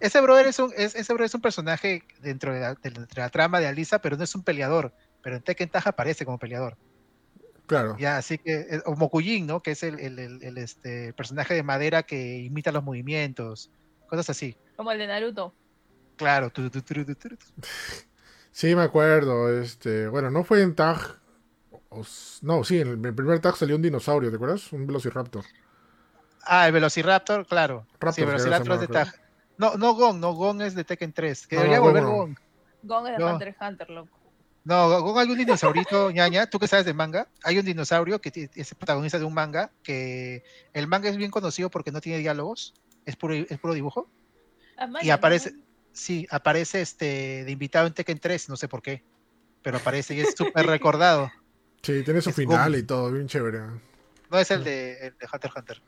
[0.00, 2.76] Ese brother es un, ese es un personaje dentro de,
[3.14, 4.92] la, trama de Alisa, pero no es un peleador.
[5.22, 6.76] Pero en Tekken Taja aparece como peleador.
[7.66, 7.96] Claro.
[7.98, 9.62] Ya, así que, eh, o Mokujin, ¿no?
[9.62, 13.70] Que es el, el, el- el, este, personaje de madera que imita los movimientos,
[14.08, 14.56] cosas así.
[14.76, 15.54] Como el de Naruto.
[16.16, 16.50] Claro.
[16.50, 17.36] tu, tu, tu, tu, tu, tu.
[18.52, 19.60] Sí, me acuerdo.
[19.60, 21.18] Este, bueno, no fue en Tag.
[22.42, 24.72] no, sí, en el, primer Tag salió un dinosaurio, ¿te acuerdas?
[24.72, 25.44] Un Velociraptor.
[26.42, 27.86] Ah, el Velociraptor, claro.
[27.94, 29.14] Raptor, sí, el Velociraptor es de Tag.
[29.58, 31.46] No, no Gon, no Gon es de Tekken 3.
[31.46, 32.16] Que No, debería no, volver Gon no.
[32.18, 32.36] Gon.
[32.82, 33.32] Gon es de No.
[33.32, 34.18] Hunter x Hunter, loco.
[34.64, 38.50] No, Gon hay un dinosaurito, ñaña, tú que sabes de manga, hay un dinosaurio que
[38.54, 42.74] es protagonista de un manga, que el manga es bien conocido porque no tiene diálogos,
[43.04, 44.08] es puro, es puro dibujo.
[45.02, 45.54] Y aparece.
[45.92, 49.02] Sí, aparece este de invitado en Tekken 3, no sé por qué,
[49.62, 51.30] pero aparece y es súper recordado.
[51.82, 53.60] Sí, tiene su Es final y todo, bien chévere.
[54.30, 55.82] No es el de, el de Hunter x Hunter.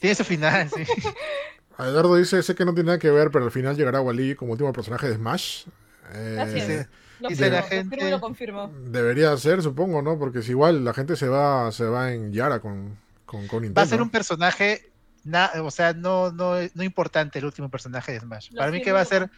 [0.00, 0.82] Tiene su final, sí.
[1.78, 4.52] Eduardo dice, sé que no tiene nada que ver, pero al final llegará Wally como
[4.52, 5.66] último personaje de Smash.
[6.14, 6.88] Eh, Así Dice- es.
[7.20, 8.72] Lo dice la gente- lo confirmo.
[8.86, 10.18] Debería ser, supongo, ¿no?
[10.18, 12.96] Porque si igual la gente se va, se va en Yara con,
[13.26, 13.74] con, con Nintendo.
[13.80, 14.87] Va a ser un personaje,
[15.24, 18.50] na- o sea, no, no, no importante el último personaje de Smash.
[18.52, 19.30] Lo Para mí que va a ser,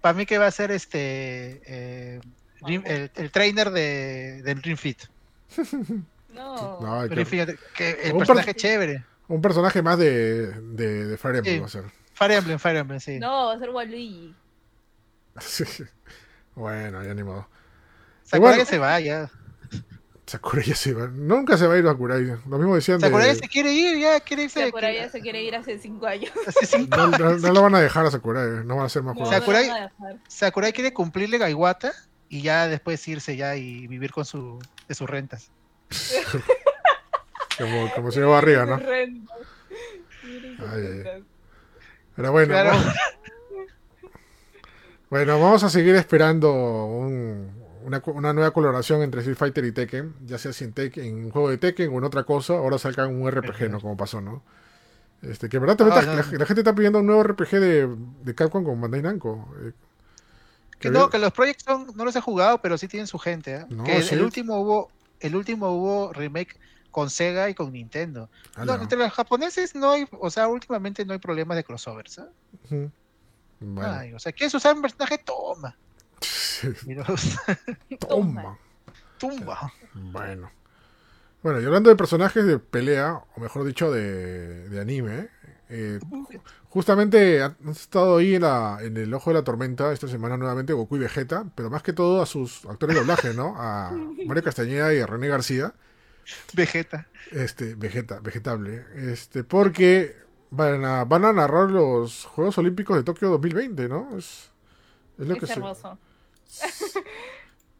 [0.00, 2.20] para mí que va a ser este eh,
[2.66, 5.02] el, el trainer de, del Ring Fit.
[6.34, 6.78] No.
[7.08, 9.04] Que- que el Un personaje per- chévere.
[9.28, 11.60] un personaje más de, de, de Fire Emblem Sí.
[11.60, 11.84] va a ser.
[12.14, 13.18] Fire Emblem, Fire Emblem, sí.
[13.18, 14.34] No, va a ser Waluigi.
[15.40, 15.64] Sí.
[16.54, 17.48] Bueno, ya ni modo.
[18.24, 19.30] Sakurai Igual- se va ya.
[20.30, 21.08] Sakurai ya se va.
[21.08, 22.24] Nunca se va a ir Sakurai.
[22.24, 23.06] Lo mismo decían de...
[23.06, 24.64] Sakurai se quiere ir, ya quiere irse.
[24.66, 26.30] Sakurai ya se quiere ir hace cinco años.
[26.46, 28.64] hace cinco No, no- no lo van a dejar a Sakurai.
[28.64, 29.90] No van a hacer más No, no Sakurai- a.
[30.28, 31.92] Sakurai quiere cumplirle Gaiwata
[32.28, 35.50] y ya después irse ya y vivir con su de sus rentas.
[37.58, 38.76] Como, como señor Barriga, ¿no?
[38.78, 39.34] Renta.
[40.24, 40.82] Miren sus Ay,
[41.14, 41.24] ay.
[42.16, 42.70] Pero bueno, Claro.
[42.70, 42.94] vamos-
[45.10, 46.52] bueno, vamos a seguir esperando
[46.86, 51.24] un- una, nueva colaboración entre Street Fighter y Tekken, ya sea si en, Tekken, en
[51.26, 53.80] un juego de Tekken o en otra cosa, ahora salga un RPG, ¿no?
[53.80, 54.42] Como pasó, ¿no?
[55.22, 57.50] Este, que en verdad también Ah, está- la, la gente está pidiendo un nuevo RPG
[57.60, 59.52] de, de Capcom con Bandai Namco.
[59.62, 59.72] eh,
[60.72, 63.18] Que que no, que los Project Zone no los he jugado, pero sí tienen su
[63.18, 63.54] gente.
[63.56, 63.66] ¿eh?
[63.68, 64.14] No, que el, sí.
[64.14, 64.90] el último hubo,
[65.20, 66.56] el último hubo remake
[66.90, 68.30] con Sega y con Nintendo.
[68.56, 68.76] Ala.
[68.76, 72.18] No, entre los japoneses no hay, o sea, últimamente no hay problemas de crossovers.
[72.70, 72.88] ¿eh?
[73.60, 73.90] Bueno.
[73.92, 75.18] Ay, o sea, ¿quieres usar un personaje?
[75.18, 75.76] Toma.
[77.98, 78.58] Toma.
[79.18, 79.72] Tumba.
[79.94, 80.50] Bueno.
[81.42, 85.30] Bueno, y hablando de personajes de pelea, o mejor dicho, de, de anime,
[85.70, 90.06] eh, ju- justamente han estado ahí en, la, en el ojo de la tormenta esta
[90.08, 93.54] semana nuevamente Goku y Vegeta, pero más que todo a sus actores de doblaje, ¿no?
[93.58, 95.74] A Mario Castañeda y a René García,
[96.52, 97.06] Vegeta.
[97.30, 100.16] este, Vegeta, vegetable, este, porque
[100.50, 104.16] van a, van a narrar los Juegos Olímpicos de Tokio 2020, ¿no?
[104.16, 104.50] Es,
[105.18, 105.60] es lo que Es se...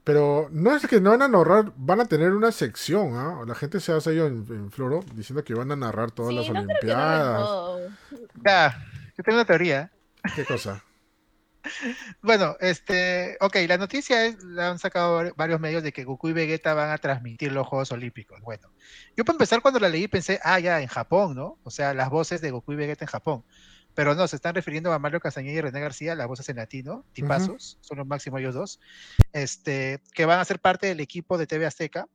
[0.05, 3.45] Pero no es que no van a narrar, van a tener una sección, ¿ah?
[3.47, 6.35] La gente se ha salido en, en Floro diciendo que van a narrar todas Sí,
[6.35, 7.59] las no creo que narren Olimpiadas.
[8.45, 8.77] Ya,
[9.17, 9.93] yo tengo una teoría.
[10.35, 10.85] ¿Qué cosa?
[12.23, 16.29] Bueno, este, ok, la noticia es, la han sacado vari- varios medios de que Goku
[16.29, 18.41] y Vegeta van a transmitir los Juegos Olímpicos.
[18.41, 18.73] Bueno,
[19.17, 21.59] yo para empezar cuando la leí pensé, ah, ya, en Japón, ¿no?
[21.63, 23.45] O sea, las voces de Goku y Vegeta en Japón.
[24.01, 27.05] Pero no, se están refiriendo a Mario Castañeda y René García, las voces en latino,
[27.13, 28.81] tipazos, son los máximos ellos dos,
[29.35, 32.07] este, que van a ser parte del equipo de TV Azteca,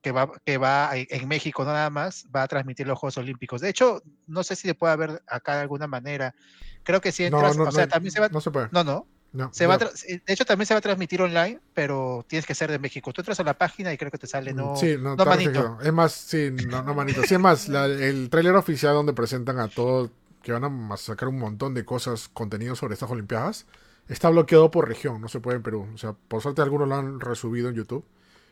[0.00, 3.60] que va, que va en México no nada más, va a transmitir los Juegos Olímpicos.
[3.60, 6.36] De hecho, no sé si se puede ver acá de alguna manera.
[6.84, 8.28] Creo que si No, entras, no, o sea, no, también se va...
[8.28, 8.68] no se puede.
[8.70, 12.24] No, no, No, se va tra- de hecho, también se va a transmitir online, pero
[12.28, 13.12] tienes que ser de México.
[13.12, 14.76] Tú entras a la página y creo que te sale no.
[14.76, 15.78] sí, no, no, manito.
[15.82, 17.24] Es más, sí, no, no manito.
[17.24, 20.12] Sí, es más, la- el tráiler oficial donde presentan a todos,
[20.44, 23.66] que van a sacar un montón de cosas, contenido sobre estas Olimpiadas,
[24.08, 25.88] está bloqueado por región, no se puede en Perú.
[25.94, 28.06] O sea, por suerte algunos lo han resubido en YouTube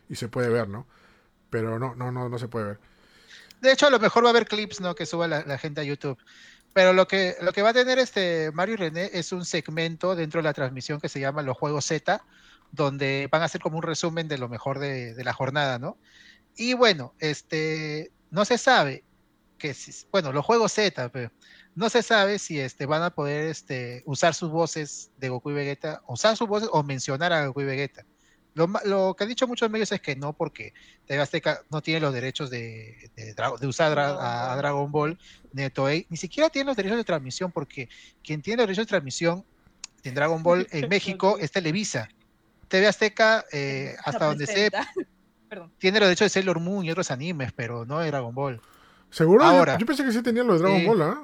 [0.08, 0.86] y se puede ver, ¿no?
[1.50, 2.80] Pero no, no, no, no se puede ver.
[3.60, 4.94] De hecho, a lo mejor va a haber clips, ¿no?
[4.94, 6.18] Que suba la, la gente a YouTube.
[6.72, 10.16] Pero lo que, lo que va a tener este Mario y René es un segmento
[10.16, 12.24] dentro de la transmisión que se llama Los Juegos Z,
[12.72, 15.98] donde van a hacer como un resumen de lo mejor de, de la jornada, ¿no?
[16.56, 19.04] Y bueno, este, no se sabe
[19.58, 21.30] que, si- bueno, los Juegos Z, pero
[21.74, 25.54] no se sabe si este, van a poder este, usar sus voces de Goku y
[25.54, 28.04] Vegeta, usar sus voces o mencionar a Goku y Vegeta.
[28.54, 30.74] Lo, ma- lo que han dicho muchos medios es que no, porque
[31.06, 35.18] TV Azteca no tiene los derechos de, de, Dra- de usar a, a Dragon Ball,
[35.54, 37.88] ni de Toei, ni siquiera tiene los derechos de transmisión, porque
[38.22, 39.44] quien tiene los derechos de transmisión
[40.04, 42.08] en Dragon Ball en México es Televisa.
[42.68, 44.70] TV Azteca, eh, hasta donde sé.
[45.48, 45.70] Perdón.
[45.78, 48.60] tiene los derechos de Sailor Moon y otros animes, pero no de Dragon Ball.
[49.10, 49.44] ¿Seguro?
[49.44, 49.78] Yo- Ahora.
[49.78, 50.86] yo, pensé que sí tenían lo de Dragon.
[50.86, 51.22] Ball, ¿ah?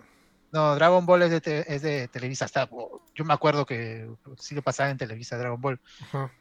[0.51, 2.47] No, Dragon Ball es de, te- es de Televisa.
[2.47, 2.69] Hasta,
[3.15, 4.09] yo me acuerdo que
[4.39, 5.81] sí lo pasaba en Televisa, Dragon Ball.
[6.03, 6.33] Ajá.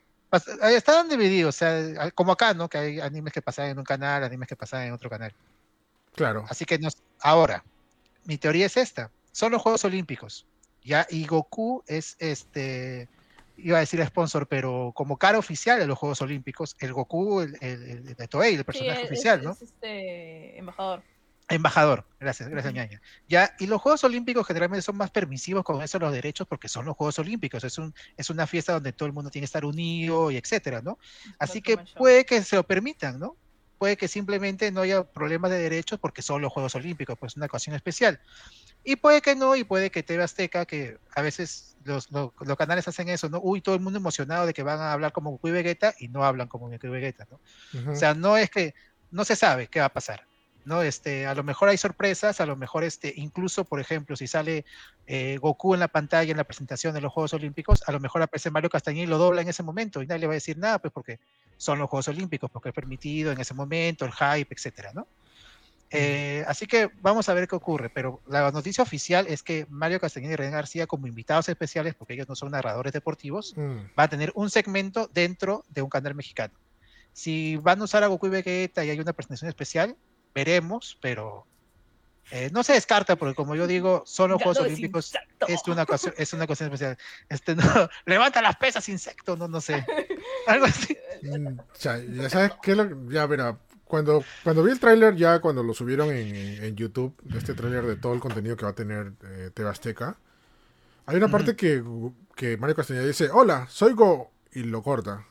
[0.70, 2.68] Estaban divididos, o sea, como acá, ¿no?
[2.70, 5.34] Que hay animes que pasan en un canal, animes que pasan en otro canal.
[6.16, 6.46] Claro.
[6.50, 7.64] Así que nos, ahora,
[8.26, 9.10] mi teoría es esta.
[9.32, 10.46] Son los Juegos Olímpicos.
[10.84, 13.08] Ya, y Goku es este,
[13.58, 18.16] iba a decir sponsor, pero como cara oficial de los Juegos Olímpicos, el Goku, el,
[18.16, 19.52] de Toei, el personaje oficial, ¿no?
[19.52, 21.04] Es este embajador.
[21.50, 23.02] Embajador, gracias, gracias, ñaña.
[23.30, 26.86] Ya, y los Juegos Olímpicos generalmente son más permisivos con eso los derechos porque son
[26.86, 29.64] los Juegos Olímpicos, es un, es una fiesta donde todo el mundo tiene que estar
[29.64, 31.00] unido y etcétera, ¿no?
[31.40, 33.38] Así que puede que se lo permitan, ¿no?
[33.78, 37.46] Puede que simplemente no haya problemas de derechos porque son los Juegos Olímpicos, pues una
[37.46, 38.20] ocasión especial.
[38.84, 42.90] Y puede que no, y puede que TV Azteca, que a veces los, los, canales
[42.90, 43.40] hacen eso, ¿no?
[43.42, 46.10] Uy, todo el mundo emocionado de que van a hablar como Goku y Vegeta y
[46.10, 47.40] no hablan como Goku y Vegeta, ¿no?
[47.92, 48.76] O sea, no es que,
[49.12, 50.28] no se sabe qué va a pasar.
[50.68, 50.82] ¿No?
[50.82, 54.66] Este, a lo mejor hay sorpresas, a lo mejor este, incluso, por ejemplo, si sale
[55.08, 58.22] eh, Goku en la pantalla en la presentación de los Juegos Olímpicos, a lo mejor
[58.22, 60.58] aparece Mario Castañeda y lo dobla en ese momento y nadie le va a decir
[60.58, 61.20] nada, pues porque
[61.56, 65.08] son los Juegos Olímpicos, porque es permitido en ese momento, el hype, etcétera, ¿no?
[65.90, 70.02] Eh, así que vamos a ver qué ocurre, pero la noticia oficial es que Mario
[70.02, 73.78] Castañeda y René García, como invitados especiales, porque ellos no son narradores deportivos, mm.
[73.98, 76.54] va a tener un segmento dentro de un canal mexicano.
[77.14, 79.96] Si van a usar a Goku y Vegeta y hay una presentación especial,
[80.38, 81.48] veremos, pero
[82.30, 85.16] eh, no se descarta, porque como yo digo, son los Juegos Olímpicos,
[85.48, 86.96] es una, cosa, es una cosa especial.
[87.28, 87.64] Este, no,
[88.06, 89.84] levanta las pesas, insecto, no, no sé.
[90.48, 90.96] Algo así.
[91.24, 92.76] Mm, ya, ya sabes que
[93.10, 93.58] ya verá.
[93.86, 97.96] Cuando, cuando vi el tráiler, ya cuando lo subieron en, en, YouTube, este tráiler de
[97.96, 100.18] todo el contenido que va a tener eh, Tebasteca,
[101.08, 101.82] hay una parte que,
[102.36, 105.26] que Mario Castañeda dice, hola, soy Go, y lo corta.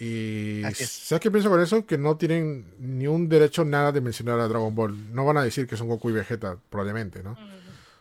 [0.00, 1.86] Y ¿sabes qué pienso con eso?
[1.86, 5.14] Que no tienen ni un derecho nada de mencionar a Dragon Ball.
[5.14, 7.36] No van a decir que son Goku y Vegeta, probablemente, ¿no?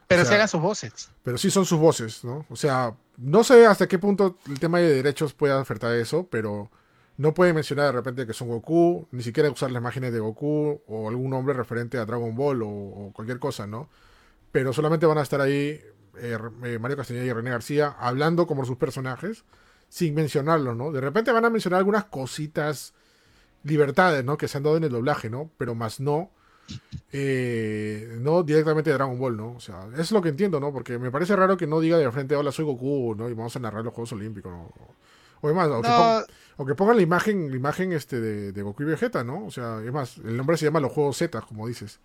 [0.08, 1.10] Pero se hagan sus voces.
[1.24, 2.46] Pero sí son sus voces, ¿no?
[2.50, 6.70] O sea, no sé hasta qué punto el tema de derechos puede afectar eso, pero
[7.18, 10.82] no pueden mencionar de repente que son Goku, ni siquiera usar las imágenes de Goku
[10.88, 13.90] o algún nombre referente a Dragon Ball o, cualquier cosa, ¿no?
[14.52, 15.80] Pero solamente van a estar ahí
[16.18, 19.46] eh, Mario Castañeda y René García hablando como sus personajes
[19.92, 20.90] sin mencionarlo, ¿no?
[20.94, 22.94] De repente van a mencionar algunas cositas,
[23.66, 24.38] libertades, ¿no?
[24.38, 25.52] Que se han dado en el doblaje, ¿no?
[25.58, 26.32] Pero más no,
[27.12, 29.52] eh, no directamente de Dragon Ball, ¿no?
[29.52, 30.72] O sea, es lo que entiendo, ¿no?
[30.72, 33.28] Porque me parece raro que no diga de frente, hola, soy Goku, ¿no?
[33.28, 34.72] Y vamos a narrar los Juegos Olímpicos, ¿no?
[35.42, 35.68] O demás,
[36.56, 39.46] o, que, pongan la imagen, la imagen este de, Goku y Vegeta, ¿no?
[39.46, 42.00] O sea, es más, el nombre se llama los Juegos Z, como dices.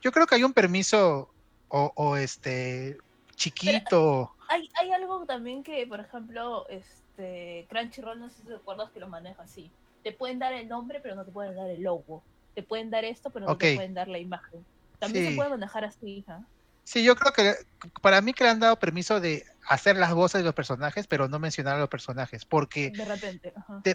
[0.00, 1.28] Yo creo que hay un permiso
[1.68, 2.96] o, este
[3.36, 4.34] chiquito.
[4.48, 9.00] hay, hay algo también que, por ejemplo, es, este, Crunchyroll, no sé si recuerdas que
[9.00, 9.70] lo maneja así.
[10.02, 12.22] Te pueden dar el nombre, pero no te pueden dar el logo.
[12.54, 14.64] Te pueden dar esto, pero no te pueden dar la imagen.
[14.98, 16.42] También se puede manejar así, hija.
[16.84, 17.54] Sí, yo creo que
[18.00, 21.28] para mí que le han dado permiso de hacer las voces de los personajes, pero
[21.28, 23.52] no mencionar a los personajes, porque de repente,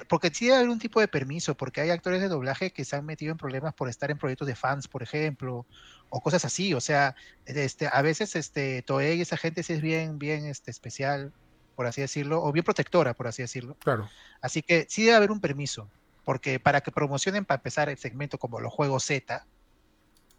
[0.07, 2.95] porque sí debe haber un tipo de permiso, porque hay actores de doblaje que se
[2.95, 5.65] han metido en problemas por estar en proyectos de fans, por ejemplo,
[6.09, 7.15] o cosas así, o sea,
[7.45, 11.33] este, a veces este Toei esa gente sí es bien, bien este, especial,
[11.75, 13.75] por así decirlo, o bien protectora, por así decirlo.
[13.79, 14.09] Claro.
[14.41, 15.89] Así que sí debe haber un permiso,
[16.23, 19.45] porque para que promocionen para empezar el segmento como los juegos Z,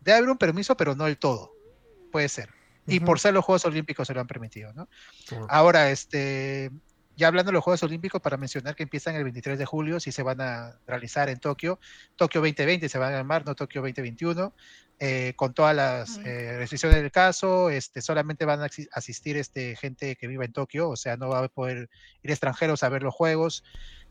[0.01, 1.53] debe haber un permiso, pero no el todo.
[2.11, 2.51] Puede ser.
[2.87, 4.89] Y por ser los Juegos Olímpicos se lo han permitido, ¿no?
[5.49, 6.71] Ahora, este,
[7.17, 10.13] ya hablando de los Juegos Olímpicos, para mencionar que empiezan el 23 de julio, si
[10.13, 11.81] se van a realizar en Tokio,
[12.15, 14.53] Tokio 2020 se van a armar, no Tokio 2021.
[14.99, 20.17] Eh, con todas las eh, restricciones del caso, este, solamente van a asistir este, gente
[20.17, 21.91] que viva en Tokio, o sea, no va a poder
[22.23, 23.63] ir extranjeros a ver los juegos.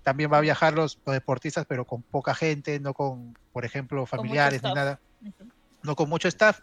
[0.04, 4.62] También va a viajar los, deportistas, pero con poca gente, no con, por ejemplo, familiares
[4.62, 5.00] ni nada,
[5.82, 6.60] no con mucho staff.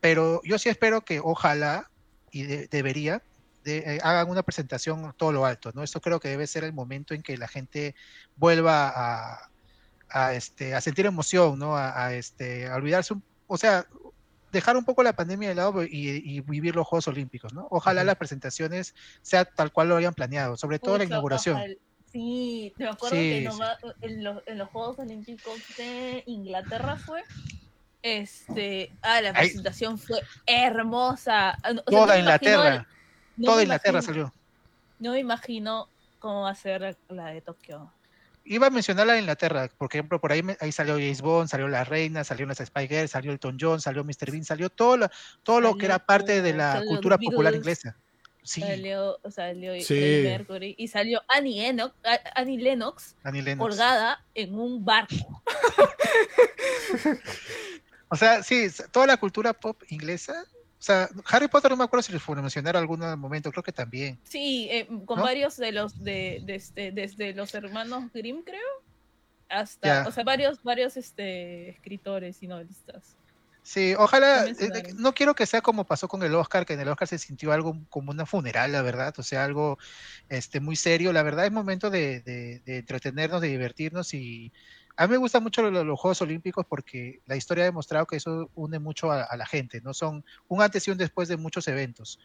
[0.00, 1.90] Pero yo sí espero que ojalá
[2.30, 3.22] y debería
[3.64, 5.82] de, eh, hagan una presentación todo lo alto, ¿no?
[5.82, 7.94] Esto creo que debe ser el momento en que la gente
[8.36, 9.50] vuelva a,
[10.10, 11.74] a, este, a sentir emoción, ¿no?
[11.74, 13.86] A, a este, a olvidarse un o sea,
[14.52, 17.66] dejar un poco la pandemia de lado y, vivir los Juegos Olímpicos, ¿no?
[17.70, 21.60] Ojalá las presentaciones sea tal cual lo hayan planeado, sobre todo la inauguración.
[22.12, 23.48] Sí, me acuerdo que
[24.00, 27.22] en, los, Juegos Olímpicos de Inglaterra fue,
[28.02, 31.58] este, ah, la presentación fue hermosa.
[31.86, 32.86] toda Inglaterra,
[33.42, 34.32] toda Inglaterra salió.
[34.98, 37.92] No me imagino cómo va a ser la de Tokio
[38.46, 41.68] iba a mencionar la de Inglaterra, por ejemplo, por ahí, ahí salió James Bond, salió
[41.68, 44.30] La Reina, salió las Spy Girls, salió Elton John, salió Mr.
[44.30, 45.10] Bean, salió todo lo,
[45.42, 47.96] todo lo que era parte de la cultura popular inglesa.
[48.42, 48.60] Sí.
[48.60, 51.92] Salió, salió Mercury y salió Annie, Enoch,
[52.36, 53.16] Annie, Lennox,
[53.58, 55.42] colgada en un barco.
[58.08, 60.44] o sea, sí, toda la cultura pop inglesa
[60.86, 64.18] sea, Harry Potter no me acuerdo si les fue mencionar algún momento, creo que también.
[64.24, 65.24] Sí, eh, con ¿No?
[65.24, 68.60] varios de los de, este, desde los hermanos Grimm, creo,
[69.48, 70.08] hasta, Ya.
[70.08, 73.16] o sea, varios, varios este escritores y novelistas.
[73.62, 76.88] Sí, ojalá, eh, no quiero que sea como pasó con el Oscar, que en el
[76.88, 79.76] Oscar se sintió algo como una funeral, la verdad, o sea, algo
[80.28, 81.12] este, muy serio.
[81.12, 84.52] La verdad es momento de, de- de entretenernos, de divertirnos y
[84.96, 88.16] a mí me gustan mucho lo- los, Juegos Olímpicos porque la historia ha demostrado que
[88.16, 89.94] eso une mucho a, la gente, ¿no?
[89.94, 92.18] Son un antes y un después de muchos eventos.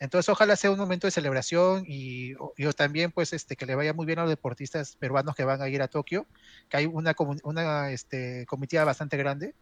[0.00, 3.92] Entonces, ojalá sea un momento de celebración y yo también, pues, este, que le vaya
[3.92, 6.26] muy bien a los deportistas peruanos que van a ir a Tokio,
[6.68, 7.14] que hay una,
[7.44, 9.54] una este, comitiva bastante grande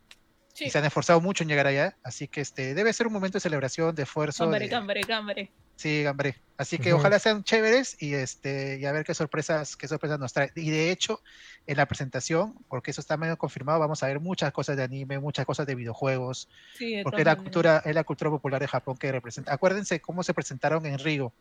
[0.59, 3.13] Sí, y se han esforzado mucho en llegar allá, así que este debe ser un
[3.13, 4.51] momento de celebración, de esfuerzo.
[4.51, 5.53] de- cámare, cámare.
[5.77, 6.35] Sí, gambre.
[6.57, 10.33] Así que ojalá sean chéveres y este y a ver qué sorpresas, qué sorpresas nos
[10.33, 10.51] trae.
[10.57, 11.21] Y de hecho,
[11.69, 15.21] en la presentación, porque eso está medio confirmado, vamos a ver muchas cosas de anime,
[15.21, 17.43] muchas cosas de videojuegos, Sí, de porque es la maneras.
[17.45, 19.55] cultura, es la cultura popular de Japón que representa.
[19.55, 21.33] Acuérdense cómo se presentaron en Río.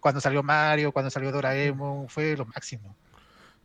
[0.00, 2.94] Cuando salió Mario, cuando salió Doraemon, fue lo máximo.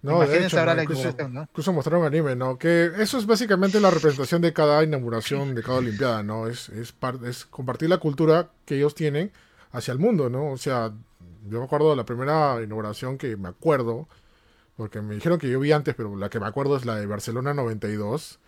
[0.08, 0.76] No, de Imagínense hecho, ahora ¿no?
[0.78, 1.42] la incluso, inauguración, ¿no?
[1.44, 2.58] incluso mostraron anime, ¿no?
[2.58, 6.48] Que eso es básicamente la representación de cada inauguración de cada olimpiada, ¿no?
[6.48, 9.32] Es, es, par- es compartir la cultura que ellos tienen
[9.72, 10.52] hacia el mundo, ¿no?
[10.52, 10.92] O sea,
[11.50, 14.08] yo me acuerdo de la primera inauguración que me acuerdo,
[14.76, 17.06] porque me dijeron que yo vi antes, pero la que me acuerdo es la de
[17.06, 18.40] Barcelona 92,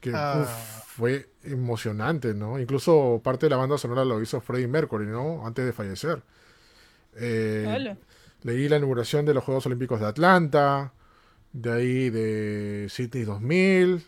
[0.00, 0.40] que Ah.
[0.42, 2.58] uf, fue emocionante, ¿no?
[2.60, 5.46] Incluso parte de la banda sonora lo hizo Freddie Mercury, ¿no?
[5.46, 6.22] Antes de fallecer.
[7.16, 7.96] Eh.
[8.44, 10.92] Leí la inauguración de los Juegos Olímpicos de Atlanta,
[11.52, 14.06] de ahí de Sydney 2000.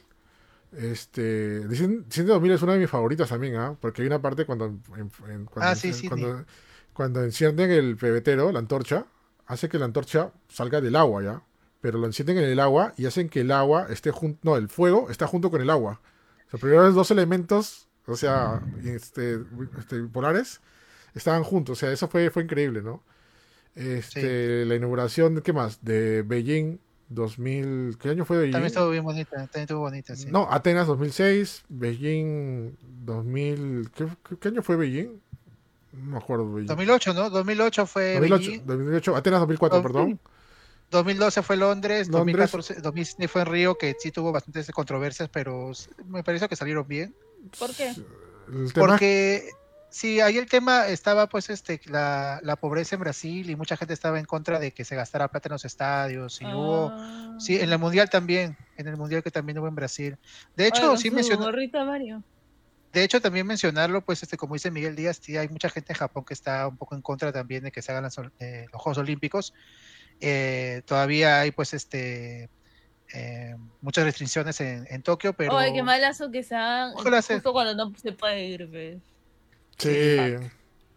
[0.73, 1.21] Este,
[1.67, 3.77] de Sydney 2000 es una de mis favoritas también, ¿ah?
[3.81, 6.09] Porque hay una parte cuando, en- en- cuando, Ah, sí, en- Sydney.
[6.11, 6.45] cuando,
[6.93, 9.07] cuando encienden el pebetero, la antorcha,
[9.47, 11.43] hace que la antorcha salga del agua, ¿ya?
[11.81, 14.69] Pero lo encienden en el agua y hacen que el agua esté junto, no, el
[14.69, 16.01] fuego está junto con el agua.
[16.47, 19.39] O sea, primero los dos elementos, o sea, este,
[19.79, 20.61] este, polares,
[21.15, 21.79] estaban juntos.
[21.79, 23.03] O sea, eso fue, fue increíble, ¿no?
[23.77, 25.85] Este, La inauguración, ¿qué más?
[25.85, 26.79] De Beijing
[27.11, 27.99] 2000.
[28.01, 28.53] ¿Qué año fue Beijing?
[28.53, 30.27] También estuvo bien bonita, también estuvo bonita, sí.
[30.31, 33.91] No, Atenas 2006, Beijing 2000.
[33.95, 35.21] ¿Qué, qué- qué año fue Beijing?
[35.93, 36.53] No me acuerdo.
[36.53, 36.67] Beijing.
[36.69, 37.31] 2008, ¿no?
[37.31, 40.19] 2008 fue 2008, Beijing, 2008, Atenas 2004, Oh, perdón.
[40.91, 42.51] 2012 fue Londres, Londres.
[42.51, 45.73] 2014, 2016 fue en Río, que sí tuvo bastantes controversias, pero
[46.09, 47.15] me pareció que salieron bien.
[47.59, 47.93] ¿Por qué?
[48.75, 49.51] Porque
[49.97, 53.95] sí, ahí el tema estaba pues este la, la pobreza en Brasil y mucha gente
[53.95, 57.37] estaba en contra de que se gastara plata en los estadios y hubo Ah.
[57.39, 60.17] sí, en el mundial también, en el mundial que también hubo en Brasil.
[60.55, 61.51] De hecho, sí mencionó,
[61.87, 62.23] Mario.
[62.93, 65.99] de hecho también mencionarlo, pues este como dice Miguel Díaz, sí hay mucha gente en
[65.99, 68.81] Japón que está un poco en contra también de que se hagan las eh, los
[68.83, 69.53] Juegos Olímpicos.
[70.21, 72.49] Eh, todavía hay pues este
[73.15, 77.93] eh, muchas restricciones en, en Tokio, pero Ay, qué malazo que sea- justo cuando no
[77.97, 78.99] se puede ir, ¿ves?
[79.79, 80.37] Sí.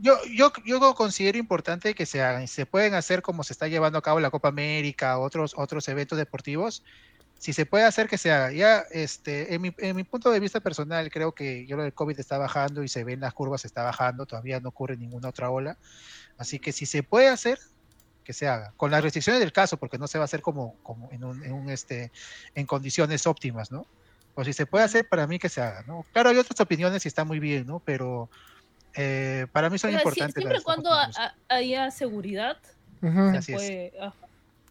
[0.02, 4.00] Yo, yo, yo considero importante que se hagan, se pueden hacer como se está llevando
[4.00, 6.84] a cabo la Copa América, otros, otros eventos deportivos,
[7.38, 8.52] si se puede hacer que se haga.
[8.52, 11.94] Ya, este, en mi, en mi punto de vista personal, creo que yo lo del
[11.94, 15.50] COVID está bajando y se ven las curvas, está bajando, todavía no ocurre ninguna otra
[15.50, 15.78] ola.
[16.38, 17.60] Así que si se puede hacer,
[18.24, 20.76] que se haga, con las restricciones del caso, porque no se va a hacer como,
[20.84, 22.12] como en, un, en, un, este,
[22.56, 23.86] en condiciones óptimas, ¿no?
[24.36, 26.06] O si se puede hacer, para mí que se haga, ¿no?
[26.14, 27.80] Claro, hay otras opiniones y está muy bien, ¿no?
[27.80, 28.30] Pero
[28.96, 30.34] eh, para mí son importantes.
[30.44, 30.90] siempre cuando
[31.48, 32.58] haya seguridad,
[33.02, 33.08] se
[33.38, 33.58] Así es.
[33.58, 33.94] puede.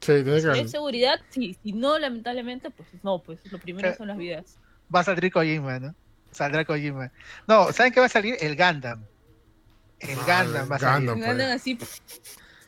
[0.00, 1.58] Sí, tiene Si hay seguridad, sí.
[1.62, 4.58] Si no, lamentablemente, pues no, pues lo primero son las vidas.
[4.94, 5.94] Va a salir Kojima, ¿no?
[6.30, 7.10] Saldrá Kojima.
[7.46, 8.36] No, ¿saben qué va a salir?
[8.40, 9.04] El Gundam.
[10.00, 11.10] El Ah, Gundam el va a salir.
[11.10, 11.50] Gundam.
[11.52, 11.78] Así.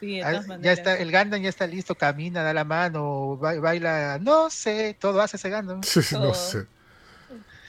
[0.00, 3.36] Sí, de Ah, todas Ya está, el Gundam ya está listo, camina, da la mano,
[3.36, 5.80] ba- baila, no sé, todo hace ese Gundam.
[5.84, 6.66] Sí, no sé.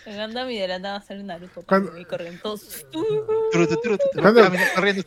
[0.05, 1.61] Gundam y de la nada sale Naruto.
[1.63, 2.61] Cuando- Y corren todos.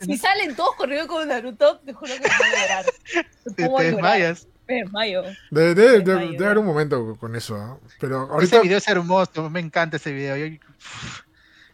[0.01, 2.85] Si salen todos corriendo como Naruto, te juro que me voy a llorar.
[3.57, 4.49] Te, te desmayas.
[4.66, 5.23] Me desmayo.
[5.51, 7.79] Debe, debe- ay, debe haber un momento con eso, ¿ah?
[8.01, 8.61] Pero Ese ahorita.
[8.62, 10.37] video es hermoso, me encanta ese video.
[10.37, 10.59] Yo-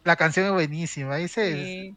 [0.05, 1.17] la canción es buenísima.
[1.17, 1.97] Dice Sí,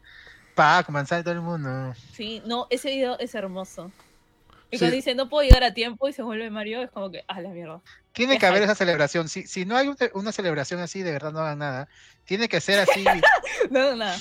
[0.56, 1.94] Pac-Man, sale todo el mundo.
[2.14, 3.92] sí, no, ese video es hermoso.
[4.70, 4.80] Y Sí.
[4.80, 7.42] cuando dice no puedo llegar a tiempo y se vuelve Mario, es como que, ah,
[7.42, 7.82] la mierda.
[8.14, 9.28] Tiene que haber esa celebración.
[9.28, 11.88] Si, si no hay un- una celebración así, de verdad no hagan nada.
[12.26, 13.04] Tiene que ser así.
[13.72, 14.18] No, no, nada.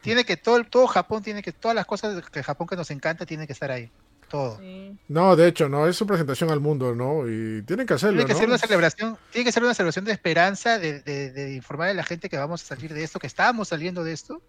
[0.00, 3.24] tiene que todo, todo Japón tiene que todas las cosas que Japón que nos encanta
[3.26, 3.90] tiene que estar ahí.
[4.28, 4.58] Todo.
[4.58, 4.96] Sí.
[5.08, 7.28] No, de hecho, no, es su presentación al mundo, ¿no?
[7.28, 8.38] Y tienen que hacerlo, Tiene que ¿no?
[8.38, 11.94] ser una celebración, tiene que ser una celebración de esperanza, de, de- de informar a
[11.94, 14.40] la gente que vamos a salir de esto, que estamos saliendo de esto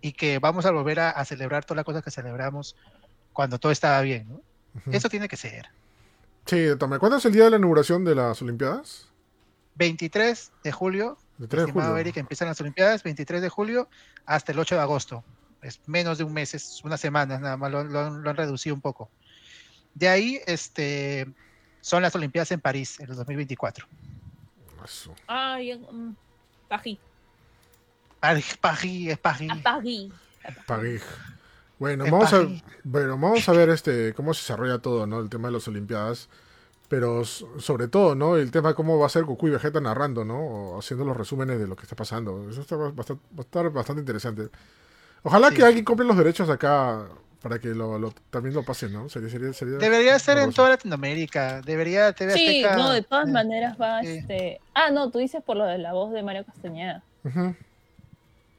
[0.00, 2.74] y que vamos a volver a, a celebrar todas las cosas que celebramos
[3.32, 4.40] cuando todo estaba bien, ¿no?
[4.92, 5.66] Eso tiene que ser.
[6.46, 6.98] Sí, tome.
[6.98, 9.08] ¿Cuándo es el día de la inauguración de las Olimpiadas?
[9.76, 11.96] 23 de julio El 3 de julio.
[11.96, 13.88] Eric, empiezan las Olimpiadas 23 de julio
[14.26, 15.24] hasta el 8 de agosto.
[15.62, 18.36] Es menos de un mes, es una semana, nada más lo, lo han- lo han
[18.36, 19.10] reducido un poco.
[19.94, 21.32] De ahí, este,
[21.80, 23.86] son las Olimpiadas en París, en el 2024.
[24.84, 25.14] Eso.
[25.26, 26.14] Ay, mm,
[26.68, 26.98] París.
[28.18, 29.50] París, París, es París.
[29.52, 30.12] A París.
[30.66, 31.02] París.
[31.80, 32.46] Bueno, vamos a,
[32.84, 35.18] bueno, vamos a ver este cómo se desarrolla todo, ¿no?
[35.18, 36.28] El tema de las Olimpiadas.
[36.88, 38.36] Pero sobre todo, ¿no?
[38.36, 40.38] El tema de cómo va a ser Goku y Vegeta narrando, ¿no?
[40.40, 42.50] O haciendo los resúmenes de lo que está pasando.
[42.50, 44.48] Eso está bastante, va a estar bastante interesante.
[45.22, 45.56] Ojalá Sí.
[45.56, 47.06] que alguien compre los derechos acá
[47.40, 49.08] para que lo, lo- también lo pasen, ¿no?
[49.08, 51.62] Sería, sería, sería Debería ser en toda Latinoamérica.
[51.62, 54.08] Debería TV Sí, Azteca- no, de todas eh, maneras va sí.
[54.08, 54.60] este.
[54.74, 57.04] Ah, no, tú dices por lo de la voz de Mario Castañeda.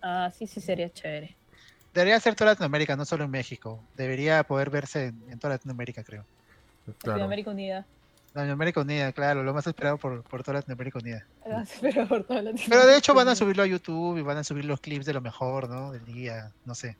[0.01, 1.35] Ah, sí, sí, sería chévere.
[1.93, 3.83] Debería ser toda Latinoamérica, no solo en México.
[3.97, 6.25] Debería poder verse en, en toda Latinoamérica, creo.
[6.85, 7.17] claro.
[7.19, 7.85] Latinoamérica Unida.
[8.33, 11.25] Latinoamérica Unida, claro, lo más esperado por, por toda Latinoamérica Unida.
[11.45, 14.37] Ah, Pero por toda Pero Latinoamérica de hecho van a subirlo a YouTube y van
[14.37, 15.91] a subir los clips de lo mejor, ¿no?
[15.91, 16.97] Del día, no sé.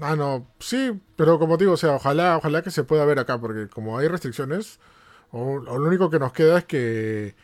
[0.00, 3.38] Ah, no, sí, pero como digo, o sea, ojalá, ojalá que se pueda ver acá,
[3.40, 4.80] porque como hay restricciones,
[5.30, 7.34] o, o lo único que nos queda es que,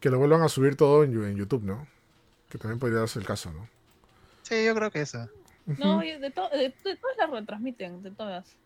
[0.00, 1.86] que lo vuelvan a subir todo en, en YouTube, ¿no?
[2.48, 3.68] Que también podría darse el caso, ¿no?
[4.42, 5.28] Sí, yo creo que eso.
[5.66, 8.56] No, de, to- de, de todas las retransmiten, de todas.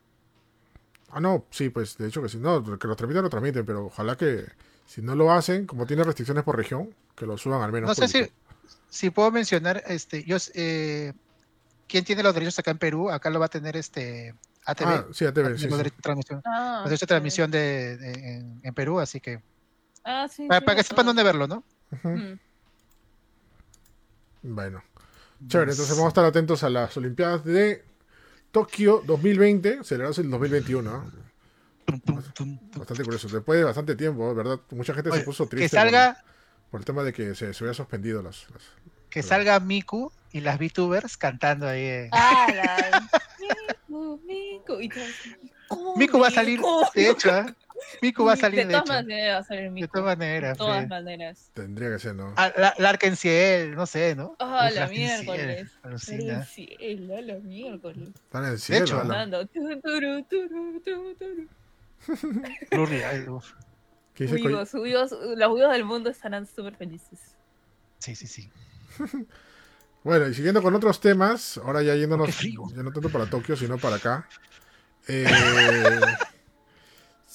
[1.11, 3.87] Ah, no, sí, pues de hecho que sí, no, que lo transmiten, lo transmiten, pero
[3.87, 4.45] ojalá que
[4.87, 7.89] si no lo hacen, como tiene restricciones por región, que lo suban al menos.
[7.89, 8.31] No sé si,
[8.89, 11.13] si puedo mencionar, este, yo, eh,
[11.87, 13.11] ¿quién tiene los derechos acá en Perú?
[13.11, 14.85] Acá lo va a tener este ATV.
[14.89, 15.77] Ah, sí, a TV, tiene sí, los sí.
[15.79, 19.41] derechos de transmisión, Ah, los derechos de transmisión de, de- en, en Perú, así que
[20.03, 20.47] Ah, sí.
[20.49, 21.63] para, sí, para que sepan dónde verlo, ¿no?
[22.03, 22.39] Mm.
[24.43, 24.83] Bueno,
[25.49, 27.85] chévere, entonces vamos a estar atentos a las Olimpiadas de
[28.51, 31.11] Tokio 2020, celebradas en el 2021, ¿no?
[31.85, 32.79] Tum, tum, tum, tum.
[32.81, 34.59] Bastante curioso, después de bastante tiempo, ¿verdad?
[34.71, 35.77] Mucha gente se puso que triste.
[35.77, 36.15] salga,
[36.63, 38.47] por, por el tema de que se, se había suspendido las.
[38.51, 38.63] las-
[39.11, 41.81] que salga Miku y las VTubers cantando ahí.
[41.83, 42.09] eh.
[42.13, 43.09] Ah, la-
[43.89, 46.81] Miku, Miku, y Miku, Miku va a salir, Miku.
[46.95, 47.55] de hecho, ¿eh?
[48.03, 48.93] Miku va a salir, De de, todas hecho.
[48.95, 49.87] maneras va a salir Miku.
[49.87, 50.53] De todas maneras.
[50.53, 50.89] De todas sí.
[50.89, 51.51] maneras.
[51.55, 52.35] Tendría que ser, ¿no?
[52.37, 54.37] Ah, la, Larkenciel, no sé, ¿no?
[54.39, 55.71] Ah, Uf, la Larkenciel, miércoles.
[55.99, 56.19] Sí,
[56.79, 58.09] cielo, la miércoles.
[58.15, 58.85] Están en el cielo.
[58.85, 59.03] hecho.
[64.15, 67.37] ¿Qué dice Koy- Huigos, huigos, los huigos del mundo estarán súper felices.
[67.99, 68.51] Sí, sí, sí.
[70.05, 73.77] Bueno, y siguiendo con otros temas, ahora ya yéndonos, ya no tanto para Tokio, sino
[73.77, 74.29] para acá.
[75.09, 75.27] Eh,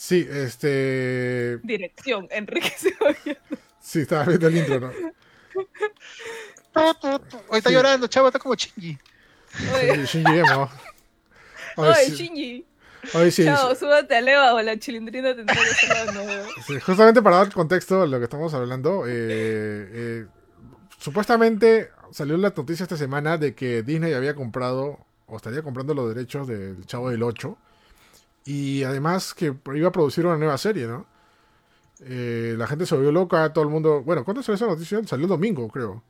[0.02, 1.58] sí, este.
[1.64, 3.38] Dirección, Enrique Cebolla.
[3.80, 4.92] Sí, estaba viendo el intro, ¿no?
[7.50, 7.76] Hoy está Sí.
[7.76, 8.98] llorando, chavo, está como chingy.
[9.76, 10.70] Oye, Shinji Emo.
[11.76, 12.66] Hoy oye, sí, Shinji.
[13.14, 16.48] hoy sí, Chao, súbate a Leva o la chilindrina tendrá que ser la nueva.
[16.66, 20.26] sí, justamente para dar contexto a lo que estamos hablando, eh, eh,
[21.00, 26.14] supuestamente salió la noticia esta semana de que Disney había comprado o estaría comprando los
[26.14, 27.58] derechos del Chavo del 8
[28.46, 31.06] y además que iba a producir una nueva serie, ¿no?
[32.04, 34.02] Eh, la gente se volvió loca, todo el mundo...
[34.04, 35.00] Bueno, ¿cuándo salió esa noticia?
[35.06, 36.04] Salió el domingo, creo.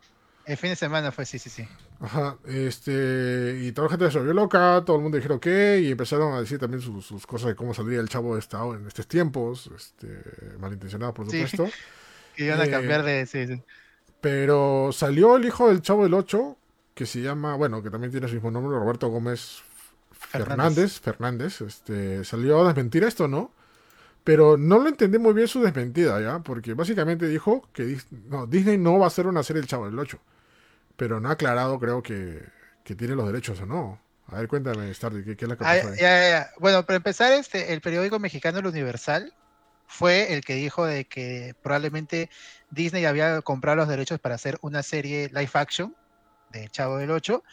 [0.45, 1.67] El fin de semana fue, sí, sí, sí.
[1.99, 5.91] Ajá, este, y toda la gente se volvió loca, todo el mundo dijeron qué, y
[5.91, 8.87] empezaron a decir también sus, sus cosas de cómo saldría el chavo de estado en
[8.87, 10.07] estos tiempos, este,
[10.59, 11.45] malintencionado por Sí.
[11.45, 11.67] supuesto.
[12.35, 13.25] Que iban a Eh, cambiar de.
[13.25, 13.61] Sí, sí.
[14.21, 16.57] Pero salió el hijo del chavo del 8,
[16.93, 19.61] que se llama, bueno, que también tiene su mismo nombre, Roberto Gómez
[20.29, 23.53] Fernández, Fernández, este, salió a desmentir esto, ¿no?
[24.23, 26.39] Pero no lo entendí muy bien su desmentida, ¿ya?
[26.39, 27.97] Porque básicamente dijo que
[28.29, 30.19] no, Disney no va a hacer una serie del Chavo del 8.
[30.97, 32.43] Pero no ha aclarado, creo que,
[32.83, 33.99] que tiene los derechos o no.
[34.27, 35.81] A ver, cuéntame, Stardy, ¿qué, qué es la que Ah, ahí?
[35.99, 36.51] ya, ya.
[36.59, 39.33] Bueno, para empezar, este, el periódico mexicano El Universal
[39.87, 42.29] fue el que dijo de que probablemente
[42.69, 45.95] Disney había comprado los derechos para hacer una serie live action
[46.49, 47.43] de Chavo del 8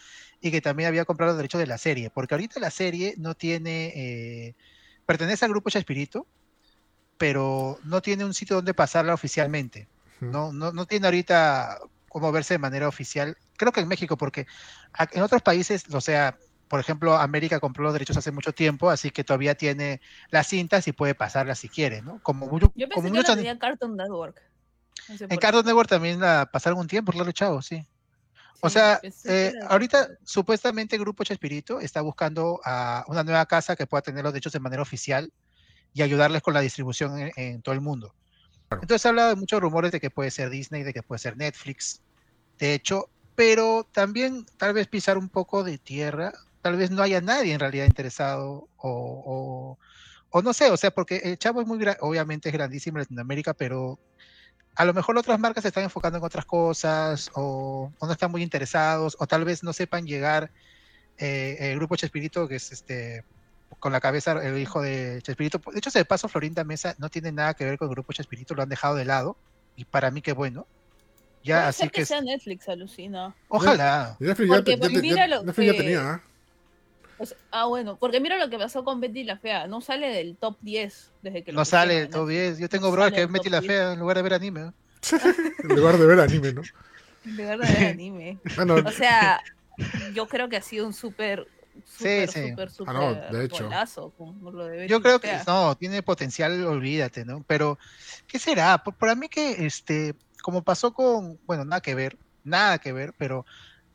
[0.41, 3.35] y que también había comprado los derechos de la serie, porque ahorita la serie no
[3.35, 4.55] tiene, eh,
[5.07, 6.27] pertenece al grupo Chespirito,
[7.17, 9.89] pero no tiene un sitio donde pasarla oficialmente.
[10.21, 11.79] No, no, no tiene ahorita
[12.09, 13.37] cómo verse de manera oficial.
[13.57, 14.47] Creo que en México, porque
[15.13, 16.37] en otros países, o sea,
[16.69, 20.01] por ejemplo, América compró los derechos hace mucho tiempo, así que todavía tiene
[20.31, 22.19] las cintas y puede pasarlas si quiere, ¿no?
[22.21, 24.43] Como, mucho- Yo como pensé que muchos- la tenía Cartoon Network.
[25.09, 27.85] No sé en Cartoon Network también la pasaron un tiempo, claro, chavo, sí.
[28.61, 34.03] O sea, eh, ahorita supuestamente Grupo Chespirito está buscando a una nueva casa que pueda
[34.03, 35.33] tener los derechos de manera oficial
[35.95, 38.15] y ayudarles con la distribución en, en todo el mundo.
[38.69, 38.83] Claro.
[38.83, 41.21] Entonces se ha hablado de muchos rumores de que puede ser Disney, de que puede
[41.21, 42.03] ser Netflix,
[42.59, 47.21] de hecho, pero también tal vez pisar un poco de tierra, tal vez no haya
[47.21, 49.79] nadie en realidad interesado o, o,
[50.31, 53.55] o no sé, o sea, porque el Chavo es muy, obviamente es grandísimo en Latinoamérica,
[53.55, 54.01] pero
[54.75, 58.43] a lo mejor otras marcas se están enfocando en otras cosas o, no están muy
[58.43, 60.51] interesados o tal vez no sepan llegar
[61.19, 63.25] eh, el grupo Chespirito, que es este
[63.81, 65.61] con la cabeza el hijo de Chespirito.
[65.73, 68.13] De hecho, se de paso, Florinda Mesa no tiene nada que ver con el grupo
[68.13, 69.37] Chespirito, lo han dejado de lado
[69.77, 70.67] y para mí qué bueno.
[71.43, 73.35] Ya, así que, sea Netflix, alucina.
[73.49, 74.17] Ojalá.
[74.19, 76.23] Netflix ya, tenía.
[77.51, 79.67] Ah, bueno, porque mira lo que pasó con Betty la Fea.
[79.67, 82.59] No sale del top 10 desde que No sale del top 10.
[82.59, 84.73] Yo tengo bro que es Betty la Fea en lugar de ver anime.
[85.63, 86.63] en lugar de ver anime, ¿no?
[87.25, 88.39] En lugar de ver anime.
[88.87, 89.43] o sea,
[90.15, 91.47] yo creo que ha sido un súper
[91.85, 92.51] sí, sí.
[92.51, 93.01] Super, super ah,
[93.31, 93.69] no, de hecho.
[94.87, 97.45] Yo creo que no, tiene potencial, olvídate, ¿no?
[97.47, 97.79] Pero,
[98.27, 98.79] ¿qué será?
[98.83, 103.15] Por, para mí que, este, como pasó con, bueno, nada que ver, nada que ver,
[103.17, 103.45] pero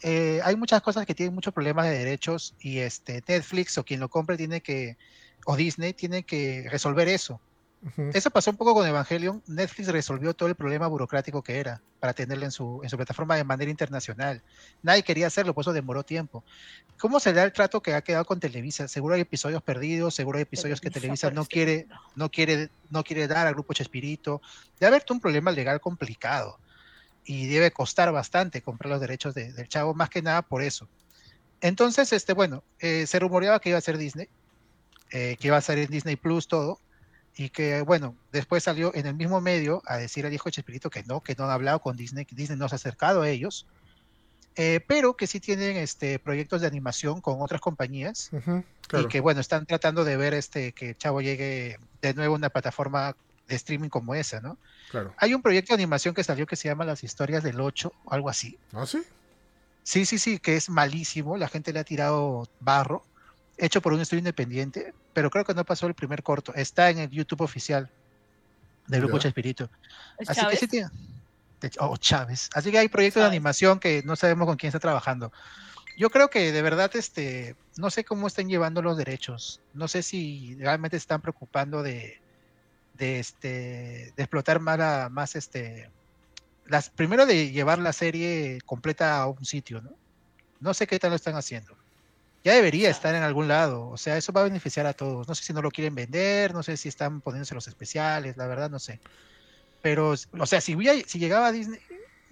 [0.04, 4.02] eh, hay muchas cosas que tienen muchos problemas de derechos y este Netflix o quien
[4.02, 4.98] lo compre tiene que,
[5.46, 7.40] o Disney tiene que resolver eso.
[8.14, 9.44] Eso pasó un poco con Evangelion.
[9.46, 13.36] Netflix resolvió todo el problema burocrático que era para tenerlo en su, en su plataforma
[13.36, 14.42] de manera internacional.
[14.82, 16.46] Nadie quería hacerlo, por eso demoró tiempo.
[16.98, 18.88] ¿Cómo se da el trato que ha quedado con Televisa?
[18.88, 23.28] Seguro hay episodios perdidos, seguro hay episodios que Televisa no quiere, no quiere, no quiere
[23.28, 24.42] dar al grupo Chespirito.
[24.80, 26.60] Debe haber un problema legal complicado
[27.26, 30.88] y debe costar bastante comprar los derechos del chavo, más que nada por eso.
[31.62, 34.28] Entonces, este, bueno, eh, se rumoreaba que iba a ser Disney,
[35.12, 36.80] eh, que iba a ser en Disney Plus todo,
[37.36, 40.90] y que bueno, después salió en el mismo medio a decir al hijo de Chespirito
[40.90, 43.30] que no, que no han hablado con Disney, que Disney no se ha acercado a
[43.30, 43.66] ellos,
[44.56, 48.30] eh, pero que sí tienen este proyectos de animación con otras compañías
[49.00, 52.50] y que bueno, están tratando de ver este que Chavo llegue de nuevo a una
[52.50, 53.16] plataforma
[53.48, 54.58] de streaming como esa, ¿no?
[54.90, 55.14] Claro.
[55.18, 58.30] Hay un proyecto de animación que salió que se llama Las historias del 8, algo
[58.30, 58.58] así.
[58.74, 59.02] ¿Ah, sí?
[59.84, 63.06] Sí, sí, sí, que es malísimo, la gente le ha tirado barro,
[63.58, 66.54] hecho por un estudio independiente, pero creo que no pasó el primer corto.
[66.56, 67.90] Está en el YouTube oficial
[68.88, 69.70] del Grupo Chespirito.
[70.26, 70.90] Así que sí tiene.
[71.80, 72.50] Oh, Chávez.
[72.54, 75.32] Así que hay proyectos de animación que no sabemos con quién está trabajando.
[75.98, 79.62] Yo creo que de verdad, este, no sé cómo están llevando los derechos.
[79.74, 82.20] No sé si realmente están preocupando de,
[82.94, 85.90] de este, de explotar más, más este,
[86.66, 89.92] las, primero de llevar la serie completa a un sitio, ¿no?
[90.60, 91.76] No sé qué tal lo están haciendo
[92.44, 93.90] ya debería estar en algún lado.
[93.90, 95.28] O sea, eso va a beneficiar a todos.
[95.28, 98.48] No sé si no lo quieren vender, no sé si están poniéndose los especiales, la
[98.48, 99.00] verdad no sé.
[99.82, 101.80] Pero, o sea, si, si llegaba a Disney,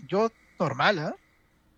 [0.07, 1.15] yo normal, ¿ah?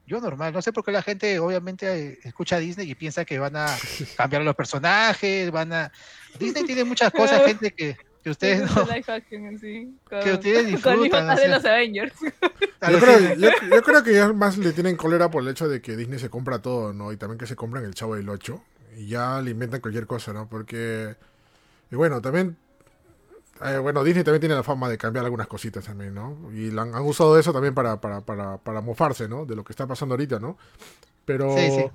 [0.05, 0.51] Yo normal.
[0.51, 3.55] No sé por qué la gente obviamente eh, escucha a Disney y piensa que van
[3.55, 3.67] a
[4.17, 5.91] cambiar los personajes, van a...
[6.39, 8.85] Disney tiene muchas cosas, gente que que ustedes no.
[8.85, 11.35] que ustedes disfrutan.
[11.35, 12.13] de los Avengers.
[12.89, 15.95] Yo creo, yo, creo, que ya más le tienen cólera por el hecho de que
[15.95, 17.13] Disney se compra todo, ¿no?
[17.13, 18.61] Y también que se compran el Chavo del 8.
[18.97, 20.49] Y ya le inventan cualquier cosa, ¿no?
[20.49, 21.15] Porque.
[21.89, 22.57] Y bueno, también.
[23.63, 26.51] Eh, bueno, Disney también tiene la fama de cambiar algunas cositas también, ¿no?
[26.53, 29.45] Y han, usado eso también para, para, para, para mofarse, ¿no?
[29.45, 30.57] De lo que está pasando ahorita, ¿no?
[31.23, 31.55] Pero.
[31.55, 31.85] Sí, sí.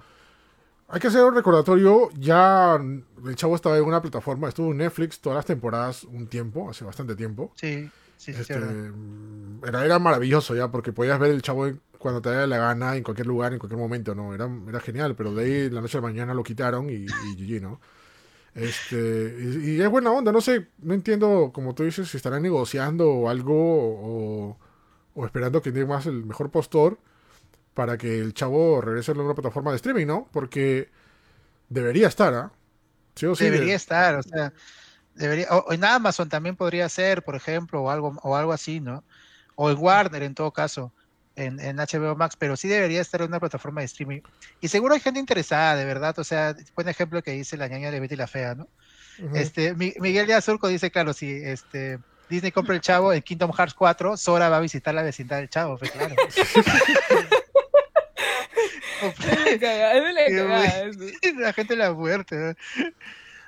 [0.89, 2.09] Hay que hacer un recordatorio.
[2.15, 2.81] Ya
[3.27, 6.85] el chavo estaba en una plataforma, estuvo en Netflix todas las temporadas un tiempo, hace
[6.85, 7.53] bastante tiempo.
[7.55, 8.41] Sí, sí, sí.
[8.41, 8.59] Este,
[9.67, 13.03] era, era maravilloso ya, porque podías ver el chavo cuando te daba la gana, en
[13.03, 14.35] cualquier lugar, en cualquier momento, ¿no?
[14.35, 17.61] Era, era genial, pero de ahí la noche a la mañana lo quitaron y, y
[17.61, 17.81] ¿no?
[18.55, 23.09] Este, y, es buena onda, no sé, no entiendo, como tú dices, si estarán negociando
[23.09, 24.59] o algo o,
[25.15, 26.99] o esperando que tenga más el mejor postor
[27.75, 30.29] para que el chavo regrese a una plataforma de streaming, ¿no?
[30.33, 30.91] Porque
[31.69, 32.53] debería estar, ¿ah?
[33.19, 33.45] ¿Sí o sí?
[33.45, 34.53] Debería estar, o sea,
[35.15, 39.03] debería, o, en Amazon también podría ser, por ejemplo, o algo, o algo así, ¿no?
[39.57, 40.93] O en Warner en todo caso,
[41.35, 44.21] en, en HBO Max, pero sí debería estar en una plataforma de streaming.
[44.61, 47.91] Y seguro hay gente interesada, de verdad, o sea, buen ejemplo que dice la ñaña
[47.91, 48.69] de Betty la Fea, ¿no?
[49.35, 53.75] Este, Miguel de Azurco dice, claro, si este Disney compra el chavo en Kingdom Hearts
[53.75, 56.15] 4, Sora va a visitar la vecindad del chavo, pues claro.
[61.39, 62.57] la gente la muerte.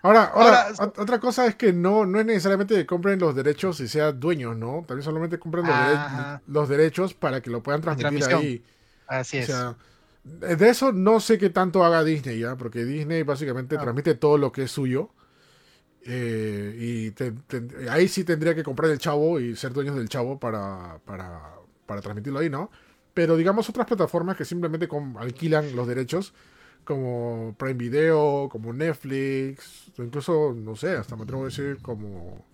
[0.03, 3.89] Ahora, ahora, otra cosa es que no, no es necesariamente que compren los derechos y
[3.89, 4.85] sean dueños, ¿no?
[4.87, 5.67] También solamente compren
[6.47, 8.65] los, derechos para que lo puedan transmitir ahí.
[9.07, 9.53] Así es.
[10.25, 13.81] de eso no sé qué tanto haga Disney ya, porque Disney básicamente ah.
[13.81, 15.11] transmite todo lo que es suyo.
[16.03, 20.99] Eh, y ahí sí tendría que comprar el chavo y ser dueños del chavo para,
[21.05, 22.71] para, para transmitirlo ahí, ¿no?
[23.21, 24.89] Pero digamos otras plataformas que simplemente
[25.19, 26.33] alquilan los derechos,
[26.85, 32.47] como Prime Video, como Netflix, o incluso, no sé, hasta me atrevo a decir como...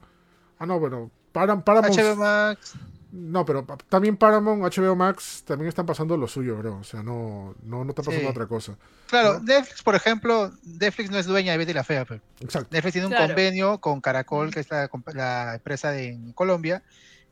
[0.59, 1.65] Ah, no, bueno, Paramount...
[1.65, 2.75] HBO Max.
[3.13, 6.79] No, pero también Paramount, HBO Max también están pasando lo suyo, bro.
[6.79, 8.77] O sea, no, no, no está pasando otra cosa.
[9.07, 12.05] Claro, Netflix, por ejemplo, Netflix no es dueña de Betty la Fea.
[12.05, 12.71] Pero Exacto.
[12.73, 16.83] Netflix tiene un convenio con Caracol, que es la, empresa de, en Colombia,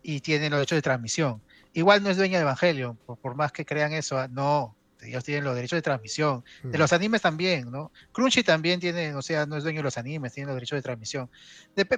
[0.05, 1.43] y tienen los derechos de transmisión.
[1.75, 5.45] Igual no es dueña de Evangelion, por, más que crean eso, ah, no, ellos tienen
[5.45, 6.45] los derechos de transmisión.
[6.63, 6.81] De mm.
[6.81, 7.93] los animes también, ¿no?
[8.13, 10.83] Crunchy también tiene, o sea, no es dueño de los animes, tiene los derechos de
[10.83, 11.29] transmisión.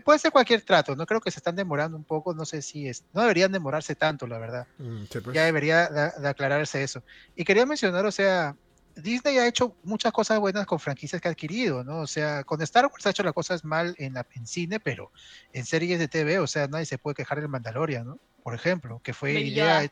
[0.05, 2.89] puede ser cualquier trato, no creo que se están demorando un poco, no sé si
[2.89, 4.67] es, no deberían demorarse tanto, la verdad.
[4.79, 5.35] Mm, pues.
[5.35, 7.03] Ya debería de, aclararse eso.
[7.35, 8.57] Y quería mencionar, o sea,
[8.97, 12.01] Disney ha hecho muchas cosas buenas con franquicias que ha adquirido, ¿no?
[12.01, 15.13] O sea, con Star Wars ha hecho las cosas mal en, la, en cine, pero
[15.53, 18.19] en series de TV, o sea, nadie se puede quejar del Mandalorian, ¿no?
[18.47, 19.89] Por ejemplo, que fue idea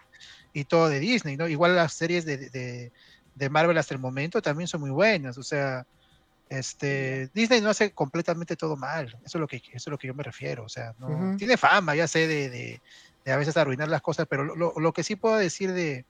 [0.53, 1.49] y todo de Disney, ¿no?
[1.49, 2.93] Igual las series de,
[3.35, 5.85] de, Marvel hasta el momento también son muy buenas, o sea,
[6.49, 10.07] este, Disney no hace completamente todo mal, eso es lo que, eso es lo que
[10.07, 12.81] yo me refiero, o sea, no, tiene fama, ya sé, de,
[13.25, 16.05] de, a veces arruinar las cosas, pero lo, lo que sí puedo decir de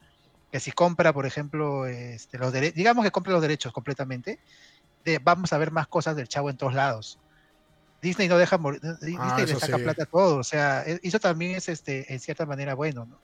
[0.52, 4.38] que si compra, por ejemplo, este, los derechos, digamos que compra los derechos completamente,
[5.22, 7.18] vamos a ver más cosas del chavo en todos lados.
[8.04, 11.18] Disney no deja morir, Disney ah, le saca plata a todo, o sea, e, eso
[11.18, 13.18] también es este, en cierta manera bueno, ¿no?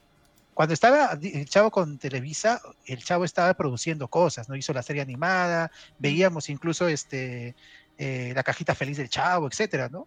[0.55, 4.57] Cuando estaba el chavo con Televisa, el chavo estaba produciendo cosas, ¿no?
[4.57, 7.55] Hizo la serie animada, veíamos incluso este,
[7.99, 10.07] eh, la cajita feliz del chavo, etcétera, ¿no?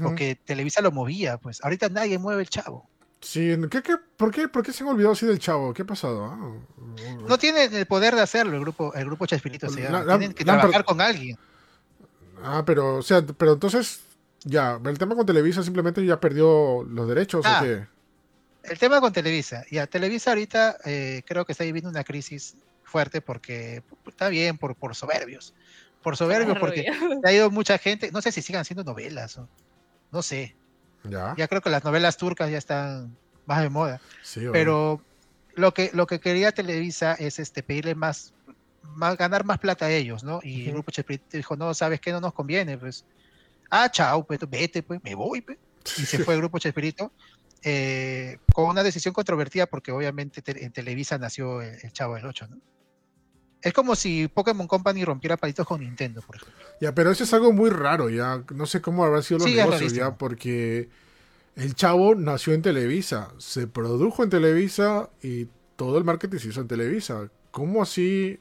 [0.00, 2.88] Porque Televisa lo movía, pues ahorita nadie mueve el chavo.
[3.20, 5.74] Sí, ¿qué, qué, por, qué, ¿por qué se han olvidado así del chavo?
[5.74, 6.24] ¿Qué ha pasado?
[6.24, 6.38] Ah,
[7.28, 9.66] no tiene el poder de hacerlo el grupo, el grupo Chespirito.
[9.66, 11.36] O tienen que trabajar con alguien.
[12.42, 14.00] Ah, pero, o sea, pero entonces,
[14.44, 17.44] ya, el tema con Televisa simplemente ya perdió los derechos.
[17.44, 17.86] ¿o ah, qué?
[18.64, 23.20] El tema con Televisa, ya, Televisa ahorita eh, creo que está viviendo una crisis fuerte
[23.20, 25.54] porque está bien, por, por soberbios.
[26.02, 26.86] Por soberbios, porque
[27.24, 29.40] ha ido mucha gente, no sé si sigan haciendo novelas,
[30.10, 30.54] no sé.
[31.04, 31.34] Ya.
[31.48, 33.16] creo que las novelas turcas ya están
[33.46, 34.00] más de moda.
[34.52, 35.02] Pero
[35.54, 38.32] lo que, lo que quería Televisa es este, pedirle más,
[38.82, 40.40] más, ganar más plata a ellos, ¿no?
[40.42, 42.12] Y el grupo Chespirito dijo, no, ¿sabes qué?
[42.12, 43.04] No nos conviene, pues.
[43.74, 45.56] Ah, chao, pues vete, pues, me voy, pues.
[45.96, 47.10] Y se fue el grupo Chespirito.
[47.62, 52.60] Eh, con una decisión controvertida porque obviamente en Televisa nació el, Chavo del 8, ¿no?
[53.62, 56.54] Es como si Pokémon Company rompiera palitos con Nintendo, por ejemplo.
[56.80, 58.44] Ya, pero eso es algo muy raro, ya.
[58.54, 60.90] No sé cómo habrá sido los negocios, ya, porque
[61.56, 65.46] el chavo nació en Televisa, se produjo en Televisa y
[65.76, 67.30] todo el marketing se hizo en Televisa.
[67.52, 68.38] ¿Cómo así?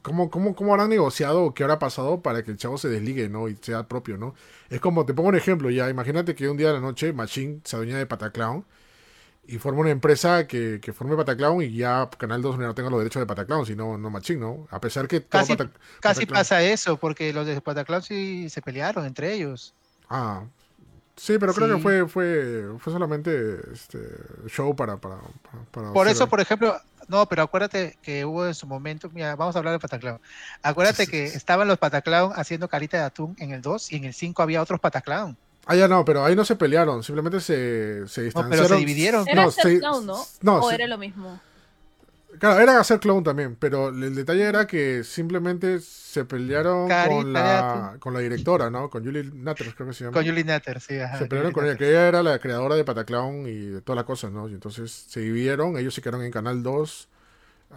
[0.00, 3.28] ¿Cómo, cómo, cómo habrán negociado o qué habrá pasado para que el chavo se desligue,
[3.28, 3.48] ¿no?
[3.48, 4.34] Y sea propio, ¿no?
[4.70, 5.90] Es como, te pongo un ejemplo ya.
[5.90, 8.64] Imagínate que un día de la noche Machine se adueña de Pataclown
[9.46, 13.00] y forma una empresa que, que forme Pataclown y ya Canal 2 no tenga los
[13.00, 14.68] derechos de Pataclown, sino no Machine, ¿no?
[14.70, 15.24] A pesar que...
[15.24, 15.56] Casi,
[16.00, 19.74] casi pasa eso, porque los de Pataclown sí se pelearon entre ellos.
[20.08, 20.44] Ah,
[21.16, 23.98] sí, pero creo que fue, fue, fue solamente este
[24.46, 24.96] show para...
[24.98, 25.18] para,
[25.92, 26.76] Por eso, por ejemplo,
[27.12, 30.18] no, pero acuérdate que hubo en su momento, mira, vamos a hablar de Pataclown.
[30.62, 34.14] Acuérdate que estaban los Pataclown haciendo carita de atún en el 2 y en el
[34.14, 35.36] 5 había otros Pataclown.
[35.66, 38.50] Ah, ya no, pero ahí no se pelearon, simplemente se, se distanciaron.
[38.50, 39.28] pero se dividieron.
[39.28, 39.46] Era
[39.80, 41.38] no, no ¿O era lo mismo?
[42.38, 47.96] Claro, era hacer clown también, pero el detalle era que simplemente se pelearon con la,
[47.98, 48.88] con la directora, ¿no?
[48.88, 50.14] Con Julie Natter, creo que se llama.
[50.14, 50.94] Con Julie Natter, sí.
[51.18, 54.04] se pelearon con ella, que ella era la creadora de Pataclown y de todas las
[54.04, 54.48] cosas, ¿no?
[54.48, 57.08] Y entonces se dividieron, ellos se quedaron en Canal 2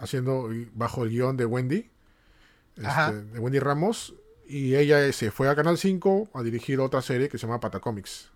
[0.00, 1.90] haciendo bajo el guion de Wendy,
[2.76, 4.14] este, de Wendy Ramos,
[4.46, 8.30] y ella se fue a Canal 5 a dirigir otra serie que se llama Patacomics.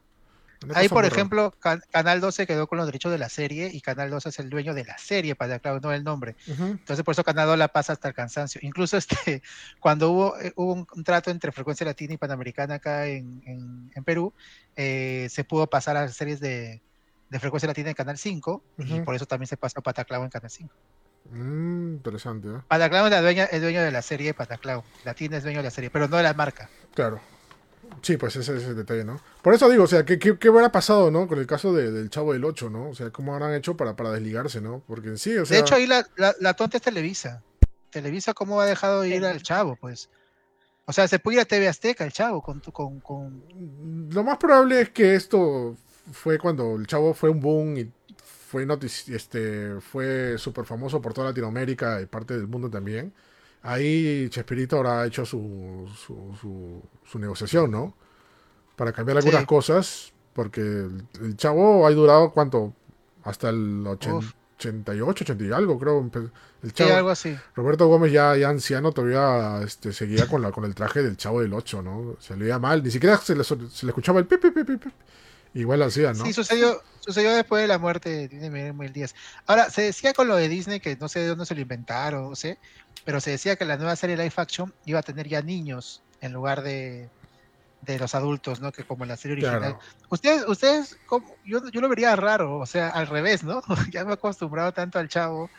[0.74, 1.54] Ahí, por ejemplo,
[1.90, 4.74] Canal 12 quedó con los derechos de la serie y Canal 12 es el dueño
[4.74, 6.36] de la serie, para claro, no el nombre.
[6.46, 8.60] Entonces, por eso Canal 2 la pasa hasta el cansancio.
[8.62, 9.42] Incluso este,
[9.80, 13.42] cuando hubo, eh, hubo un, trato entre Frecuencia Latina y Panamericana acá en,
[13.94, 14.32] en, Perú,
[14.76, 16.82] eh, se pudo pasar a las series de,
[17.30, 20.50] de Frecuencia Latina en Canal 5 y por eso también se pasó Pataclao en Canal
[20.50, 20.74] 5.
[21.30, 22.48] Mm, interesante.
[22.48, 22.60] ¿eh?
[22.66, 24.82] Pataclown es, dueña, dueño de la serie Pataclown.
[25.04, 26.68] Latina es dueño de la serie, pero no de la marca.
[26.94, 27.20] Claro.
[28.02, 29.20] Sí, pues ese es el detalle, ¿no?
[29.42, 31.28] Por eso digo, o sea, ¿qué, qué, qué hubiera pasado, ¿no?
[31.28, 32.90] Con el caso del Chavo del 8, ¿no?
[32.90, 34.82] O sea, ¿cómo habrán hecho para, para desligarse, ¿no?
[34.86, 35.56] Porque en sí, o sea...
[35.56, 37.42] De hecho, ahí la, la, tonta es Televisa.
[37.90, 40.08] Televisa, ¿cómo ha dejado ir al Chavo, pues?
[40.86, 43.44] O sea, se puede ir a TV Azteca el Chavo con, con, con...
[44.10, 45.76] Lo más probable es que esto
[46.12, 47.92] fue cuando el Chavo fue un boom y
[48.50, 48.66] fue,
[49.08, 53.12] este, fue súper famoso por toda Latinoamérica y parte del mundo también.
[53.62, 57.94] Ahí Chespirito habrá hecho su, su, su, negociación, ¿no?
[58.76, 62.72] Para cambiar algunas cosas, porque el, chavo ha durado, ¿cuánto?
[63.22, 66.10] Hasta el 88, 80 y algo, creo.
[66.62, 67.36] El chavo, algo así.
[67.54, 71.42] Roberto Gómez ya, ya anciano todavía este, seguía con, la, con el traje del chavo
[71.42, 72.16] del 8, ¿no?
[72.18, 74.82] Se le veía mal, ni siquiera se le, se le escuchaba el pip, pip, pip,
[75.54, 76.24] Igual hacía, ¿no?
[76.24, 79.14] Sí, sucedió, sucedió después de la muerte de Disney Díaz.
[79.46, 82.30] Ahora, se decía con lo de Disney que no sé de dónde se lo inventaron,
[82.30, 82.58] no sé,
[83.04, 86.32] pero se decía que la nueva serie live action iba a tener ya niños en
[86.32, 87.08] lugar de,
[87.82, 88.72] de los adultos, ¿no?
[88.72, 89.76] Que como la serie original.
[90.08, 90.98] Ustedes, ustedes,
[91.44, 93.62] yo, yo lo vería raro, o sea, al revés, ¿no?
[93.90, 95.50] ya me he acostumbrado tanto al chavo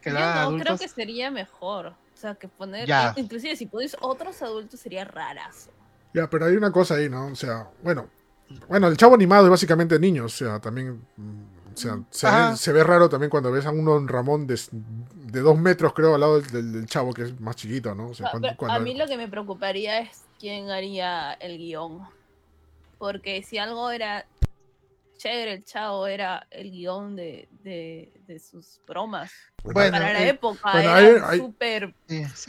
[0.00, 0.18] que yo
[0.50, 1.88] no, creo que sería mejor.
[1.88, 3.14] O sea, que poner, ya.
[3.16, 5.70] inclusive si pones otros adultos sería rarazo.
[6.12, 7.26] Ya, pero hay una cosa ahí, ¿no?
[7.28, 8.10] O sea, bueno,
[8.68, 11.00] bueno, el chavo animado es básicamente niño, o sea, también
[11.72, 14.58] o sea, se ve, raro también cuando ves a uno en Ramón de,
[15.40, 18.10] dos metros, creo, al lado del, chavo, que es más chiquito, ¿no?
[18.68, 22.00] A mí lo que me preocuparía es quién haría el guion.
[22.98, 24.26] Porque si algo era
[25.20, 29.30] chévere, el chavo era el guion de, sus bromas.
[29.62, 31.94] Bueno, para la época era súper.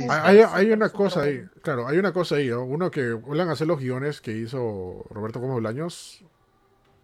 [0.09, 3.79] hay, una cosa ahí, claro, hay una cosa ahí, Uno que vuelvan a hacer los
[3.79, 6.23] guiones que hizo Roberto Gómez Bolaños,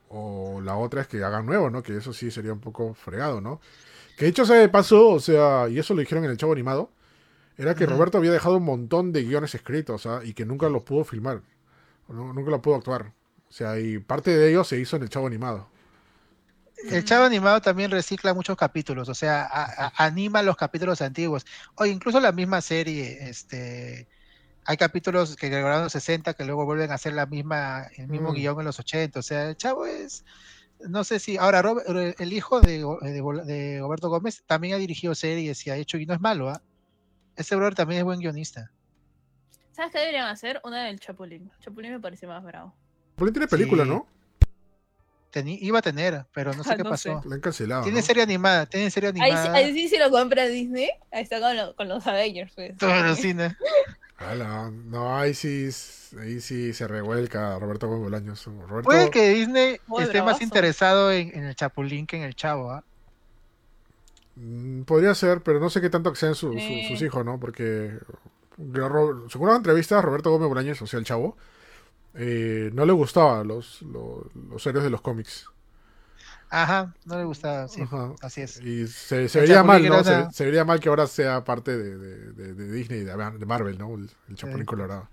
[0.07, 1.83] o la otra es que hagan nuevo, ¿no?
[1.83, 3.59] Que eso sí sería un poco fregado, ¿no?
[4.17, 6.91] Que de hecho se pasó, o sea, y eso lo dijeron en el chavo animado,
[7.57, 10.21] era que Roberto había dejado un montón de guiones escritos, ¿ah?
[10.23, 11.41] y que nunca los pudo filmar,
[12.07, 13.11] nunca los pudo actuar.
[13.49, 15.69] O sea, y parte de ellos se hizo en el chavo animado.
[16.89, 21.45] El chavo animado también recicla muchos capítulos, o sea, anima los capítulos antiguos.
[21.75, 24.07] O incluso la misma serie, este,
[24.63, 28.07] hay capítulos que grabaron en los 60 que luego vuelven a hacer la misma, el
[28.07, 28.35] mismo mm.
[28.35, 29.19] guion en los 80.
[29.19, 30.23] O sea, el chavo es,
[30.79, 31.63] no sé si, ahora
[32.19, 32.79] el hijo de,
[33.45, 36.61] de, Roberto Gómez también ha dirigido series y ha hecho, y no es malo, ¿ah?
[37.35, 38.71] Ese brother también es buen guionista.
[39.71, 40.59] ¿Sabes qué deberían hacer?
[40.63, 41.51] Una del Chapulín.
[41.59, 42.75] Chapulín me parece más bravo.
[43.17, 44.05] Chapulín tiene película, ¿no?
[45.43, 47.21] iba a tener, pero no sé qué pasó.
[47.31, 47.83] han cancelado.
[47.83, 49.53] Tiene serie animada, tiene serie animada.
[49.53, 50.89] Ahí, sí, sí lo compra Disney.
[51.11, 51.39] Ahí está
[51.75, 52.77] con, los Avengers, pues.
[52.77, 53.53] Todos los cines.
[54.85, 55.69] no, ahí sí,
[56.19, 58.45] ahí sí se revuelca Roberto Bolaños.
[58.45, 58.83] Roberto...
[58.83, 62.83] Puede que Disney esté más interesado en, el Chapulín que en el Chavo, ¿ah?
[64.35, 67.39] Mm, podría ser, pero no sé qué tanto sean sus hijos, ¿no?
[67.39, 67.97] Porque
[69.29, 71.37] según las entrevistas, Roberto Gómez Bolaños, o sea, el chavo,
[72.17, 75.45] eh, no le gustaban los, los, héroes de los cómics.
[76.49, 77.83] Ajá, no le gustaba, sí,
[78.21, 78.61] así es.
[78.61, 80.03] Y se, vería mal, ¿no?
[80.31, 83.15] Se, vería mal que ahora sea parte de, de, de Disney, de,
[83.45, 83.93] Marvel, ¿no?
[83.95, 85.09] El, Chapulín Colorado.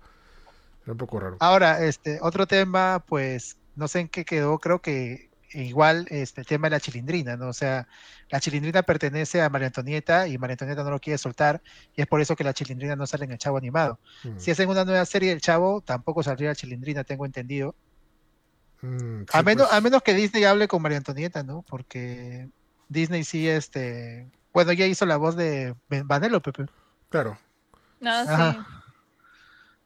[0.83, 1.37] Era un poco raro.
[1.41, 5.29] Ahora, este, otro tema, pues, no sé en qué quedó, creo que
[5.63, 7.47] igual este, el tema de la chilindrina, ¿no?
[7.47, 7.87] O sea,
[8.29, 11.61] la chilindrina pertenece a María Antonieta y María Antonieta no lo quiere soltar
[11.95, 13.99] y es por eso que la chilindrina no sale en el Chavo animado.
[14.23, 14.37] Mm.
[14.37, 17.75] Si hacen una nueva serie del Chavo, tampoco saldría la chilindrina, tengo entendido.
[18.81, 19.77] Mm, a, menos, pues.
[19.77, 21.63] a menos que Disney hable con María Antonieta, ¿no?
[21.67, 22.49] Porque
[22.89, 24.29] Disney sí, este...
[24.53, 26.65] Bueno, ya hizo la voz de Vanello, Pepe.
[27.09, 27.37] Claro.
[27.99, 28.59] No, sí.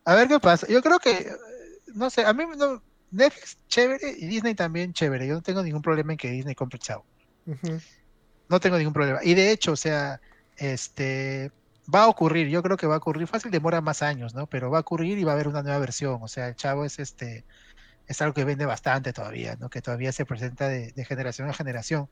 [0.05, 0.67] A ver qué pasa.
[0.67, 1.31] Yo creo que,
[1.93, 5.27] no sé, a mí no, Netflix chévere y Disney también chévere.
[5.27, 7.05] Yo no tengo ningún problema en que Disney compre Chavo.
[8.47, 9.19] No tengo ningún problema.
[9.23, 10.19] Y de hecho, o sea,
[10.57, 11.51] este
[11.93, 14.47] va a ocurrir, yo creo que va a ocurrir, fácil demora más años, ¿no?
[14.47, 16.19] Pero va a ocurrir y va a haber una nueva versión.
[16.21, 17.45] O sea, el Chavo es este
[18.07, 19.69] es algo que vende bastante todavía, ¿no?
[19.69, 22.09] Que todavía se presenta de, generación a generación.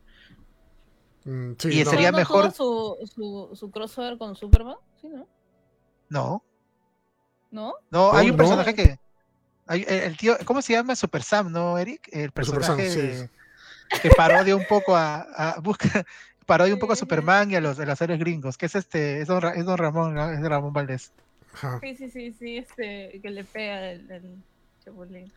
[1.26, 2.52] Mm, y sería mejor.
[2.52, 4.78] Su, su, su, crossover con Superman?
[5.02, 5.28] ¿Sí, no?
[6.10, 6.44] No.
[7.50, 7.74] ¿No?
[7.90, 9.00] No, hay un personaje que
[9.70, 10.96] el tío, ¿cómo se llama?
[10.96, 12.10] Super Sam, ¿no, Eric?
[12.12, 13.30] El personaje
[14.02, 16.06] que parodia un poco a, a busca,
[16.46, 19.22] parodia un poco a Superman y a los de las series gringos, que es este,
[19.22, 21.12] es Don, es don Ramón, Es Ramón Valdés.
[21.82, 24.24] Sí, sí, sí, sí, este, que le pega el, el
[24.84, 25.32] chapulín.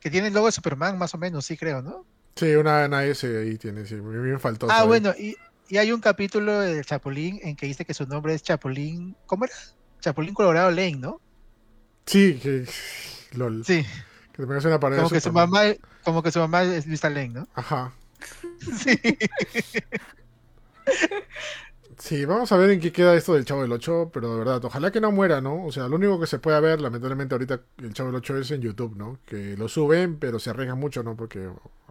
[0.00, 2.04] Que tiene el logo de Superman, más o menos, sí creo, ¿no?
[2.34, 4.66] Sí, una, una S ahí tiene, sí, me faltó.
[4.70, 5.36] Ah, bueno, y,
[5.68, 9.44] y hay un capítulo del Chapulín en que dice que su nombre es Chapulín, ¿cómo
[9.44, 9.54] era?
[10.00, 11.20] Chapulín Colorado Lane, ¿no?
[12.04, 12.66] Sí, que
[13.34, 13.64] LOL.
[13.64, 13.84] Sí.
[14.32, 15.62] Que te una pared como que su mamá
[16.04, 17.48] Como que su mamá es Luis Lane, ¿no?
[17.54, 17.92] Ajá.
[18.78, 18.98] sí.
[22.02, 24.64] Sí, vamos a ver en qué queda esto del Chavo del 8, pero de verdad,
[24.64, 25.64] ojalá que no muera, ¿no?
[25.64, 28.50] O sea, lo único que se puede ver, lamentablemente ahorita el Chavo del 8 es
[28.50, 29.20] en YouTube, ¿no?
[29.24, 31.14] Que lo suben, pero se arriesgan mucho, ¿no?
[31.14, 31.48] Porque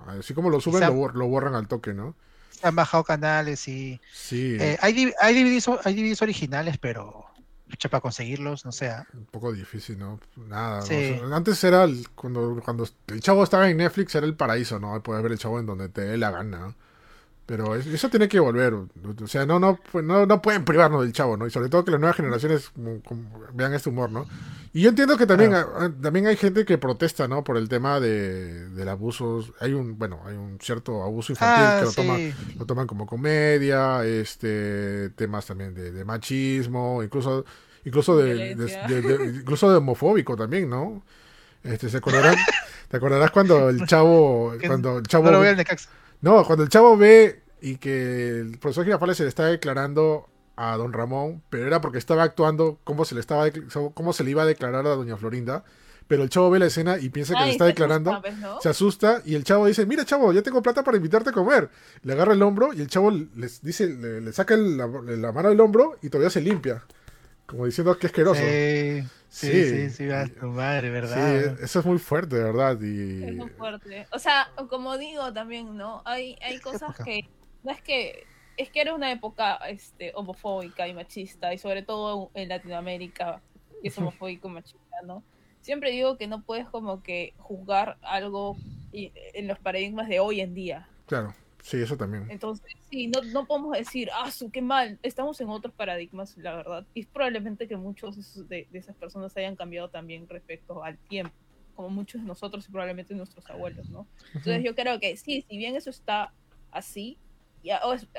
[0.07, 2.15] así como lo suben, lo, borran al toque, ¿no?
[2.49, 4.01] Se han bajado canales y...
[4.11, 4.57] Sí.
[4.59, 7.30] Eh, hay, hay, DVDs, hay DVDs originales, pero
[7.71, 8.93] lucha para conseguirlos, no sé.
[9.13, 10.19] Un poco difícil, ¿no?
[10.35, 10.83] Nada.
[11.33, 15.01] antes era cuando, cuando el chavo estaba en Netflix era el paraíso, ¿no?
[15.01, 16.75] Puedes ver el chavo en donde te dé la gana.
[17.45, 18.73] Pero eso tiene que volver.
[18.73, 21.47] O sea, no, no, no, no pueden privarnos del chavo, ¿no?
[21.47, 22.71] Y sobre todo que las nuevas generaciones
[23.53, 24.25] vean este humor, ¿no?
[24.73, 25.53] Y yo entiendo que también,
[26.01, 27.43] también hay gente que protesta, ¿no?
[27.43, 29.43] Por el tema de, del abuso.
[29.59, 33.05] Hay un, bueno, hay un cierto abuso infantil ah, que lo, toman, lo toman como
[33.05, 37.43] comedia, este, temas también de, machismo, incluso,
[37.83, 38.51] incluso de,
[39.41, 41.03] incluso de homofóbico también, ¿no?
[41.63, 42.37] Este, ¿se acordarán?
[42.87, 45.41] ¿Te acordarás cuando el chavo, cuando el chavo, no,
[46.21, 50.29] no, cuando el chavo ve y que el profesor Girafales se le está declarando
[50.69, 53.45] a don Ramón, pero era porque estaba actuando como se le estaba
[53.93, 55.63] cómo se le iba a declarar a doña Florinda,
[56.07, 58.27] pero el chavo ve la escena y piensa que Ay, le está se declarando, asusta,
[58.29, 58.61] pues, ¿no?
[58.61, 61.69] se asusta y el chavo dice, mira chavo, ya tengo plata para invitarte a comer.
[62.03, 65.31] Le agarra el hombro y el chavo les dice, le, le saca el- la, la
[65.31, 66.83] mano del hombro y todavía se limpia.
[67.45, 68.41] Como diciendo que asqueroso.
[68.41, 69.69] Sí, sí, Sí.
[69.69, 71.59] sí, sí, a tu madre, Sí, ¿verdad?
[71.61, 72.81] eso es muy fuerte, de verdad.
[72.83, 74.05] Es muy fuerte.
[74.11, 76.01] O sea, como digo también, ¿no?
[76.05, 77.03] Hay, hay cosas época.
[77.05, 77.29] que
[77.63, 78.25] no es que
[78.61, 83.41] es que era una época este homofóbica y machista y sobre todo en Latinoamérica
[83.81, 85.23] que es homofóbico y machista, ¿no?
[85.61, 88.55] Siempre digo que no puedes como que juzgar algo
[88.91, 90.87] y- en los paradigmas de hoy en día.
[91.05, 92.25] claro, sí, eso también.
[92.29, 96.55] Entonces, sí, no, no podemos decir, ah, su, qué mal, estamos en otros paradigmas, la
[96.55, 96.85] verdad.
[96.93, 101.33] Y probablemente que muchos de- de esas personas hayan cambiado también respecto al tiempo,
[101.75, 104.07] como muchos de nosotros y probablemente nuestros abuelos, ¿no?
[104.33, 106.33] Entonces yo creo que sí, si bien eso está
[106.71, 107.17] así,
[107.63, 107.69] y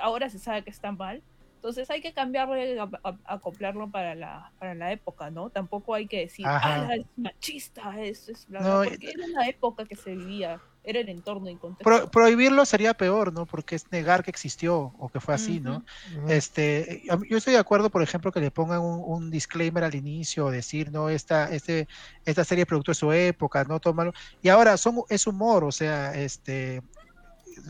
[0.01, 1.23] ahora se sabe que está mal,
[1.57, 5.51] entonces hay que cambiarlo y a- a- acoplarlo para la, para la época, ¿no?
[5.51, 6.89] Tampoco hay que decir, Ajá.
[6.89, 10.61] ah, es machista, es, es bla, No, bla", porque era la época que se vivía,
[10.83, 11.85] era el entorno y contexto.
[11.85, 13.47] Pro- prohibirlo sería peor, ¿no?
[13.47, 15.85] Porque es negar que existió o que fue así, ¿no?
[16.17, 16.29] Ujú.
[16.33, 19.85] Este, a mí- yo estoy de acuerdo, por ejemplo, que le pongan un, un disclaimer
[19.85, 21.87] al inicio, decir, no, esta, este,
[22.25, 24.11] esta serie producto de su época, no tómalo.
[24.41, 26.83] Y ahora son, es humor, o sea, este,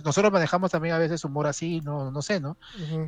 [0.04, 2.56] nosotros manejamos también a veces humor así, no, no sé, ¿no?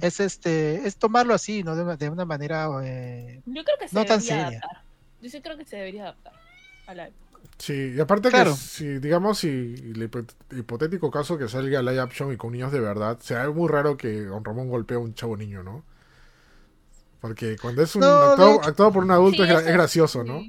[0.00, 1.74] Es este, es tomarlo así, ¿no?
[1.76, 4.46] De una, de una manera, eh, Yo creo que se no tan seria.
[4.48, 4.82] adaptar.
[5.20, 6.32] Yo sí creo que se debería adaptar
[6.86, 7.20] a la época.
[7.58, 8.52] Sí, y aparte Claro.
[8.52, 12.72] que si, digamos, si el hipo- hipotético caso que salga live action y con niños
[12.72, 15.84] de verdad, será muy raro que Don Ramón golpee a un chavo niño, ¿no?
[17.20, 20.44] Porque cuando es un No, actuado, por un adulto Sí, es, gracioso, ¿no?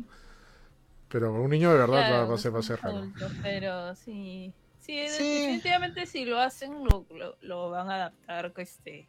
[1.10, 2.98] Pero un niño de verdad va- Claro, va, a ser, va a ser raro.
[2.98, 4.54] adulto, Pero sí.
[4.86, 5.42] Sí, Sí.
[5.42, 9.08] definitivamente si lo hacen, lo, lo, lo van a adaptar este,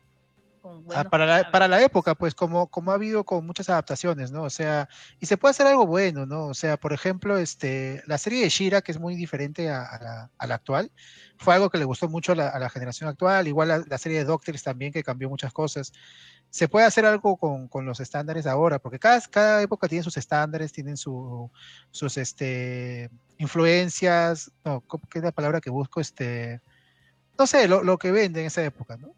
[0.62, 4.32] con ah, para, la, para la época, pues como, como ha habido con muchas adaptaciones,
[4.32, 4.44] ¿no?
[4.44, 4.88] O sea,
[5.20, 6.46] y se puede hacer algo bueno, ¿no?
[6.46, 10.02] O sea, por ejemplo, este, la serie de Shira, que es muy diferente a, a
[10.02, 10.90] la, a la actual,
[11.36, 14.18] fue algo que le gustó mucho a la, a la generación actual, igual la serie
[14.18, 15.92] de Doctors también, que cambió muchas cosas.
[16.56, 20.16] Se puede hacer algo con, con los estándares ahora, porque cada, cada época tiene sus
[20.16, 21.50] estándares, tienen su,
[21.90, 26.00] sus este, influencias, no, ¿cómo- ¿qué es la palabra que busco?
[26.00, 26.62] Este,
[27.38, 29.12] no sé, lo, lo que vende en esa época, ¿no?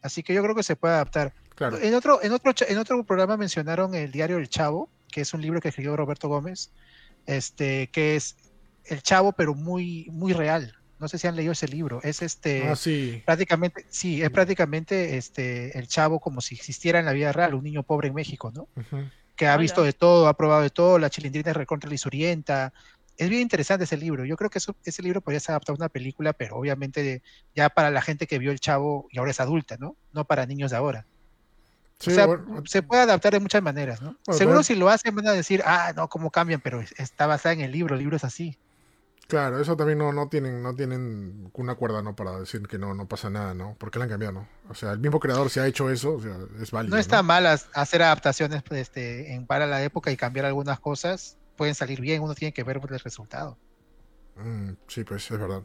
[0.00, 1.34] Así que yo creo que se puede adaptar.
[1.56, 1.76] Claro.
[1.78, 5.42] En otro, en otro, en otro programa mencionaron el diario El Chavo, que es un
[5.42, 6.70] libro que escribió Roberto Gómez,
[7.26, 8.34] este, que es
[8.86, 10.74] El Chavo, pero muy, muy real.
[11.00, 12.00] No sé si han leído ese libro.
[12.02, 13.22] Es este Ah, sí.
[13.24, 17.62] prácticamente, sí, es prácticamente este el chavo como si existiera en la vida real, un
[17.64, 18.66] niño pobre en México, ¿no?
[19.36, 19.62] Que ha Hola.
[19.62, 22.72] visto de todo, ha probado de todo, la chilindrina es recontra lisurienta.
[23.16, 24.24] Es bien interesante ese libro.
[24.24, 27.22] Yo creo que eso- ese libro podría ser adaptado a una película, pero obviamente
[27.54, 29.96] ya para la gente que vio el chavo y ahora es adulta, ¿no?
[30.12, 31.06] No para niños de ahora.
[32.00, 34.16] Sí, o sea, bueno, se puede adaptar de muchas maneras, ¿no?
[34.24, 37.26] Bueno, Seguro pero- si lo hacen van a decir, ah, no, cómo cambian, pero está
[37.26, 38.56] basada en el libro, el libro es así.
[39.28, 42.16] Claro, eso también no, no tienen, no tienen una cuerda, ¿no?
[42.16, 43.76] Para decir que no, no pasa nada, ¿no?
[43.78, 44.48] Porque la han cambiado, ¿no?
[44.70, 46.96] O sea, el mismo creador se ha hecho eso, o sea, es válido.
[46.96, 51.38] No está mal hacer adaptaciones pues, este, en para la época y cambiar algunas cosas.
[51.56, 53.58] Pueden salir bien, uno tiene que ver el resultado.
[54.36, 55.62] Mm, sí, pues es verdad.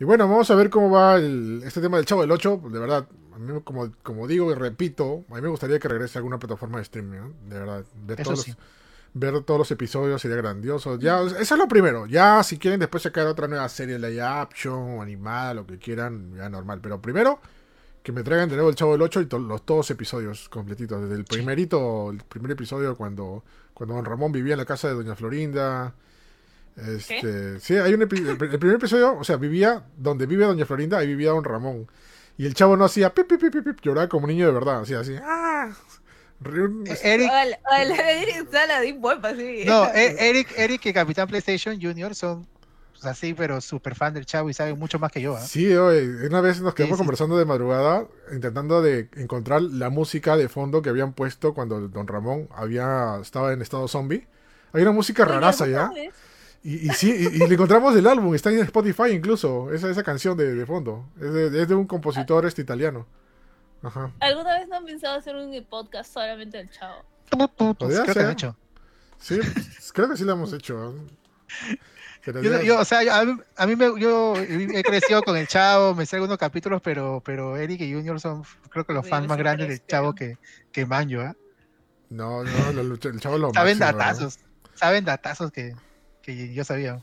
[0.00, 2.60] Y bueno, vamos a ver cómo va el- este tema del Chavo del 8.
[2.72, 6.18] De verdad, a mí, como, como digo y repito, a mí me gustaría que regrese
[6.18, 7.34] a alguna plataforma de streaming, ¿no?
[7.48, 7.86] De verdad.
[7.94, 8.54] Ver Eso todos, sí.
[8.54, 8.58] los,
[9.14, 10.98] ver todos los episodios sería grandioso.
[10.98, 12.06] Ya, eso es lo primero.
[12.06, 16.34] Ya, si quieren después sacar otra nueva serie, live action o animada, lo que quieran,
[16.36, 16.80] ya normal.
[16.82, 17.40] Pero primero,
[18.02, 21.02] que me traigan de nuevo el Chavo del 8 y to- los todos episodios completitos.
[21.02, 23.42] Desde el primerito, el primer episodio cuando,
[23.74, 25.94] cuando Don Ramón vivía en la casa de Doña Florinda.
[26.76, 30.64] Este, sí, hay un el, pr- el primer episodio, o sea, vivía donde vive Doña
[30.64, 31.88] Florinda, ahí vivía Don Ramón.
[32.36, 35.00] Y el chavo no hacía pip, pip, pip, pip, lloraba como niño de verdad, hacía
[35.00, 35.72] así, ¡ah!
[36.44, 38.48] Eh, Eric, Eric
[39.36, 39.64] sí.
[39.66, 42.46] no, eh, Eric, Eric y Capitán PlayStation Junior son
[42.92, 45.36] pues, así, pero súper fan del chavo y saben mucho más que yo.
[45.36, 45.40] ¿ah?
[45.40, 46.98] Sí, oye, una vez nos quedamos Sí, sí.
[46.98, 52.06] conversando de madrugada, intentando de encontrar la música de fondo que habían puesto cuando Don
[52.06, 54.26] Ramón había estaba en estado zombie.
[54.72, 56.10] Hay una música raraza ¿alguna ya.
[56.62, 60.02] Y, y sí, y, y le encontramos el álbum, está en Spotify incluso, esa, esa
[60.02, 61.08] canción de, de fondo.
[61.20, 63.06] Es de, es de un compositor este italiano.
[63.82, 64.12] Ajá.
[64.20, 67.04] ¿Alguna vez no han pensado hacer un podcast solamente del chavo?
[67.56, 68.24] Podría Creo que ser.
[68.26, 68.56] han hecho.
[69.18, 69.38] Sí,
[69.92, 70.94] creo que sí lo hemos hecho.
[72.64, 75.94] Yo, o sea, yo- a mí, a mí me, yo he crecido con el Chavo,
[75.94, 79.26] me sé algunos capítulos, pero, pero Eric y Junior son, creo que los Sí, fans
[79.28, 79.86] más grandes del.
[79.86, 80.36] Chavo que,
[80.70, 81.34] que Manjo, ¿ah?
[82.10, 84.38] No, no, el chavo lo Saben máximo, datazos,
[84.74, 85.74] saben datazos que,
[86.22, 87.02] que yo sabía.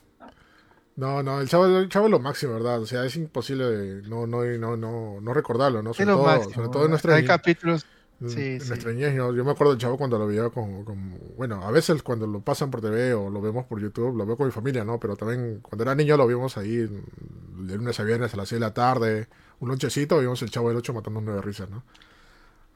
[0.96, 2.82] No, no, el chavo, el chavo es lo máximo, ¿verdad?
[2.82, 5.92] O sea, es imposible de no, no, no, no, no recordarlo, ¿no?
[5.92, 6.54] Es Sobre lo todo, máximo.
[6.54, 7.86] sobre todo en nuestra Hay capítulos,
[8.28, 8.74] Sí, sí.
[8.98, 12.26] Yo, yo, me acuerdo del chavo cuando lo veía con, con, Bueno, a veces cuando
[12.26, 15.00] lo pasan por TV o lo vemos por YouTube, lo veo con mi familia, ¿no?
[15.00, 18.62] Pero también cuando era niño lo vimos ahí de lunes a viernes a las 6
[18.62, 19.28] de la tarde,
[19.60, 21.84] un lonchecito, vimos el chavo del 8 matando un de risa, ¿no?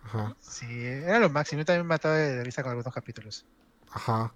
[0.03, 0.35] Ajá.
[0.41, 1.59] Sí, era lo máximo.
[1.59, 3.45] Yo también me mataba de risa con algunos capítulos.
[3.91, 4.33] Ajá.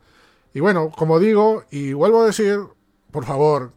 [0.53, 2.60] Y bueno, como digo, y vuelvo a decir,
[3.14, 3.72] por favor,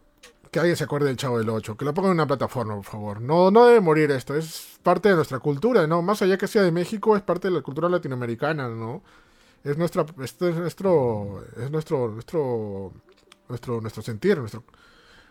[0.51, 2.85] que alguien se acuerde del Chavo del 8, que lo pongan en una plataforma, por
[2.85, 3.21] favor.
[3.21, 6.03] No, no debe morir esto, es parte de nuestra cultura, ¿no?
[6.03, 9.03] Más allá que sea de México, es parte de la cultura latinoamericana, ¿no?
[9.63, 12.93] Es nuestra, esto es nuestro, es nuestro, nuestro,
[13.49, 14.65] nuestro, nuestro sentir, nuestro,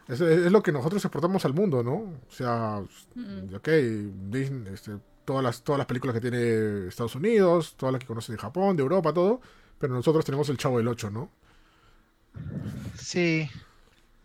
[0.07, 1.93] es, lo que nosotros exportamos al mundo, ¿no?
[1.93, 3.69] O sea, ok,
[4.29, 8.35] Disney, este, todas las, todas las películas que tiene Estados Unidos, todas las que conocen
[8.35, 9.41] de Japón, de Europa, todo,
[9.79, 11.31] pero nosotros tenemos el Chavo del 8, ¿no?
[12.95, 13.49] Sí,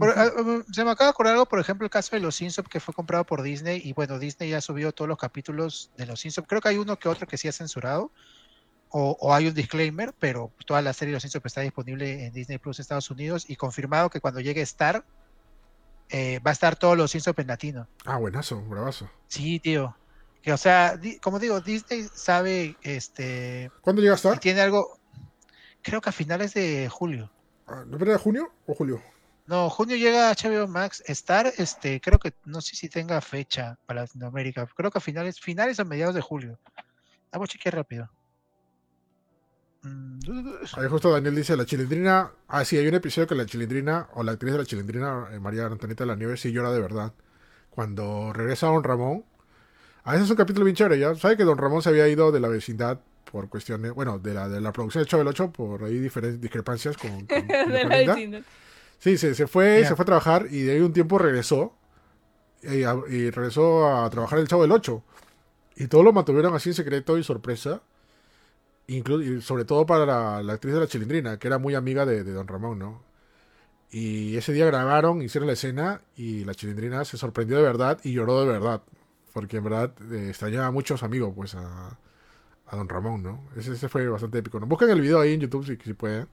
[0.01, 2.69] Ah, um, se me acaba de acordar algo, por ejemplo, el caso de Los Simpsons
[2.69, 6.21] que fue comprado por Disney y bueno, Disney ya subió todos los capítulos de Los
[6.21, 6.47] Simpsons.
[6.49, 8.11] Creo que hay uno que otro que sí ha censurado
[8.93, 12.59] o, hay un disclaimer, pero toda la serie de Los Simpsons está disponible en Disney
[12.59, 15.05] Plus Estados Unidos y confirmado que cuando llegue Star
[16.09, 17.89] eh, va a estar todos Los Simpsons en latino.
[18.05, 19.09] Ah, buenazo, bravazo.
[19.29, 19.97] Sí, tío.
[20.43, 23.71] Que, o sea, como digo, Disney sabe, este...
[23.83, 24.41] ¿Cuándo llega Star?
[24.41, 24.99] Tiene algo,
[25.83, 27.31] creo que a finales de julio.
[27.67, 29.01] Ah, ¿No de junio o julio?
[29.51, 31.03] No, junio llega HBO Max.
[31.09, 34.65] Star, este, creo que no sé si tenga fecha para Latinoamérica.
[34.77, 36.61] Creo que a finales, finales a mediados de julio.
[37.33, 38.09] Vamos a chequear rápido.
[39.83, 40.21] Mm,
[40.75, 42.31] Ahí justo Daniel dice la chilindrina.
[42.47, 45.41] Ah, sí, hay un episodio que la chilindrina, o la actriz de la chilindrina, eh,
[45.41, 47.13] María Antonieta de la Nieve, sí llora de verdad.
[47.71, 49.25] Cuando regresa Don Ramón.
[50.05, 51.17] A veces es un capítulo bien chévere, ya.
[51.17, 54.49] ¿Sabe que Don Ramón se había ido de la vecindad por cuestiones, bueno, de la,
[54.49, 58.43] de la producción del Chavo 8 por ahí diferentes discrepancias con, con, de la vecindad?
[59.01, 61.75] Sí, se, se fue, se fue a trabajar y de ahí un tiempo regresó.
[62.63, 62.85] Y,
[63.31, 65.03] regresó a trabajar el Chavo del 8.
[65.77, 67.83] Y todo lo mantuvieron así en secreto y sorpresa.
[68.87, 69.03] y
[69.41, 72.79] sobre todo para la, actriz de la chilindrina, que era muy amiga de, Don Ramón,
[72.79, 73.03] ¿no?
[73.91, 78.13] Y ese día grabaron, hicieron la escena y la chilindrina se sorprendió de verdad y
[78.13, 78.83] lloró de verdad.
[79.33, 81.99] Porque en verdad eh, extrañaba a muchos amigos, pues, a,
[82.71, 83.49] Don Ramón, ¿no?
[83.57, 84.61] Ese, ese, fue bastante épico.
[84.61, 84.67] ¿no?
[84.67, 86.29] Busquen el video ahí en YouTube si, si pueden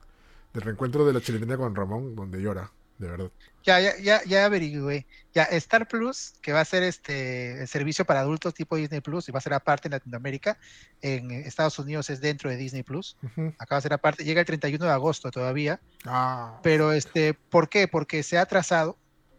[0.52, 3.30] del reencuentro de la chilindrina con Ramón, donde llora, de verdad.
[3.64, 5.06] Ya, ya, ya, ya averigüé.
[5.34, 9.28] Ya, Star Plus, que va a ser este el servicio para adultos tipo Disney Plus,
[9.28, 10.58] y va a ser aparte en Latinoamérica,
[11.02, 13.16] en Estados Unidos es dentro de Disney Plus.
[13.58, 15.80] Acá va a ser aparte, llega el 31 de agosto todavía.
[16.06, 16.58] Ah.
[16.62, 17.88] Pero este, ¿por qué?
[17.88, 18.96] Porque se ha atrasado,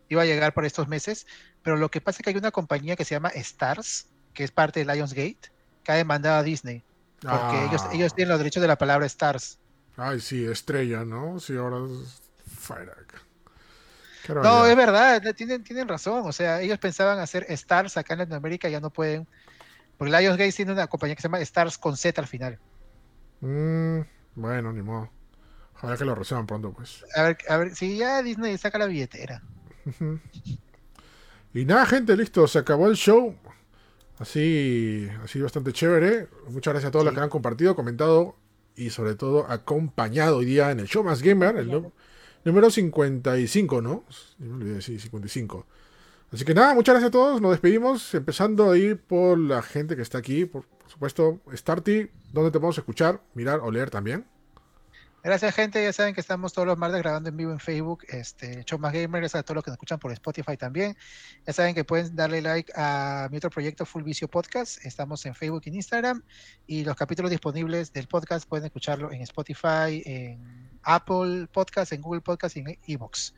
[0.10, 1.26] iba a llegar por estos meses,
[1.64, 4.52] pero lo que pasa es que hay una compañía que se llama Stars, que es
[4.52, 5.52] parte de Lionsgate,
[5.84, 6.84] que ha demandado a Disney.
[7.22, 7.90] Porque ellos, ah.
[7.94, 9.60] ellos tienen los derechos de la palabra Stars.
[10.01, 11.41] Ay, sí, estrella, ¿no?
[11.41, 12.21] Sí, ahora es
[14.30, 16.23] No, es verdad, tienen, tienen razón.
[16.26, 19.27] O sea, ellos pensaban hacer Stars acá en Latinoamérica, ya no pueden.
[19.97, 22.57] Porque Lionsgate tiene una compañía que se llama Stars con Z al final.
[23.41, 23.99] Mm,
[24.35, 25.09] bueno, ni modo.
[25.76, 27.03] Ojalá que lo reciban pronto, pues.
[27.15, 29.43] A ver, a ver, si ya Disney saca la billetera.
[31.53, 33.35] y nada, gente, listo, se acabó el show.
[34.17, 36.30] Así, así bastante chévere.
[36.47, 38.38] Muchas gracias a todos los que han compartido, comentado
[38.75, 41.91] y sobre todo acompañado hoy día en el show más gamer, el
[42.45, 44.03] número 55, ¿no?
[44.39, 45.65] me olvidé, sí, 55.
[46.31, 50.03] Así que nada, muchas gracias a todos, nos despedimos, empezando ahí por la gente que
[50.03, 54.25] está aquí, por, supuesto, Starty, donde te podemos escuchar, mirar o leer también.
[55.21, 55.83] Gracias, gente.
[55.83, 58.93] Ya saben que estamos todos los martes grabando en vivo en Facebook, este Show Más
[58.93, 59.19] Gamer.
[59.19, 60.95] Gracias a todos los que nos escuchan por Spotify también.
[61.45, 64.85] Ya saben que pueden darle like a mi otro proyecto, Full Vicio Podcast.
[64.85, 66.23] Estamos en Facebook y en Instagram.
[66.67, 72.21] Y los capítulos disponibles del podcast pueden escucharlo en Spotify, en Apple Podcast, en Google
[72.21, 73.33] Podcast y en Evox.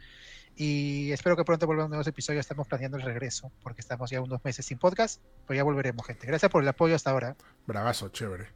[0.55, 2.41] Y espero que pronto vuelvan nuevos episodios.
[2.41, 5.19] Estamos planeando el regreso porque estamos ya unos meses sin podcast.
[5.47, 6.27] Pero ya volveremos, gente.
[6.27, 7.35] Gracias por el apoyo hasta ahora.
[7.65, 8.49] Bravazo, chévere.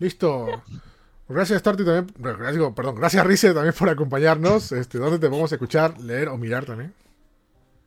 [0.00, 0.64] Listo.
[1.28, 2.14] Gracias, Tarty, también.
[2.18, 4.72] Gracias, perdón, gracias, Rice, también por acompañarnos.
[4.82, 6.92] Este, ¿Dónde te podemos escuchar, leer o mirar también?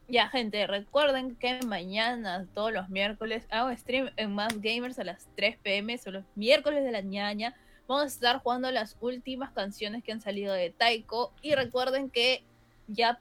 [0.07, 5.27] Ya, gente, recuerden que mañana, todos los miércoles, hago stream en Más Gamers a las
[5.35, 5.97] 3 pm.
[5.97, 7.55] Son los miércoles de la ñaña.
[7.87, 11.33] Vamos a estar jugando las últimas canciones que han salido de Taiko.
[11.41, 12.43] Y recuerden que
[12.87, 13.19] ya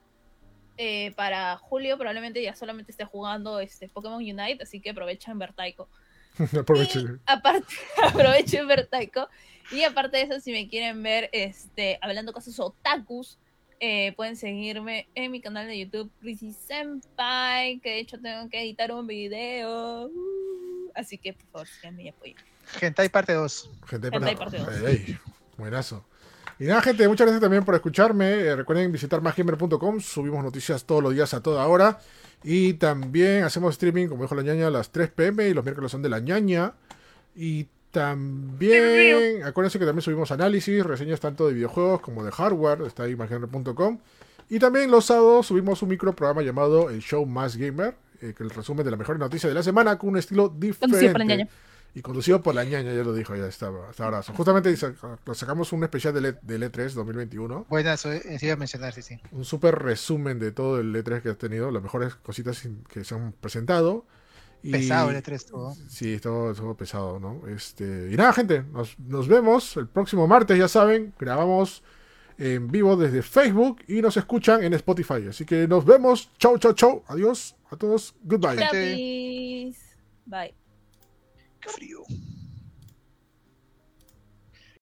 [0.77, 4.59] eh, para julio probablemente ya solamente esté jugando este Pokémon Unite.
[4.63, 5.89] Así que aprovechen ver Taiko.
[6.61, 7.21] aprovechen.
[7.25, 9.29] aparte, aprovechen ver Taiko.
[9.71, 13.39] Y aparte de eso, si me quieren ver este, hablando cosas otakus,
[13.81, 18.63] eh, pueden seguirme en mi canal de YouTube, Risi Senpai, que de hecho tengo que
[18.63, 20.07] editar un video.
[20.07, 22.37] Uh, así que por favor, síganme y apoyen.
[22.67, 23.71] Gentai parte 2.
[23.87, 24.69] Gentai parte 2.
[25.59, 26.05] buenazo.
[26.59, 28.31] Y nada, gente, muchas gracias también por escucharme.
[28.31, 30.01] Eh, recuerden visitar másgamer.com.
[30.01, 31.99] Subimos noticias todos los días a toda hora.
[32.45, 35.49] Y también hacemos streaming, como dijo la ñaña, a las 3 pm.
[35.49, 36.75] Y los miércoles son de la ñaña.
[37.35, 43.05] Y También, acuérdense que también subimos análisis, reseñas tanto de videojuegos como de hardware, está
[43.05, 44.01] ahí imaginar.com.
[44.51, 48.31] Y también los sábados subimos un micro programa llamado El Show Más Gamer, eh, que
[48.31, 51.49] es el resumen de la mejor noticia de la semana con un estilo diferente.
[51.95, 53.91] Y conducido por la ñaña, ya lo dijo, ya estaba.
[53.91, 54.25] Hasta ahora.
[54.25, 57.67] Justamente sacamos un especial de, e, del E3 2021.
[57.69, 59.21] Buenas, eh, sí iba a mencionar, sí, sí.
[59.31, 63.15] Un súper resumen de todo el E3 que ha tenido, las mejores cositas que se
[63.15, 64.05] han presentado.
[64.71, 65.75] Pesado el E3 todo.
[65.89, 67.47] Sí, todo, todo pesado, ¿no?
[67.49, 71.83] Este, y nada, gente, nos, nos vemos el próximo martes, ya saben, grabamos
[72.39, 75.29] en vivo desde Facebook y nos escuchan en Spotify.
[75.29, 76.31] Así que nos vemos.
[76.39, 77.05] Chau, chau, chau.
[77.07, 78.15] Adiós a todos.
[78.23, 78.57] Goodbye.
[80.27, 80.55] Bye.
[81.61, 82.03] Qué frío.